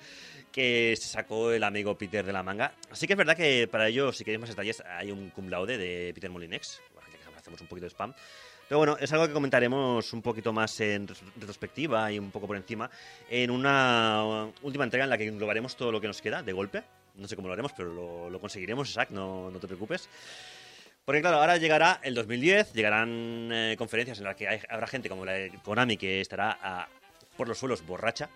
[0.51, 2.73] que se sacó el amigo Peter de la manga.
[2.91, 5.77] Así que es verdad que para ello, si queréis más detalles, hay un cum laude
[5.77, 6.81] de Peter Molinex.
[6.93, 8.13] Bueno, ya que hacemos un poquito de spam.
[8.67, 12.55] Pero bueno, es algo que comentaremos un poquito más en retrospectiva y un poco por
[12.55, 12.89] encima
[13.29, 16.83] en una última entrega en la que englobaremos todo lo que nos queda de golpe.
[17.15, 20.07] No sé cómo lo haremos, pero lo, lo conseguiremos, Isaac, no, no te preocupes.
[21.03, 25.09] Porque claro, ahora llegará el 2010, llegarán eh, conferencias en las que hay- habrá gente
[25.09, 26.87] como la de Konami que estará ah,
[27.35, 28.29] por los suelos borracha.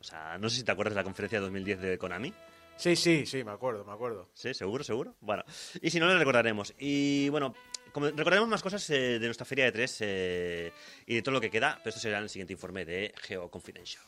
[0.00, 2.32] O sea, no sé si te acuerdas de la conferencia de 2010 de Konami.
[2.76, 4.28] Sí, sí, sí, me acuerdo, me acuerdo.
[4.34, 5.14] Sí, seguro, seguro.
[5.20, 5.42] Bueno,
[5.80, 6.74] y si no, le recordaremos.
[6.78, 7.54] Y bueno,
[7.92, 10.72] como- recordaremos más cosas eh, de nuestra feria de tres eh,
[11.06, 13.50] y de todo lo que queda, pero esto será en el siguiente informe de Geo
[13.50, 14.02] Confidential.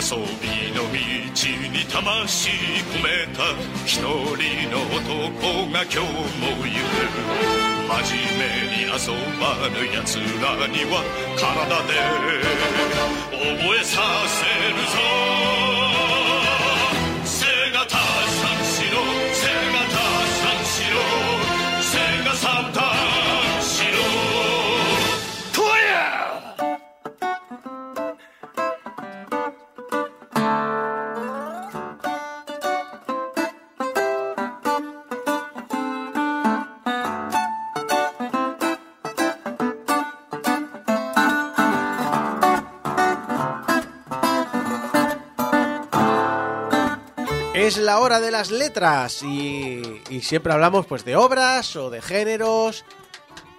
[0.00, 3.44] 遊びの道に魂込めた
[3.84, 4.08] 一人
[4.70, 5.98] の男が今日
[6.40, 7.60] も行く。
[7.86, 8.48] 真面目
[8.78, 8.96] に遊
[9.38, 11.04] ばぬ奴らには
[11.36, 11.44] 体
[11.84, 11.92] で
[13.30, 14.40] 覚えさせ
[14.70, 15.39] るぞ。
[47.90, 52.84] La hora de las letras y, y siempre hablamos pues de obras o de géneros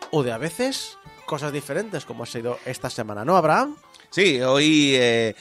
[0.09, 3.75] o de a veces cosas diferentes como ha sido esta semana, ¿no, Abraham?
[4.09, 5.35] Sí, hoy eh,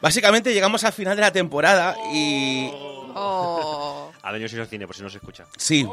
[0.00, 2.70] básicamente llegamos al final de la temporada y...
[3.14, 4.10] Oh.
[4.22, 5.44] Ha venido sin cine, por si no se escucha.
[5.58, 5.86] Sí.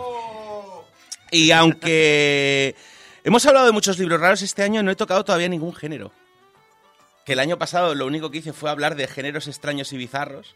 [1.31, 2.73] Y aunque
[3.25, 6.13] hemos hablado de muchos libros raros este año, no he tocado todavía ningún género.
[7.25, 10.55] Que el año pasado lo único que hice fue hablar de géneros extraños y bizarros.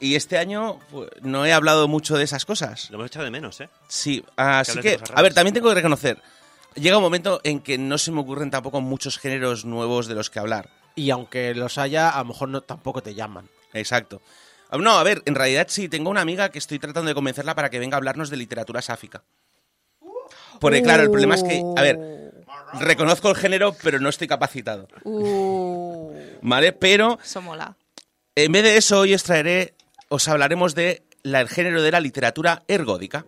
[0.00, 2.90] Y este año pues, no he hablado mucho de esas cosas.
[2.90, 3.68] Lo hemos echado de menos, ¿eh?
[3.88, 6.20] Sí, así que, a ver, también tengo que reconocer,
[6.74, 10.30] llega un momento en que no se me ocurren tampoco muchos géneros nuevos de los
[10.30, 10.68] que hablar.
[10.96, 13.48] Y aunque los haya, a lo mejor no, tampoco te llaman.
[13.72, 14.20] Exacto.
[14.70, 17.54] Ah, No, a ver, en realidad sí, tengo una amiga que estoy tratando de convencerla
[17.54, 19.22] para que venga a hablarnos de literatura sáfica.
[20.60, 22.32] Porque claro, el problema es que, a ver,
[22.80, 24.88] reconozco el género, pero no estoy capacitado.
[25.02, 26.12] Uh,
[26.42, 26.72] ¿Vale?
[26.72, 27.76] Pero eso mola.
[28.36, 29.74] en vez de eso, hoy os traeré,
[30.08, 33.24] os hablaremos de la- el género de la literatura ergódica.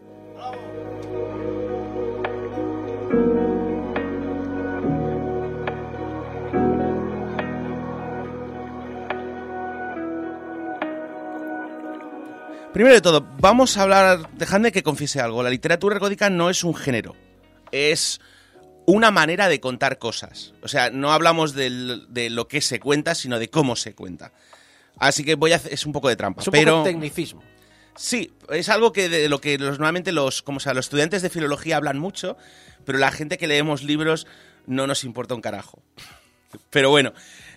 [12.73, 16.63] Primero de todo, vamos a hablar, dejadme que confiese algo, la literatura ergódica no es
[16.63, 17.17] un género,
[17.73, 18.21] es
[18.85, 20.53] una manera de contar cosas.
[20.63, 24.33] O sea, no hablamos del- de lo que se cuenta, sino de cómo se cuenta.
[24.99, 27.43] Así que voy a hacer, es un poco de trampa, Es un pero poco tecnicismo.
[27.97, 31.31] sí, es algo que de lo que los, normalmente los, como sea, los estudiantes de
[31.31, 32.37] filología hablan mucho,
[32.85, 34.27] pero la gente que leemos libros
[34.67, 35.83] no nos importa un carajo.
[36.71, 37.13] Pero bueno,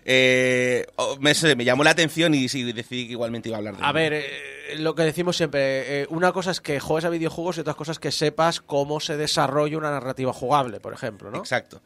[0.05, 3.85] eh, oh, me, llamó la atención y sí, decidí que igualmente iba a hablar de
[3.85, 7.57] A ver, eh, lo que decimos siempre, eh, una cosa es que juegues a videojuegos
[7.57, 11.39] y otras cosas que sepas cómo se desarrolla una narrativa jugable, por ejemplo, ¿no?
[11.39, 11.81] Exacto.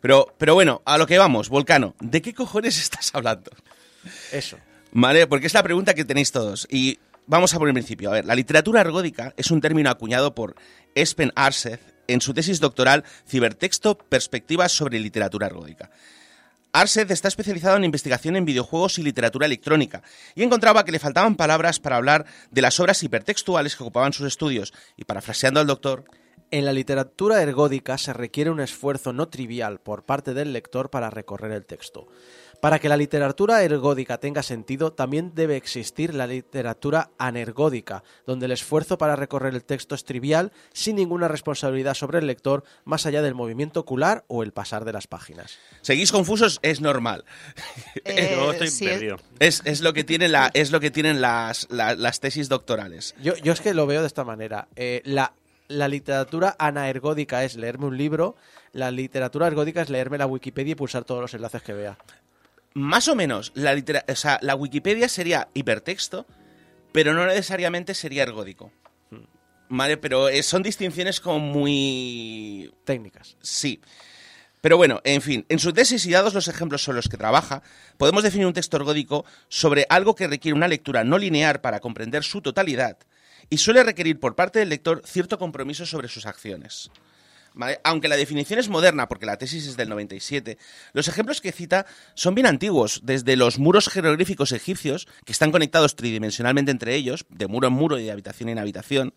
[0.00, 3.50] Pero, pero bueno, a lo que vamos, Volcano, ¿de qué cojones estás hablando?
[4.32, 4.56] Eso.
[4.92, 5.26] ¿Vale?
[5.26, 6.66] Porque es la pregunta que tenéis todos.
[6.70, 8.10] Y vamos a por el principio.
[8.10, 10.56] A ver, la literatura ergódica es un término acuñado por
[10.94, 15.90] Espen Arseth en su tesis doctoral Cibertexto, Perspectivas sobre literatura ergódica.
[16.72, 20.02] Arseth está especializado en investigación en videojuegos y literatura electrónica
[20.36, 24.26] y encontraba que le faltaban palabras para hablar de las obras hipertextuales que ocupaban sus
[24.26, 24.72] estudios.
[24.96, 26.04] Y parafraseando al doctor,
[26.52, 31.08] En la literatura ergódica se requiere un esfuerzo no trivial por parte del lector para
[31.08, 32.08] recorrer el texto.
[32.60, 38.52] Para que la literatura ergódica tenga sentido, también debe existir la literatura anergódica, donde el
[38.52, 43.22] esfuerzo para recorrer el texto es trivial, sin ninguna responsabilidad sobre el lector, más allá
[43.22, 45.58] del movimiento ocular o el pasar de las páginas.
[45.80, 46.58] ¿seguís confusos?
[46.62, 47.24] Es normal.
[48.04, 49.16] Eh, Luego estoy sí, perdido.
[49.38, 53.14] Es, es lo que tienen, la, es lo que tienen las, la- las tesis doctorales.
[53.22, 54.68] Yo, yo es que lo veo de esta manera.
[54.76, 55.32] Eh, la,
[55.68, 58.36] la literatura anaergódica es leerme un libro,
[58.72, 61.96] la literatura ergódica es leerme la Wikipedia y pulsar todos los enlaces que vea.
[62.74, 66.26] Más o menos, la, litera- o sea, la Wikipedia sería hipertexto,
[66.92, 68.72] pero no necesariamente sería ergódico.
[69.68, 72.72] Vale, pero eh, son distinciones como muy...
[72.84, 73.36] Técnicas.
[73.40, 73.80] Sí.
[74.60, 77.62] Pero bueno, en fin, en su tesis y dados los ejemplos sobre los que trabaja,
[77.96, 82.24] podemos definir un texto ergódico sobre algo que requiere una lectura no lineal para comprender
[82.24, 82.98] su totalidad
[83.48, 86.90] y suele requerir por parte del lector cierto compromiso sobre sus acciones.
[87.84, 90.58] Aunque la definición es moderna, porque la tesis es del 97,
[90.92, 95.96] los ejemplos que cita son bien antiguos, desde los muros jeroglíficos egipcios, que están conectados
[95.96, 99.14] tridimensionalmente entre ellos, de muro en muro y de habitación en habitación,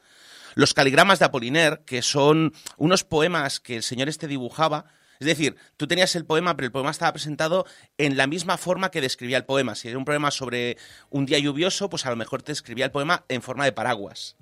[0.55, 4.85] los caligramas de Apollinaire, que son unos poemas que el señor este dibujaba.
[5.19, 7.65] Es decir, tú tenías el poema, pero el poema estaba presentado
[7.97, 9.75] en la misma forma que describía el poema.
[9.75, 10.77] Si era un poema sobre
[11.09, 14.35] un día lluvioso, pues a lo mejor te escribía el poema en forma de paraguas.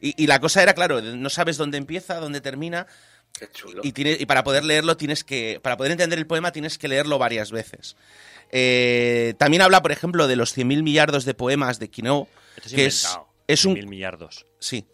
[0.00, 2.86] Y, y la cosa era, claro, no sabes dónde empieza, dónde termina.
[3.38, 3.80] Qué chulo.
[3.84, 5.60] Y, tiene- y para poder leerlo tienes que.
[5.62, 7.96] Para poder entender el poema tienes que leerlo varias veces.
[8.50, 12.74] Eh, también habla, por ejemplo, de los 100.000 millardos de poemas de Quinault, Esto es
[12.74, 14.46] que es, es un Mil millardos.
[14.58, 14.86] Sí.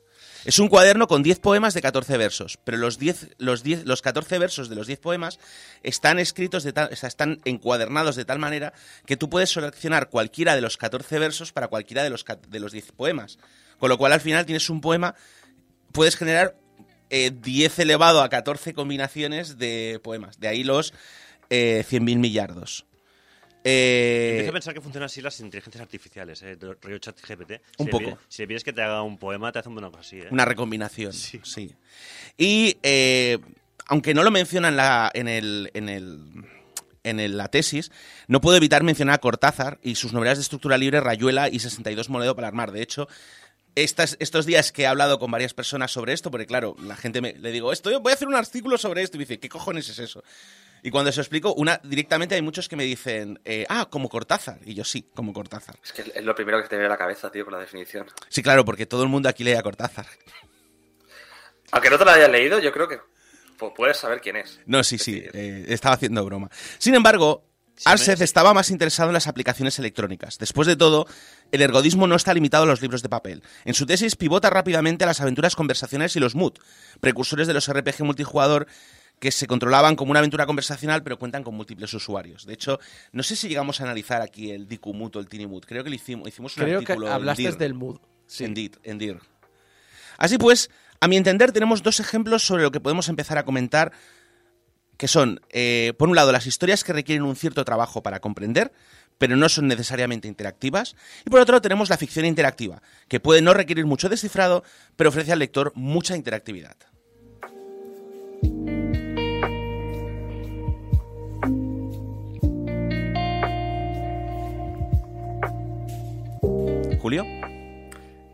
[0.44, 4.00] Es un cuaderno con 10 poemas de 14 versos, pero los 10 los 10 los
[4.00, 5.40] 14 versos de los 10 poemas
[5.82, 8.72] están escritos de tal, o sea, están encuadernados de tal manera
[9.06, 12.70] que tú puedes seleccionar cualquiera de los 14 versos para cualquiera de los de los
[12.70, 13.38] 10 poemas.
[13.80, 15.16] Con lo cual al final tienes un poema
[15.90, 16.56] puedes generar
[17.10, 20.38] eh, 10 elevado a 14 combinaciones de poemas.
[20.40, 20.92] De ahí los
[21.50, 22.86] eh, 100.000 millardos.
[23.68, 26.56] Eh, Empiezo a pensar que funcionan así las inteligencias artificiales, ¿eh?
[26.80, 27.60] rollo chat GPT.
[27.78, 28.04] Un si poco.
[28.04, 30.18] Le pides, si le pides que te haga un poema, te hace una cosa así,
[30.20, 30.28] ¿eh?
[30.30, 31.74] Una recombinación, sí.
[32.38, 33.38] Y eh,
[33.86, 36.20] aunque no lo menciona en, la, en, el, en, el,
[37.02, 37.90] en el- la tesis,
[38.28, 42.08] no puedo evitar mencionar a Cortázar y sus novelas de estructura libre Rayuela y 62
[42.08, 42.70] Moledo para armar.
[42.70, 43.08] De hecho,
[43.76, 47.20] estas, estos días que he hablado con varias personas sobre esto, porque claro, la gente
[47.20, 49.48] me, le digo, esto, voy a hacer un artículo sobre esto, y me dice, ¿qué
[49.48, 50.24] cojones es eso?
[50.82, 54.08] Y cuando se lo explico, una, directamente hay muchos que me dicen, eh, ah, como
[54.08, 54.58] Cortázar.
[54.64, 55.76] Y yo sí, como Cortázar.
[55.82, 58.06] Es que es lo primero que te viene a la cabeza, tío, con la definición.
[58.28, 60.06] Sí, claro, porque todo el mundo aquí lee a Cortázar.
[61.72, 63.00] Aunque no te lo hayas leído, yo creo que
[63.58, 64.60] pu- puedes saber quién es.
[64.66, 66.48] No, sí, sí, eh, estaba haciendo broma.
[66.78, 67.44] Sin embargo,
[67.84, 70.38] Arseth estaba más interesado en las aplicaciones electrónicas.
[70.38, 71.06] Después de todo,
[71.52, 73.42] el ergodismo no está limitado a los libros de papel.
[73.64, 76.54] En su tesis pivota rápidamente a las aventuras conversacionales y los MUD,
[77.00, 78.66] precursores de los RPG multijugador
[79.18, 82.46] que se controlaban como una aventura conversacional pero cuentan con múltiples usuarios.
[82.46, 82.78] De hecho,
[83.12, 85.64] no sé si llegamos a analizar aquí el Diku Mood o el Tiny Mood.
[85.64, 87.56] Creo que lo hicimos, hicimos un Creo que artículo en hablaste Dir.
[87.56, 87.98] del mood.
[88.38, 89.20] En Dir, en Dir.
[90.18, 90.70] Así pues,
[91.00, 93.92] a mi entender, tenemos dos ejemplos sobre lo que podemos empezar a comentar,
[94.96, 98.72] que son, eh, por un lado, las historias que requieren un cierto trabajo para comprender,
[99.18, 100.94] pero no son necesariamente interactivas,
[101.24, 104.62] y por otro tenemos la ficción interactiva, que puede no requerir mucho descifrado,
[104.96, 106.76] pero ofrece al lector mucha interactividad.
[117.00, 117.24] Julio.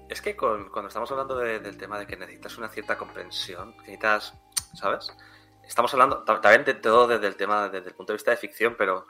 [0.09, 4.35] Es que cuando estamos hablando de- del tema de que necesitas una cierta comprensión, necesitas,
[4.75, 5.11] ¿sabes?
[5.67, 8.37] Estamos hablando ta- también de todo desde el tema, desde el punto de vista de
[8.37, 9.07] ficción, pero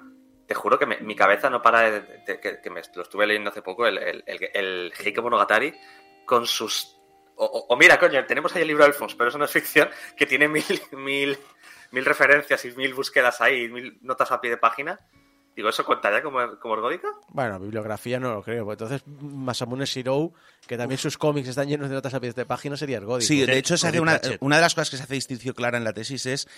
[0.47, 3.63] te juro que me- mi cabeza no para de, que, me lo estuve leyendo hace
[3.63, 5.75] poco, el, el, el, el Monogatari,
[6.27, 6.99] con sus...
[7.35, 10.27] O mira, coño, tenemos ahí el libro de Alphonse, pero eso no es ficción, que
[10.27, 11.37] tiene mil, mil,
[11.91, 15.01] mil referencias y mil búsquedas ahí, mil notas a pie de página.
[15.55, 17.09] Digo, ¿eso contaría como, como ergódica?
[17.29, 18.65] Bueno, bibliografía no lo creo.
[18.65, 20.33] porque entonces, Masamune Shirou,
[20.67, 23.27] que también sus cómics están llenos de notas a pies de página, sería ergódico.
[23.27, 25.77] Sí, de hecho, se hace una, una de las cosas que se hace distinción clara
[25.77, 26.49] en la tesis es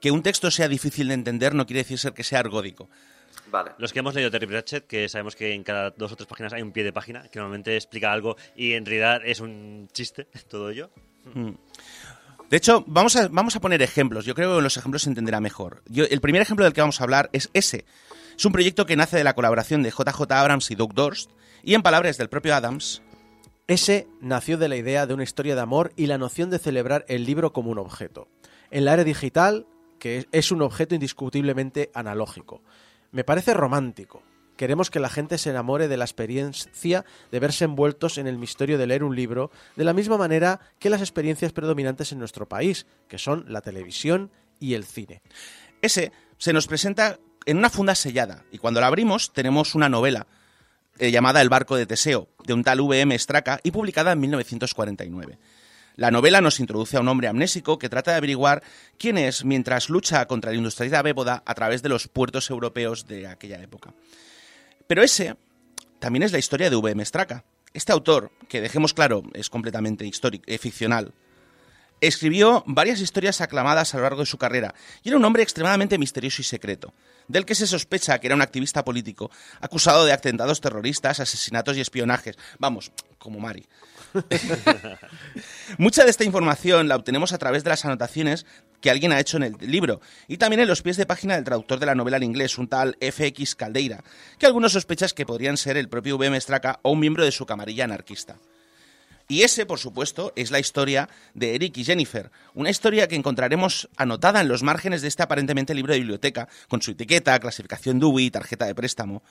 [0.00, 2.88] que un texto sea difícil de entender no quiere decir ser que sea ergódico.
[3.50, 3.72] Vale.
[3.78, 6.52] Los que hemos leído Terry Pratchett, que sabemos que en cada dos o tres páginas
[6.52, 10.26] hay un pie de página, que normalmente explica algo y en realidad es un chiste,
[10.48, 10.90] todo ello.
[11.34, 11.50] Mm.
[12.48, 14.24] De hecho, vamos a, vamos a poner ejemplos.
[14.24, 15.82] Yo creo que los ejemplos se entenderá mejor.
[15.86, 17.84] Yo, el primer ejemplo del que vamos a hablar es ese.
[18.40, 21.30] Es un proyecto que nace de la colaboración de JJ Abrams y Doug Dorst,
[21.62, 23.02] y en palabras del propio Adams,
[23.66, 27.04] Ese nació de la idea de una historia de amor y la noción de celebrar
[27.06, 28.28] el libro como un objeto.
[28.70, 29.66] En la era digital,
[29.98, 32.62] que es- es un objeto indiscutiblemente analógico.
[33.12, 34.22] Me parece romántico.
[34.56, 38.78] Queremos que la gente se enamore de la experiencia de verse envueltos en el misterio
[38.78, 42.86] de leer un libro, de la misma manera que las experiencias predominantes en nuestro país,
[43.06, 45.20] que son la televisión y el cine.
[45.82, 50.26] ese se nos presenta en una funda sellada, y cuando la abrimos tenemos una novela
[50.98, 53.18] eh, llamada El barco de Teseo, de un tal V.M.
[53.18, 55.38] Straka y publicada en 1949.
[55.96, 58.62] La novela nos introduce a un hombre amnésico que trata de averiguar
[58.98, 63.26] quién es mientras lucha contra la industrialidad béboda a través de los puertos europeos de
[63.26, 63.92] aquella época.
[64.86, 65.36] Pero ese
[65.98, 67.04] también es la historia de V.M.
[67.04, 67.44] Straka.
[67.72, 71.12] Este autor, que dejemos claro, es completamente histórico, eh, ficcional,
[72.00, 75.98] escribió varias historias aclamadas a lo largo de su carrera y era un hombre extremadamente
[75.98, 76.92] misterioso y secreto,
[77.28, 81.80] del que se sospecha que era un activista político, acusado de atentados terroristas, asesinatos y
[81.80, 82.36] espionajes.
[82.58, 83.66] Vamos, como Mari.
[85.78, 88.46] Mucha de esta información la obtenemos a través de las anotaciones
[88.80, 91.44] que alguien ha hecho en el libro y también en los pies de página del
[91.44, 94.02] traductor de la novela al inglés, un tal FX Caldeira,
[94.38, 97.46] que algunos sospechas que podrían ser el propio VM Straka o un miembro de su
[97.46, 98.36] camarilla anarquista.
[99.30, 103.88] Y ese, por supuesto, es la historia de Eric y Jennifer, una historia que encontraremos
[103.96, 108.24] anotada en los márgenes de este aparentemente libro de biblioteca, con su etiqueta, clasificación DUI
[108.24, 109.22] y tarjeta de préstamo.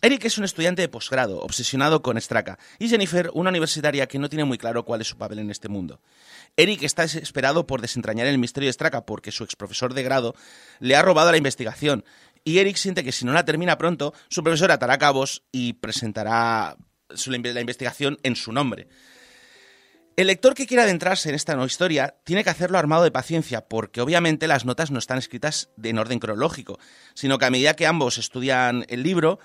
[0.00, 4.28] Eric es un estudiante de posgrado, obsesionado con Straka, y Jennifer, una universitaria que no
[4.28, 6.00] tiene muy claro cuál es su papel en este mundo.
[6.56, 10.36] Eric está desesperado por desentrañar el misterio de Straka porque su exprofesor de grado
[10.78, 12.04] le ha robado la investigación,
[12.44, 16.76] y Eric siente que si no la termina pronto, su profesor atará cabos y presentará
[17.08, 18.86] la investigación en su nombre.
[20.14, 23.62] El lector que quiera adentrarse en esta nueva historia tiene que hacerlo armado de paciencia,
[23.66, 26.78] porque obviamente las notas no están escritas en orden cronológico,
[27.14, 29.38] sino que a medida que ambos estudian el libro,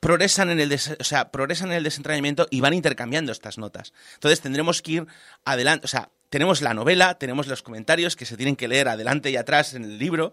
[0.00, 3.92] progresan en el, o sea, progresan en el desentrañamiento y van intercambiando estas notas.
[4.14, 5.06] Entonces tendremos que ir
[5.44, 9.30] adelante, o sea, tenemos la novela, tenemos los comentarios que se tienen que leer adelante
[9.30, 10.32] y atrás en el libro,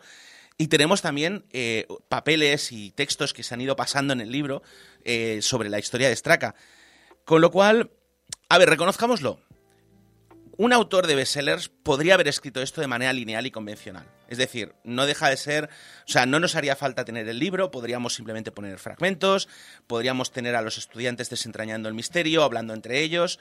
[0.58, 4.64] y tenemos también eh, papeles y textos que se han ido pasando en el libro
[5.04, 6.56] eh, sobre la historia de Straka.
[7.24, 7.92] Con lo cual,
[8.50, 9.40] a ver, reconozcámoslo,
[10.60, 14.06] un autor de bestsellers podría haber escrito esto de manera lineal y convencional.
[14.28, 15.70] Es decir, no deja de ser,
[16.06, 19.48] o sea, no nos haría falta tener el libro, podríamos simplemente poner fragmentos,
[19.88, 23.40] podríamos tener a los estudiantes desentrañando el misterio, hablando entre ellos,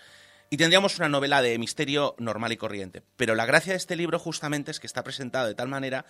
[0.49, 3.03] y tendríamos una novela de misterio normal y corriente.
[3.17, 6.07] Pero la gracia de este libro justamente es que está presentado de tal manera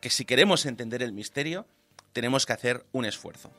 [0.00, 1.64] que si queremos entender el misterio,
[2.12, 3.52] tenemos que hacer un esfuerzo.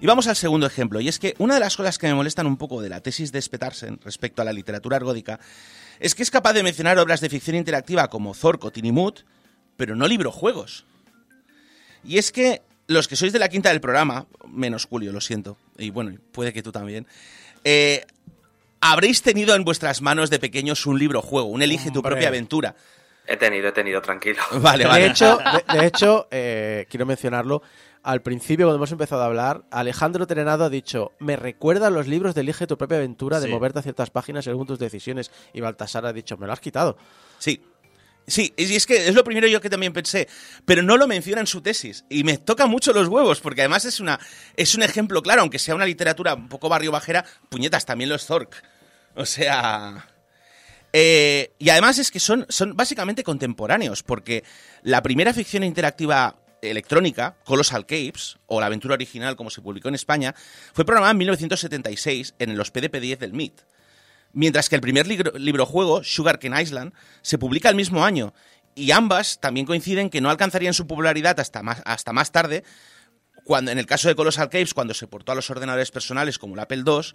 [0.00, 2.46] Y vamos al segundo ejemplo, y es que una de las cosas que me molestan
[2.46, 5.40] un poco de la tesis de Spetarsen respecto a la literatura ergódica
[6.00, 9.20] es que es capaz de mencionar obras de ficción interactiva como Zorko, Tinimut,
[9.76, 10.84] pero no librojuegos.
[12.04, 15.56] Y es que los que sois de la quinta del programa, menos Julio, lo siento,
[15.78, 17.06] y bueno, puede que tú también,
[17.64, 18.04] eh,
[18.80, 22.12] habréis tenido en vuestras manos de pequeños un libro juego, un elige tu Hombre.
[22.12, 22.76] propia aventura.
[23.26, 24.40] He tenido, he tenido, tranquilo.
[24.60, 25.04] Vale, vale.
[25.04, 25.38] De hecho,
[25.72, 27.62] de, de hecho eh, quiero mencionarlo.
[28.06, 32.06] Al principio, cuando hemos empezado a hablar, Alejandro Trenado ha dicho: Me recuerda a los
[32.06, 33.52] libros de Elige tu propia aventura, de Sí.
[33.52, 35.32] moverte a ciertas páginas según tus decisiones.
[35.52, 36.96] Y Baltasar ha dicho: Me lo has quitado.
[37.38, 37.64] Sí.
[38.28, 40.28] Sí, y es que es lo primero yo que también pensé,
[40.64, 42.04] pero no lo menciona en su tesis.
[42.08, 44.20] Y me toca mucho los huevos, porque además es, una,
[44.56, 48.24] es un ejemplo claro, aunque sea una literatura un poco barrio bajera, puñetas, también los
[48.24, 48.62] Zork.
[49.16, 50.08] O sea...
[50.92, 54.44] eh, y además es que son, son básicamente contemporáneos, porque
[54.82, 56.36] la primera ficción interactiva
[56.70, 60.34] electrónica, Colossal Capes, o la aventura original como se publicó en España,
[60.72, 63.60] fue programada en 1976 en los PDP-10 del MIT.
[64.32, 68.34] Mientras que el primer libro, librojuego, Sugarcane Island, se publica el mismo año.
[68.74, 71.62] Y ambas también coinciden que no alcanzarían su popularidad hasta
[72.12, 72.62] más, tarde,
[73.44, 76.54] cuando en el caso de Colossal Caves, cuando se portó a los ordenadores personales como
[76.54, 77.14] el Apple II,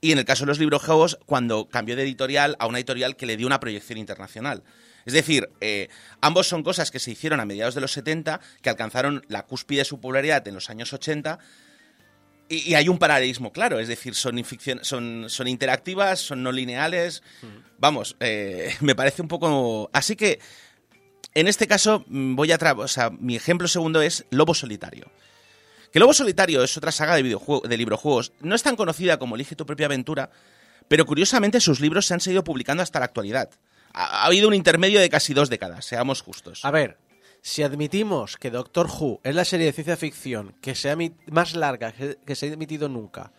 [0.00, 3.26] y en el caso de los librojuegos, cuando cambió de editorial a una editorial que
[3.26, 4.62] le dio una proyección internacional.
[5.04, 5.88] Es decir, eh,
[6.20, 9.80] ambos son cosas que se hicieron a mediados de los 70, que alcanzaron la cúspide
[9.80, 11.38] de su popularidad en los años 80,
[12.48, 14.42] y, hay un paralelismo claro, es decir, son,
[14.82, 17.22] son, son interactivas, son no lineales.
[17.78, 19.88] Vamos, eh, me parece un poco.
[19.92, 20.38] Así que,
[21.34, 25.10] en este caso, mm, voy a o sea, mi ejemplo segundo es Lobo Solitario.
[25.92, 28.32] Que Lobo Solitario es otra saga de, videojuego, de librojuegos.
[28.40, 30.30] No es tan conocida como Elige tu propia aventura,
[30.88, 33.50] pero curiosamente sus libros se han seguido publicando hasta la actualidad.
[33.92, 36.64] Ha, ha habido un intermedio de casi dos décadas, seamos justos.
[36.64, 36.98] A ver,
[37.42, 40.96] si admitimos que Doctor Who es la serie de ciencia ficción que se ha
[41.26, 43.32] más larga que, que se ha emitido nunca,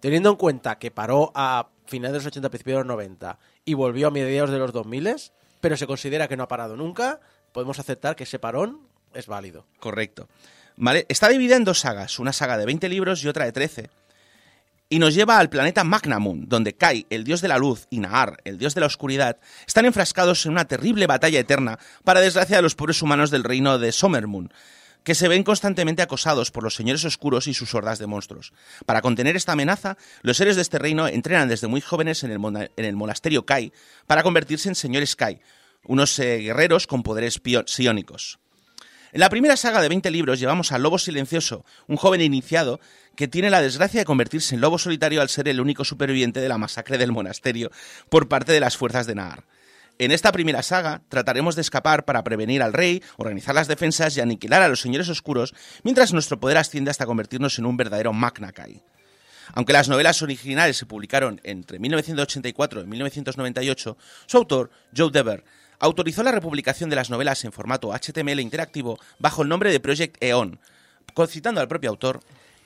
[0.00, 3.74] teniendo en cuenta que paró a finales de los 80, principios de los 90 y
[3.74, 5.16] volvió a mediados de los 2000,
[5.60, 7.20] pero se considera que no ha parado nunca,
[7.52, 8.80] podemos aceptar que ese parón
[9.14, 9.66] es válido.
[9.80, 10.28] Correcto.
[10.76, 11.06] ¿Vale?
[11.08, 13.90] Está dividida en dos sagas, una saga de 20 libros y otra de 13.
[14.88, 18.36] Y nos lleva al planeta Magnamun, donde Kai, el dios de la luz, y Nahar,
[18.44, 22.62] el dios de la oscuridad, están enfrascados en una terrible batalla eterna para desgracia de
[22.62, 24.52] los pobres humanos del reino de Sommermoon,
[25.02, 28.52] que se ven constantemente acosados por los señores oscuros y sus hordas de monstruos.
[28.86, 32.96] Para contener esta amenaza, los héroes de este reino entrenan desde muy jóvenes en el,
[32.96, 33.72] monasterio Kai
[34.06, 35.40] para convertirse en señores Kai,
[35.84, 38.38] unos eh, guerreros con poderes psiónicos.
[39.12, 42.80] En la primera saga de 20 libros llevamos al Lobo Silencioso, un joven iniciado
[43.14, 46.48] que tiene la desgracia de convertirse en lobo solitario al ser el único superviviente de
[46.48, 47.70] la masacre del monasterio
[48.08, 49.44] por parte de las fuerzas de Nahar.
[49.98, 54.20] En esta primera saga trataremos de escapar para prevenir al rey, organizar las defensas y
[54.20, 55.54] aniquilar a los señores oscuros,
[55.84, 58.82] mientras nuestro poder asciende hasta convertirnos en un verdadero Magna Kai.
[59.54, 63.96] Aunque las novelas originales se publicaron entre 1984 y 1998,
[64.26, 65.44] su autor, Joe Dever,
[65.78, 70.22] autorizó la republicación de las novelas en formato HTML interactivo bajo el nombre de Project
[70.22, 70.58] Eon,
[71.28, 72.20] citando al propio autor.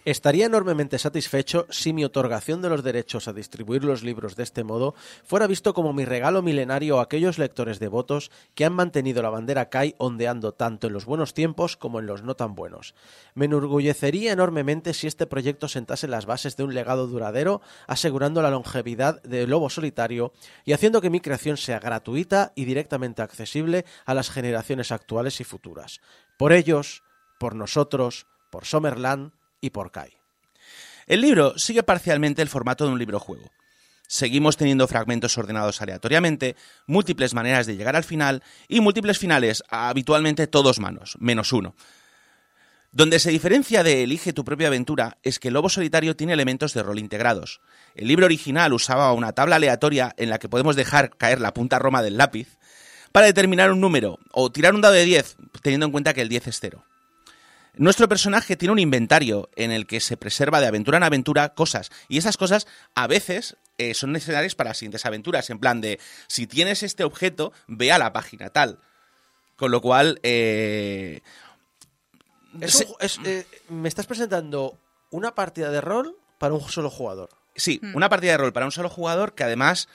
[0.06, 4.64] Estaría enormemente satisfecho si mi otorgación de los derechos a distribuir los libros de este
[4.64, 4.94] modo
[5.24, 9.68] fuera visto como mi regalo milenario a aquellos lectores devotos que han mantenido la bandera
[9.68, 12.94] Kai ondeando tanto en los buenos tiempos como en los no tan buenos.
[13.34, 18.50] Me enorgullecería enormemente si este proyecto sentase las bases de un legado duradero, asegurando la
[18.50, 20.32] longevidad de Lobo Solitario
[20.64, 25.44] y haciendo que mi creación sea gratuita y directamente accesible a las generaciones actuales y
[25.44, 26.00] futuras.
[26.38, 27.02] Por ellos,
[27.38, 30.10] por nosotros, por Summerland, y por Kai.
[31.06, 33.50] El libro sigue parcialmente el formato de un librojuego.
[34.06, 36.56] Seguimos teniendo fragmentos ordenados aleatoriamente,
[36.86, 41.76] múltiples maneras de llegar al final y múltiples finales, habitualmente todos manos, menos uno.
[42.92, 46.82] Donde se diferencia de Elige tu propia aventura es que Lobo Solitario tiene elementos de
[46.82, 47.60] rol integrados.
[47.94, 51.78] El libro original usaba una tabla aleatoria en la que podemos dejar caer la punta
[51.78, 52.58] roma del lápiz
[53.12, 56.28] para determinar un número o tirar un dado de 10, teniendo en cuenta que el
[56.28, 56.84] 10 es cero.
[57.74, 61.90] Nuestro personaje tiene un inventario en el que se preserva de aventura en aventura cosas.
[62.08, 65.48] Y esas cosas a veces eh, son necesarias para las siguientes aventuras.
[65.50, 68.80] En plan de, si tienes este objeto, ve a la página tal.
[69.56, 70.18] Con lo cual...
[70.22, 71.20] eh,
[72.60, 74.78] Es se- un ju- es, eh, me estás presentando
[75.10, 77.30] una partida de rol para un solo jugador.
[77.54, 79.88] Sí, una partida de rol para un solo jugador que además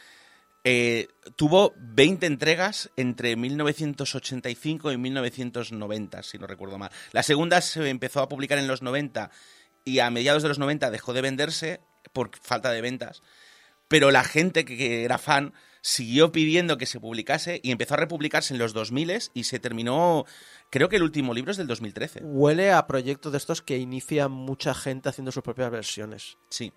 [0.67, 6.89] eh, tuvo 20 entregas entre 1985 y 1990, si no recuerdo mal.
[7.11, 9.29] La segunda se empezó a publicar en los 90
[9.85, 11.81] y a mediados de los 90 dejó de venderse
[12.13, 13.21] por falta de ventas.
[13.87, 17.97] Pero la gente que, que era fan siguió pidiendo que se publicase y empezó a
[17.97, 20.25] republicarse en los 2000 y se terminó,
[20.71, 22.21] creo que el último libro es del 2013.
[22.23, 26.39] Huele a proyectos de estos que inicia mucha gente haciendo sus propias versiones.
[26.49, 26.73] Sí.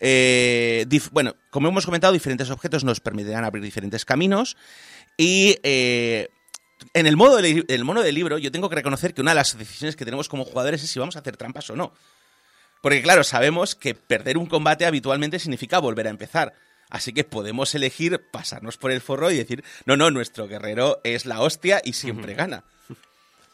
[0.00, 4.56] Eh, bueno, como hemos comentado, diferentes objetos nos permitirán abrir diferentes caminos
[5.16, 6.28] y eh,
[6.92, 9.56] en el modo, el mono del libro yo tengo que reconocer que una de las
[9.56, 11.92] decisiones que tenemos como jugadores es si vamos a hacer trampas o no.
[12.80, 16.52] Porque claro, sabemos que perder un combate habitualmente significa volver a empezar.
[16.90, 21.24] Así que podemos elegir pasarnos por el forro y decir, no, no, nuestro guerrero es
[21.24, 22.64] la hostia y siempre gana.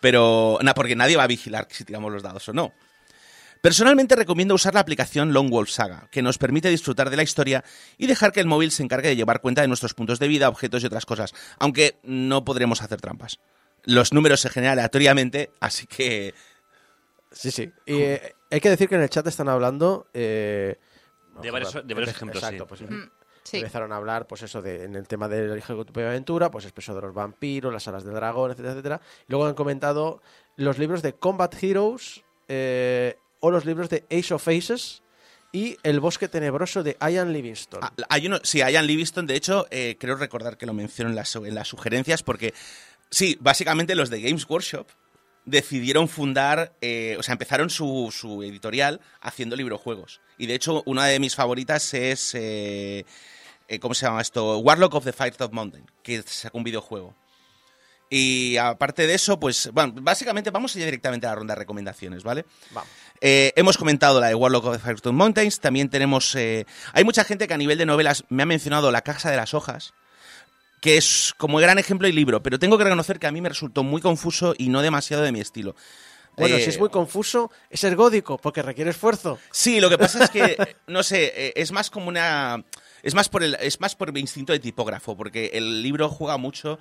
[0.01, 2.73] Pero, nada, porque nadie va a vigilar si tiramos los dados o no.
[3.61, 7.63] Personalmente recomiendo usar la aplicación Long Wolf Saga, que nos permite disfrutar de la historia
[7.99, 10.49] y dejar que el móvil se encargue de llevar cuenta de nuestros puntos de vida,
[10.49, 13.39] objetos y otras cosas, aunque no podremos hacer trampas.
[13.85, 16.35] Los números se generan aleatoriamente, así que...
[17.33, 17.71] Sí, sí.
[17.87, 20.09] Y eh, hay que decir que en el chat están hablando...
[20.15, 20.77] eh,
[21.43, 22.85] De varios- de ejemplos, Exacto, sí.
[22.87, 23.09] pues Mm,
[23.45, 23.57] sí.
[23.59, 26.65] empezaron a hablar, pues eso, de, en el tema del Elige tu propia aventura, pues
[26.65, 29.01] expreso de los vampiros, las alas del dragón, etcétera, etcétera.
[29.29, 30.23] Y luego han comentado
[30.57, 35.03] los libros de Combat Heroes eh, o los libros de Ace of Faces
[35.53, 37.85] y El bosque tenebroso de Ian Livingstone.
[37.85, 41.17] Ah, Hay uno, sí, Ian Livingston, de hecho, eh, creo recordar que lo menciono en
[41.17, 42.55] las, en las sugerencias, porque
[43.11, 44.87] sí, básicamente los de Games Workshop
[45.47, 50.21] decidieron fundar, eh, o sea, empezaron su, su editorial haciendo librojuegos.
[50.39, 53.05] Y de hecho, una de mis favoritas es, eh,
[53.81, 54.59] ¿cómo se llama esto?
[54.59, 57.17] Warlock of the Firetop Mountain, que sacó un videojuego.
[58.13, 62.25] Y aparte de eso, pues, bueno, básicamente vamos ya directamente a la ronda de recomendaciones,
[62.25, 62.45] ¿vale?
[62.73, 62.91] Vamos.
[63.21, 65.61] Eh, hemos comentado la de Warlock of the Firestone Mountains.
[65.61, 66.35] También tenemos.
[66.35, 69.37] eh, hay mucha gente que a nivel de novelas me ha mencionado La Casa de
[69.37, 69.95] las Hojas,
[70.81, 73.49] que es como gran ejemplo y libro, pero tengo que reconocer que a mí me
[73.51, 75.77] resultó muy confuso y no demasiado de mi estilo.
[76.37, 79.39] Bueno, Eh, si es muy confuso, es ergódico, porque requiere esfuerzo.
[79.51, 80.57] Sí, lo que pasa es que,
[80.87, 82.65] no sé, eh, es más como una...
[83.03, 86.37] Es más, por el, es más por mi instinto de tipógrafo, porque el libro juega
[86.37, 86.79] mucho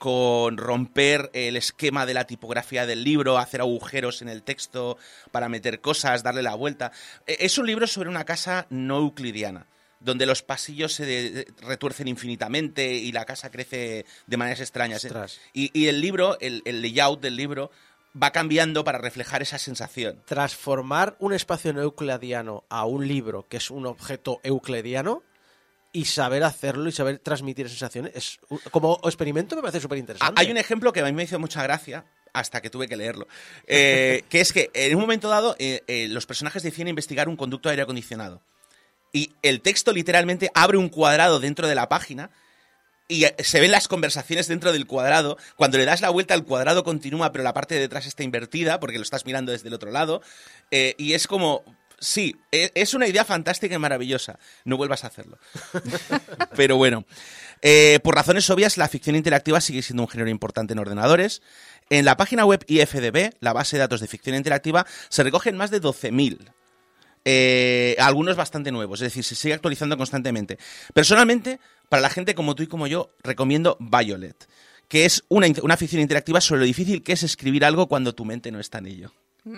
[0.00, 4.96] con romper el esquema de la tipografía del libro, hacer agujeros en el texto
[5.30, 6.90] para meter cosas, darle la vuelta.
[7.26, 9.66] Eh, Es un libro sobre una casa no euclidiana,
[10.00, 15.04] donde los pasillos se retuercen infinitamente y la casa crece de maneras extrañas.
[15.04, 15.38] Ostras.
[15.52, 17.70] Y, y el libro, el, el layout del libro,
[18.20, 20.22] va cambiando para reflejar esa sensación.
[20.24, 25.22] Transformar un espacio no euclidiano a un libro que es un objeto euclidiano
[25.92, 28.38] y saber hacerlo y saber transmitir sensaciones, es,
[28.70, 30.40] como experimento me parece súper Ah, interesante.
[30.40, 33.26] Hay un ejemplo que a mí me hizo mucha gracia hasta que tuve que leerlo.
[33.66, 37.36] Eh, que es que en un momento dado eh, eh, los personajes deciden investigar un
[37.36, 38.40] conducto de aire acondicionado.
[39.12, 42.30] Y el texto literalmente abre un cuadrado dentro de la página
[43.08, 45.36] y se ven las conversaciones dentro del cuadrado.
[45.56, 48.78] Cuando le das la vuelta, el cuadrado continúa, pero la parte de detrás está invertida
[48.78, 50.22] porque lo estás mirando desde el otro lado.
[50.70, 51.64] Y es como.
[52.00, 54.38] Sí, e- es una idea fantástica y maravillosa.
[54.64, 55.38] No vuelvas a hacerlo.
[56.56, 57.04] Pero bueno,
[57.60, 61.42] eh, por razones obvias, la ficción interactiva sigue siendo un género importante en ordenadores.
[61.90, 65.70] En la página web IFDB, la base de datos de ficción interactiva, se recogen más
[65.70, 66.52] de 12.000.
[67.26, 70.58] Eh, algunos bastante nuevos, es decir, se sigue actualizando constantemente.
[70.94, 71.60] Personalmente,
[71.90, 74.48] para la gente como tú y como yo, recomiendo Violet,
[74.88, 78.24] que es una, una ficción interactiva sobre lo difícil que es escribir algo cuando tu
[78.24, 79.12] mente no está en ello.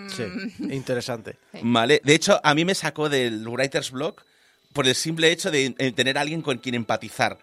[0.08, 0.24] Sí,
[0.60, 1.36] interesante.
[1.62, 2.00] ¿Vale?
[2.04, 4.24] De hecho, a mí me sacó del Writer's Block
[4.72, 7.38] por el simple hecho de tener a alguien con quien empatizar.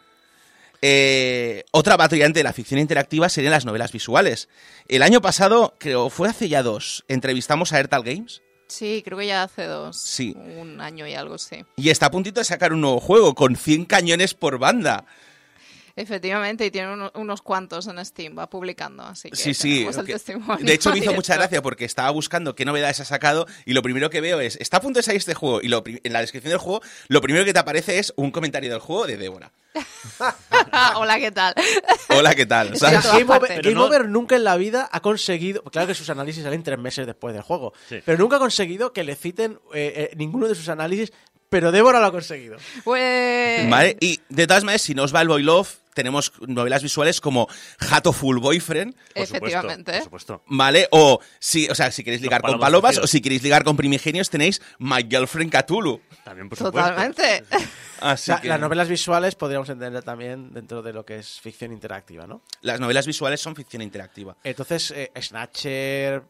[0.82, 4.48] Eh, otra variante de la ficción interactiva serían las novelas visuales.
[4.88, 9.26] El año pasado, creo, fue hace ya dos, entrevistamos a Ertal Games Sí, creo que
[9.26, 9.98] ya hace dos.
[10.00, 10.36] Sí.
[10.38, 11.66] Un año y algo, sí.
[11.76, 15.06] y está a puntito de sacar un nuevo juego con 100 cañones por banda.
[16.02, 19.74] Efectivamente, y tiene uno- unos cuantos en Steam, va publicando, así que Sí, sí.
[19.74, 23.02] tenemos el que- testimonio De hecho, me hizo mucha gracia porque estaba buscando qué novedades
[23.02, 25.62] ha sacado y lo primero que veo es, está a punto de salir este juego
[25.62, 28.70] y lo en la descripción del juego, lo primero que te aparece es un comentario
[28.72, 29.52] del juego de Débora.
[30.96, 31.54] Hola, ¿qué tal?
[32.10, 32.76] Hola, ¿qué tal?
[32.78, 33.04] ¿Sabes?
[33.06, 33.50] Game Over, partes.
[33.50, 35.64] Game Pero no- Over nunca en la vida ha conseguido.
[35.64, 37.74] Claro que sus análisis salen tres meses después del juego.
[37.88, 38.00] Sí.
[38.06, 41.12] Pero nunca ha conseguido que le citen eh, eh, ninguno de sus análisis.
[41.50, 42.58] Pero Débora lo ha conseguido.
[42.84, 43.70] Pues...
[43.70, 43.98] ¿Vale?
[44.00, 47.48] Y de todas maneras, si no os va el Boy Love, tenemos novelas visuales como
[47.48, 49.92] Full Boyfriend, Por supuesto, Efectivamente.
[49.94, 50.44] por supuesto.
[50.48, 50.88] ¿vale?
[50.92, 54.30] O si, o sea, si queréis ligar con palomas o si queréis ligar con primigenios,
[54.30, 56.00] tenéis My Girlfriend Cthulhu.
[56.24, 56.80] También, por supuesto.
[56.90, 57.44] Totalmente.
[58.00, 61.74] Así La- que Las novelas visuales podríamos entender también dentro de lo que es ficción
[61.74, 62.42] interactiva, ¿no?
[62.62, 64.38] las novelas visuales son ficción interactiva.
[64.44, 66.24] Entonces, eh, Snatcher.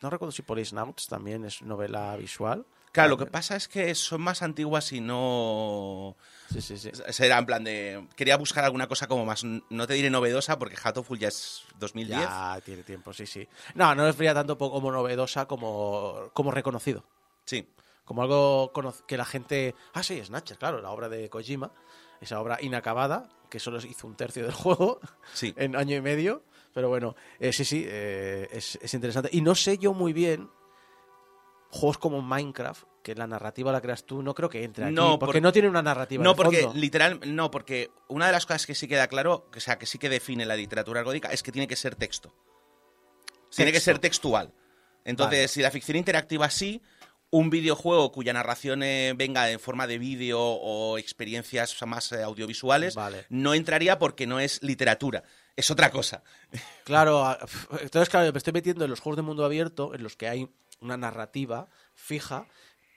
[0.00, 2.64] No recuerdo si Policenauts también es novela visual.
[2.92, 6.16] Claro, lo que pasa es que son más antiguas y no...
[6.52, 6.90] Sí, sí, sí.
[7.08, 8.06] Será en plan de...
[8.16, 9.44] Quería buscar alguna cosa como más...
[9.44, 12.20] No te diré novedosa porque Hatoful ya es 2010.
[12.20, 13.48] Ya tiene tiempo, sí, sí.
[13.74, 17.02] No, no es vería tanto como novedosa como, como reconocido.
[17.46, 17.66] Sí.
[18.04, 18.72] Como algo
[19.06, 19.74] que la gente.
[19.94, 21.72] Ah, sí, Snatcher, claro, la obra de Kojima.
[22.20, 25.00] esa obra inacabada, que solo hizo un tercio del juego
[25.32, 25.54] Sí.
[25.56, 26.42] en año y medio.
[26.74, 29.30] Pero bueno, eh, sí, sí, eh, es, es interesante.
[29.32, 30.50] Y no sé yo muy bien
[31.74, 35.18] juegos como Minecraft, que la narrativa la creas tú, no creo que entre aquí, No,
[35.18, 36.22] porque por- no tiene una narrativa.
[36.22, 36.78] No, porque fondo.
[36.78, 39.98] literal, no, porque una de las cosas que sí queda claro, o sea, que sí
[39.98, 42.34] que define la literatura argódica, es que tiene que ser texto.
[43.54, 44.52] Tiene que ser textual.
[45.04, 45.48] Entonces, Vale.
[45.48, 46.80] si la ficción interactiva sí,
[47.30, 52.94] un videojuego cuya narración eh, venga en forma de vídeo o experiencias más eh, audiovisuales,
[52.94, 53.24] Vale.
[53.30, 55.22] no entraría porque no es literatura.
[55.56, 56.22] Es otra cosa.
[56.84, 57.36] Claro,
[57.80, 60.48] entonces claro, me estoy metiendo en los juegos de mundo abierto en los que hay
[60.82, 62.46] una narrativa fija,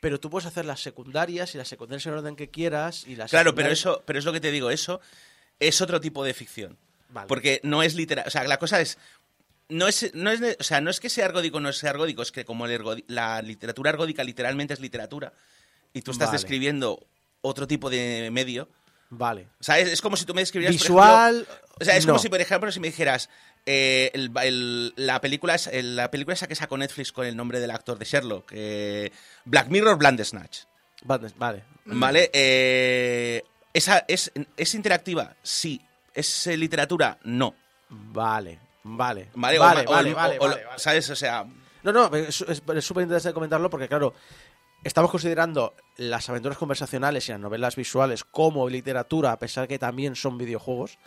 [0.01, 3.15] pero tú puedes hacer las secundarias y las secundarias en el orden que quieras y
[3.15, 4.99] las Claro, pero eso, pero es lo que te digo, eso
[5.59, 6.77] es otro tipo de ficción.
[7.09, 7.27] Vale.
[7.27, 8.25] Porque no es literal.
[8.27, 8.97] O sea, la cosa es.
[9.69, 12.21] No es, no es, o sea, no es que sea argódico o no sea argódico,
[12.21, 15.33] es que como el ergo- la literatura argódica literalmente es literatura
[15.93, 16.37] y tú estás Vale.
[16.39, 17.07] describiendo
[17.41, 18.69] otro tipo de medio.
[19.09, 19.47] Vale.
[19.59, 20.75] O sea, es, es como si tú me describieras.
[20.77, 22.13] por Visual, ejemplo- o sea, es no.
[22.13, 23.29] como si, por ejemplo, si me dijeras.
[23.65, 27.35] Eh, el- el- la película es- el- la película esa que sacó Netflix con el
[27.35, 29.11] nombre del actor de Sherlock eh,
[29.45, 30.59] Black Mirror Bandersnatch
[31.03, 31.63] Vale, vale.
[31.85, 32.29] ¿Vale?
[32.33, 33.43] Eh,
[33.73, 35.35] esa, es, ¿Es interactiva?
[35.43, 35.81] Sí.
[36.13, 37.17] ¿Es eh, literatura?
[37.23, 37.53] No.
[37.89, 39.29] Vale, vale.
[39.35, 39.59] ¿Vale?
[39.59, 40.63] Vale, O- vale, o- vale, o- vale.
[40.77, 41.09] ¿Sabes?
[41.09, 41.45] O sea,
[41.83, 44.15] No, no, es súper interesante comentarlo porque, claro,
[44.83, 50.15] estamos considerando las aventuras conversacionales y las novelas visuales como literatura, a pesar que también
[50.15, 50.97] son videojuegos,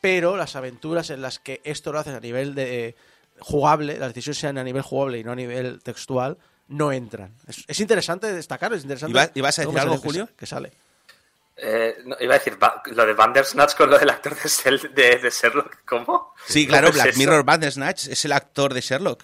[0.00, 2.94] pero las aventuras en las que esto lo haces a nivel de
[3.40, 7.32] jugable, las decisiones sean a nivel jugable y no a nivel textual, no entran.
[7.46, 9.12] Es, es interesante destacarlo, es interesante.
[9.12, 10.28] ¿Iba- ibas a decir algo, que Julio?
[10.36, 10.72] Que sale.
[11.58, 12.58] Eh, no, iba a decir,
[12.92, 16.34] lo de Bandersnatch con lo del actor de, Sel- de, de Sherlock, ¿cómo?
[16.46, 17.18] sí, claro, ¿Cómo es Black eso?
[17.18, 19.22] Mirror Bandersnatch es el actor de Sherlock.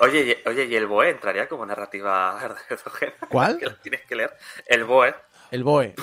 [0.00, 2.56] Oye, y- oye, ¿y el BOE entraría como narrativa?
[3.30, 3.58] ¿Cuál?
[3.58, 4.36] Que lo tienes que leer.
[4.66, 5.14] El BOE.
[5.54, 5.94] El BOE.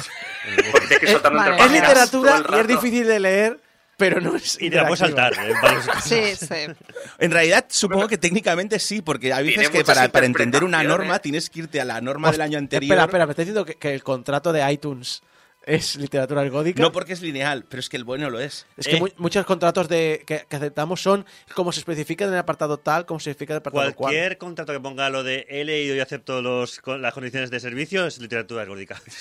[0.72, 1.64] Porque que Eh, vale.
[1.64, 3.60] Es literatura y es difícil de leer,
[3.98, 5.34] pero no es Y te la puedes saltar.
[5.34, 6.04] casos.
[6.06, 6.74] Sí, sí.
[7.20, 11.20] En realidad, supongo que técnicamente sí, porque hay veces que para, para entender una norma
[11.20, 12.94] tienes que irte a la norma del año anterior.
[12.94, 15.22] Espera, espera, me está diciendo que, que el contrato de iTunes
[15.64, 16.82] es literatura argódica.
[16.82, 18.66] No porque es lineal, pero es que el bueno lo es.
[18.78, 19.00] Es que Eh.
[19.00, 23.06] mu- muchos contratos de, que, que aceptamos son como se especifica en el apartado tal,
[23.06, 24.12] como se especifica en el apartado cual.
[24.14, 27.60] Cualquier contrato que ponga lo de he leído y acepto los, con- las condiciones de
[27.60, 29.00] servicio es literatura argódica.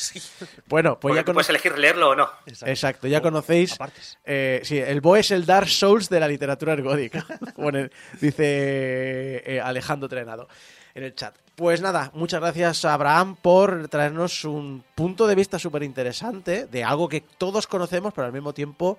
[0.67, 2.31] Bueno, pues Porque ya tú puedes elegir leerlo o no.
[2.47, 3.77] Exacto, ya O- conocéis.
[4.25, 7.27] eh, sí, el BOE es el Dark Souls de la literatura ergódica.
[8.21, 10.49] Dice eh, Alejandro Trenado
[10.95, 11.35] en el chat.
[11.55, 16.85] Pues nada, muchas gracias a Abraham por traernos un punto de vista súper interesante de
[16.85, 18.99] algo que todos conocemos, pero al mismo tiempo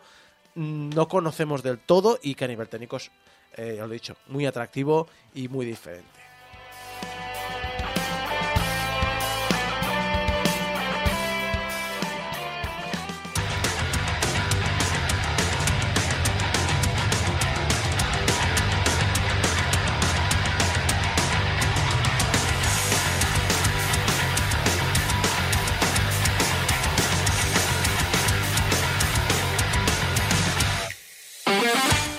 [0.56, 3.10] no conocemos del todo y que a nivel técnico es,
[3.58, 6.31] eh, ya lo he dicho, muy atractivo y muy diferente.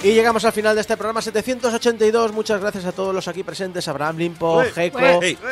[0.05, 2.33] Y llegamos al final de este programa 782.
[2.33, 4.99] Muchas gracias a todos los aquí presentes: Abraham Limpo, Jeco,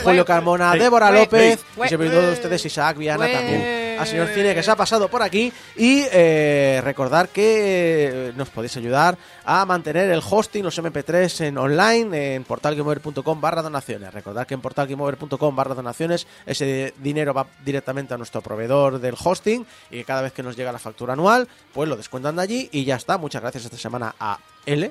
[0.03, 4.55] Julio Carmona, Débora López y sobre todo ué, ustedes, Isaac, Viana, también al señor Cine
[4.55, 5.53] que se ha pasado por aquí.
[5.77, 11.59] Y eh, recordar que eh, nos podéis ayudar a mantener el hosting, los MP3 en
[11.59, 14.13] online en portalgameover.com barra donaciones.
[14.13, 19.65] Recordar que en portalgameover.com barra donaciones ese dinero va directamente a nuestro proveedor del hosting
[19.91, 22.69] y que cada vez que nos llega la factura anual, pues lo descuentan de allí
[22.73, 23.19] y ya está.
[23.19, 24.91] Muchas gracias esta semana a L.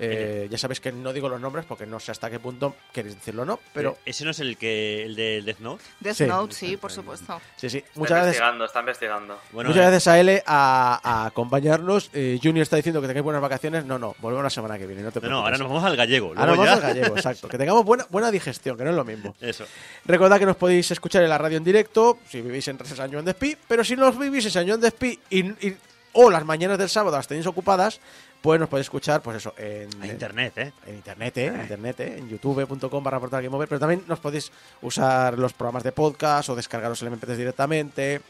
[0.00, 3.14] Eh, ya sabéis que no digo los nombres porque no sé hasta qué punto queréis
[3.14, 5.84] decirlo o no, pero Pero ¿Ese no es el que el de Death Note?
[6.00, 6.26] Death Sí.
[6.26, 7.40] Note, sí, por supuesto.
[7.54, 7.78] sí, sí.
[7.78, 8.26] Está Muchas gracias.
[8.34, 9.40] investigando, está investigando.
[9.52, 12.10] Bueno, Muchas eh, gracias a L a, a acompañarnos.
[12.12, 13.84] Eh, Junior está diciendo que tengáis buenas vacaciones.
[13.84, 15.00] No, no, volvemos la semana que viene.
[15.02, 16.30] No te No, ahora nos vamos al gallego.
[16.30, 17.48] Ahora luego vamos ya- al gallego, exacto.
[17.48, 19.36] Que tengamos buena, buena digestión, que no es lo mismo.
[19.40, 19.64] Eso.
[20.06, 23.24] Recordad que nos podéis escuchar en la radio en directo, si vivís en San Joan
[23.24, 25.38] de Espí, pero si no os vivís en San Joan de Espí y,
[25.68, 25.76] y-
[26.14, 28.00] o las mañanas del sábado las tenéis ocupadas,
[28.40, 30.72] pues nos podéis escuchar, pues eso, en, A internet, ¿eh?
[30.86, 31.46] en internet, ¿eh?
[31.46, 32.16] en internet, ¿eh?
[32.18, 34.50] en youtube.com barra portal Game Over, pero también nos podéis
[34.82, 38.20] usar los programas de podcast o descargaros el MP3 directamente.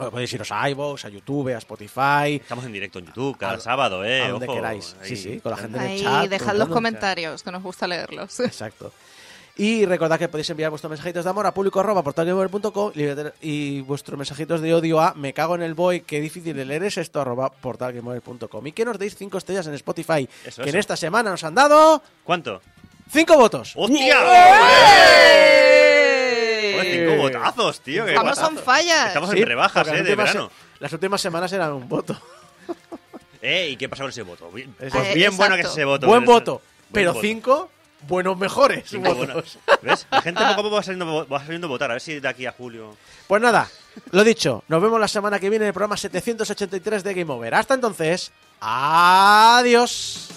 [0.00, 3.54] O podéis iros a iVoox, a YouTube, a Spotify, Estamos en directo en YouTube cada
[3.54, 4.22] A- sábado, ¿eh?
[4.22, 4.94] a donde Ojo, queráis.
[5.02, 5.08] ahí.
[5.08, 6.28] Sí, sí, con la gente en el Ahí, chat.
[6.30, 8.38] dejad los comentarios, que nos gusta leerlos.
[8.38, 8.92] Exacto.
[9.58, 12.92] Y recordad que podéis enviar vuestros mensajitos de amor a público arroba portalgamer.com
[13.42, 16.84] y vuestros mensajitos de odio a me cago en el boy, qué difícil de leer
[16.84, 20.76] es esto arroba portalgamer.com y que nos deis cinco estrellas en Spotify, Eso, que en
[20.76, 22.62] esta semana nos han dado ¿Cuánto?
[23.10, 23.72] cinco votos.
[23.74, 24.16] ¡Hostia!
[26.80, 28.04] Cinco votazos, tío.
[28.04, 29.08] que Estamos on fire.
[29.08, 30.48] Estamos Sí, en rebajas, eh, las de últimas verano.
[30.50, 32.16] se- Las últimas semanas eran un voto.
[33.42, 34.50] Eh, ¿y qué pasa con ese voto?
[34.52, 36.06] Bien, Eh, pues bien bueno que ese voto.
[36.06, 36.64] Buen Buen voto, voto.
[36.92, 37.22] pero voto.
[37.22, 37.70] cinco
[38.06, 39.26] buenos mejores Cinco votos.
[39.26, 39.58] buenos.
[39.82, 40.06] ¿Ves?
[40.10, 41.90] La gente poco a poco va saliendo, va saliendo a votar.
[41.90, 42.96] A ver si de aquí a julio.
[43.26, 43.68] Pues nada,
[44.12, 47.54] lo dicho, nos vemos la semana que viene en el programa 783 de Game Over.
[47.54, 48.30] Hasta entonces,
[48.60, 50.28] adiós.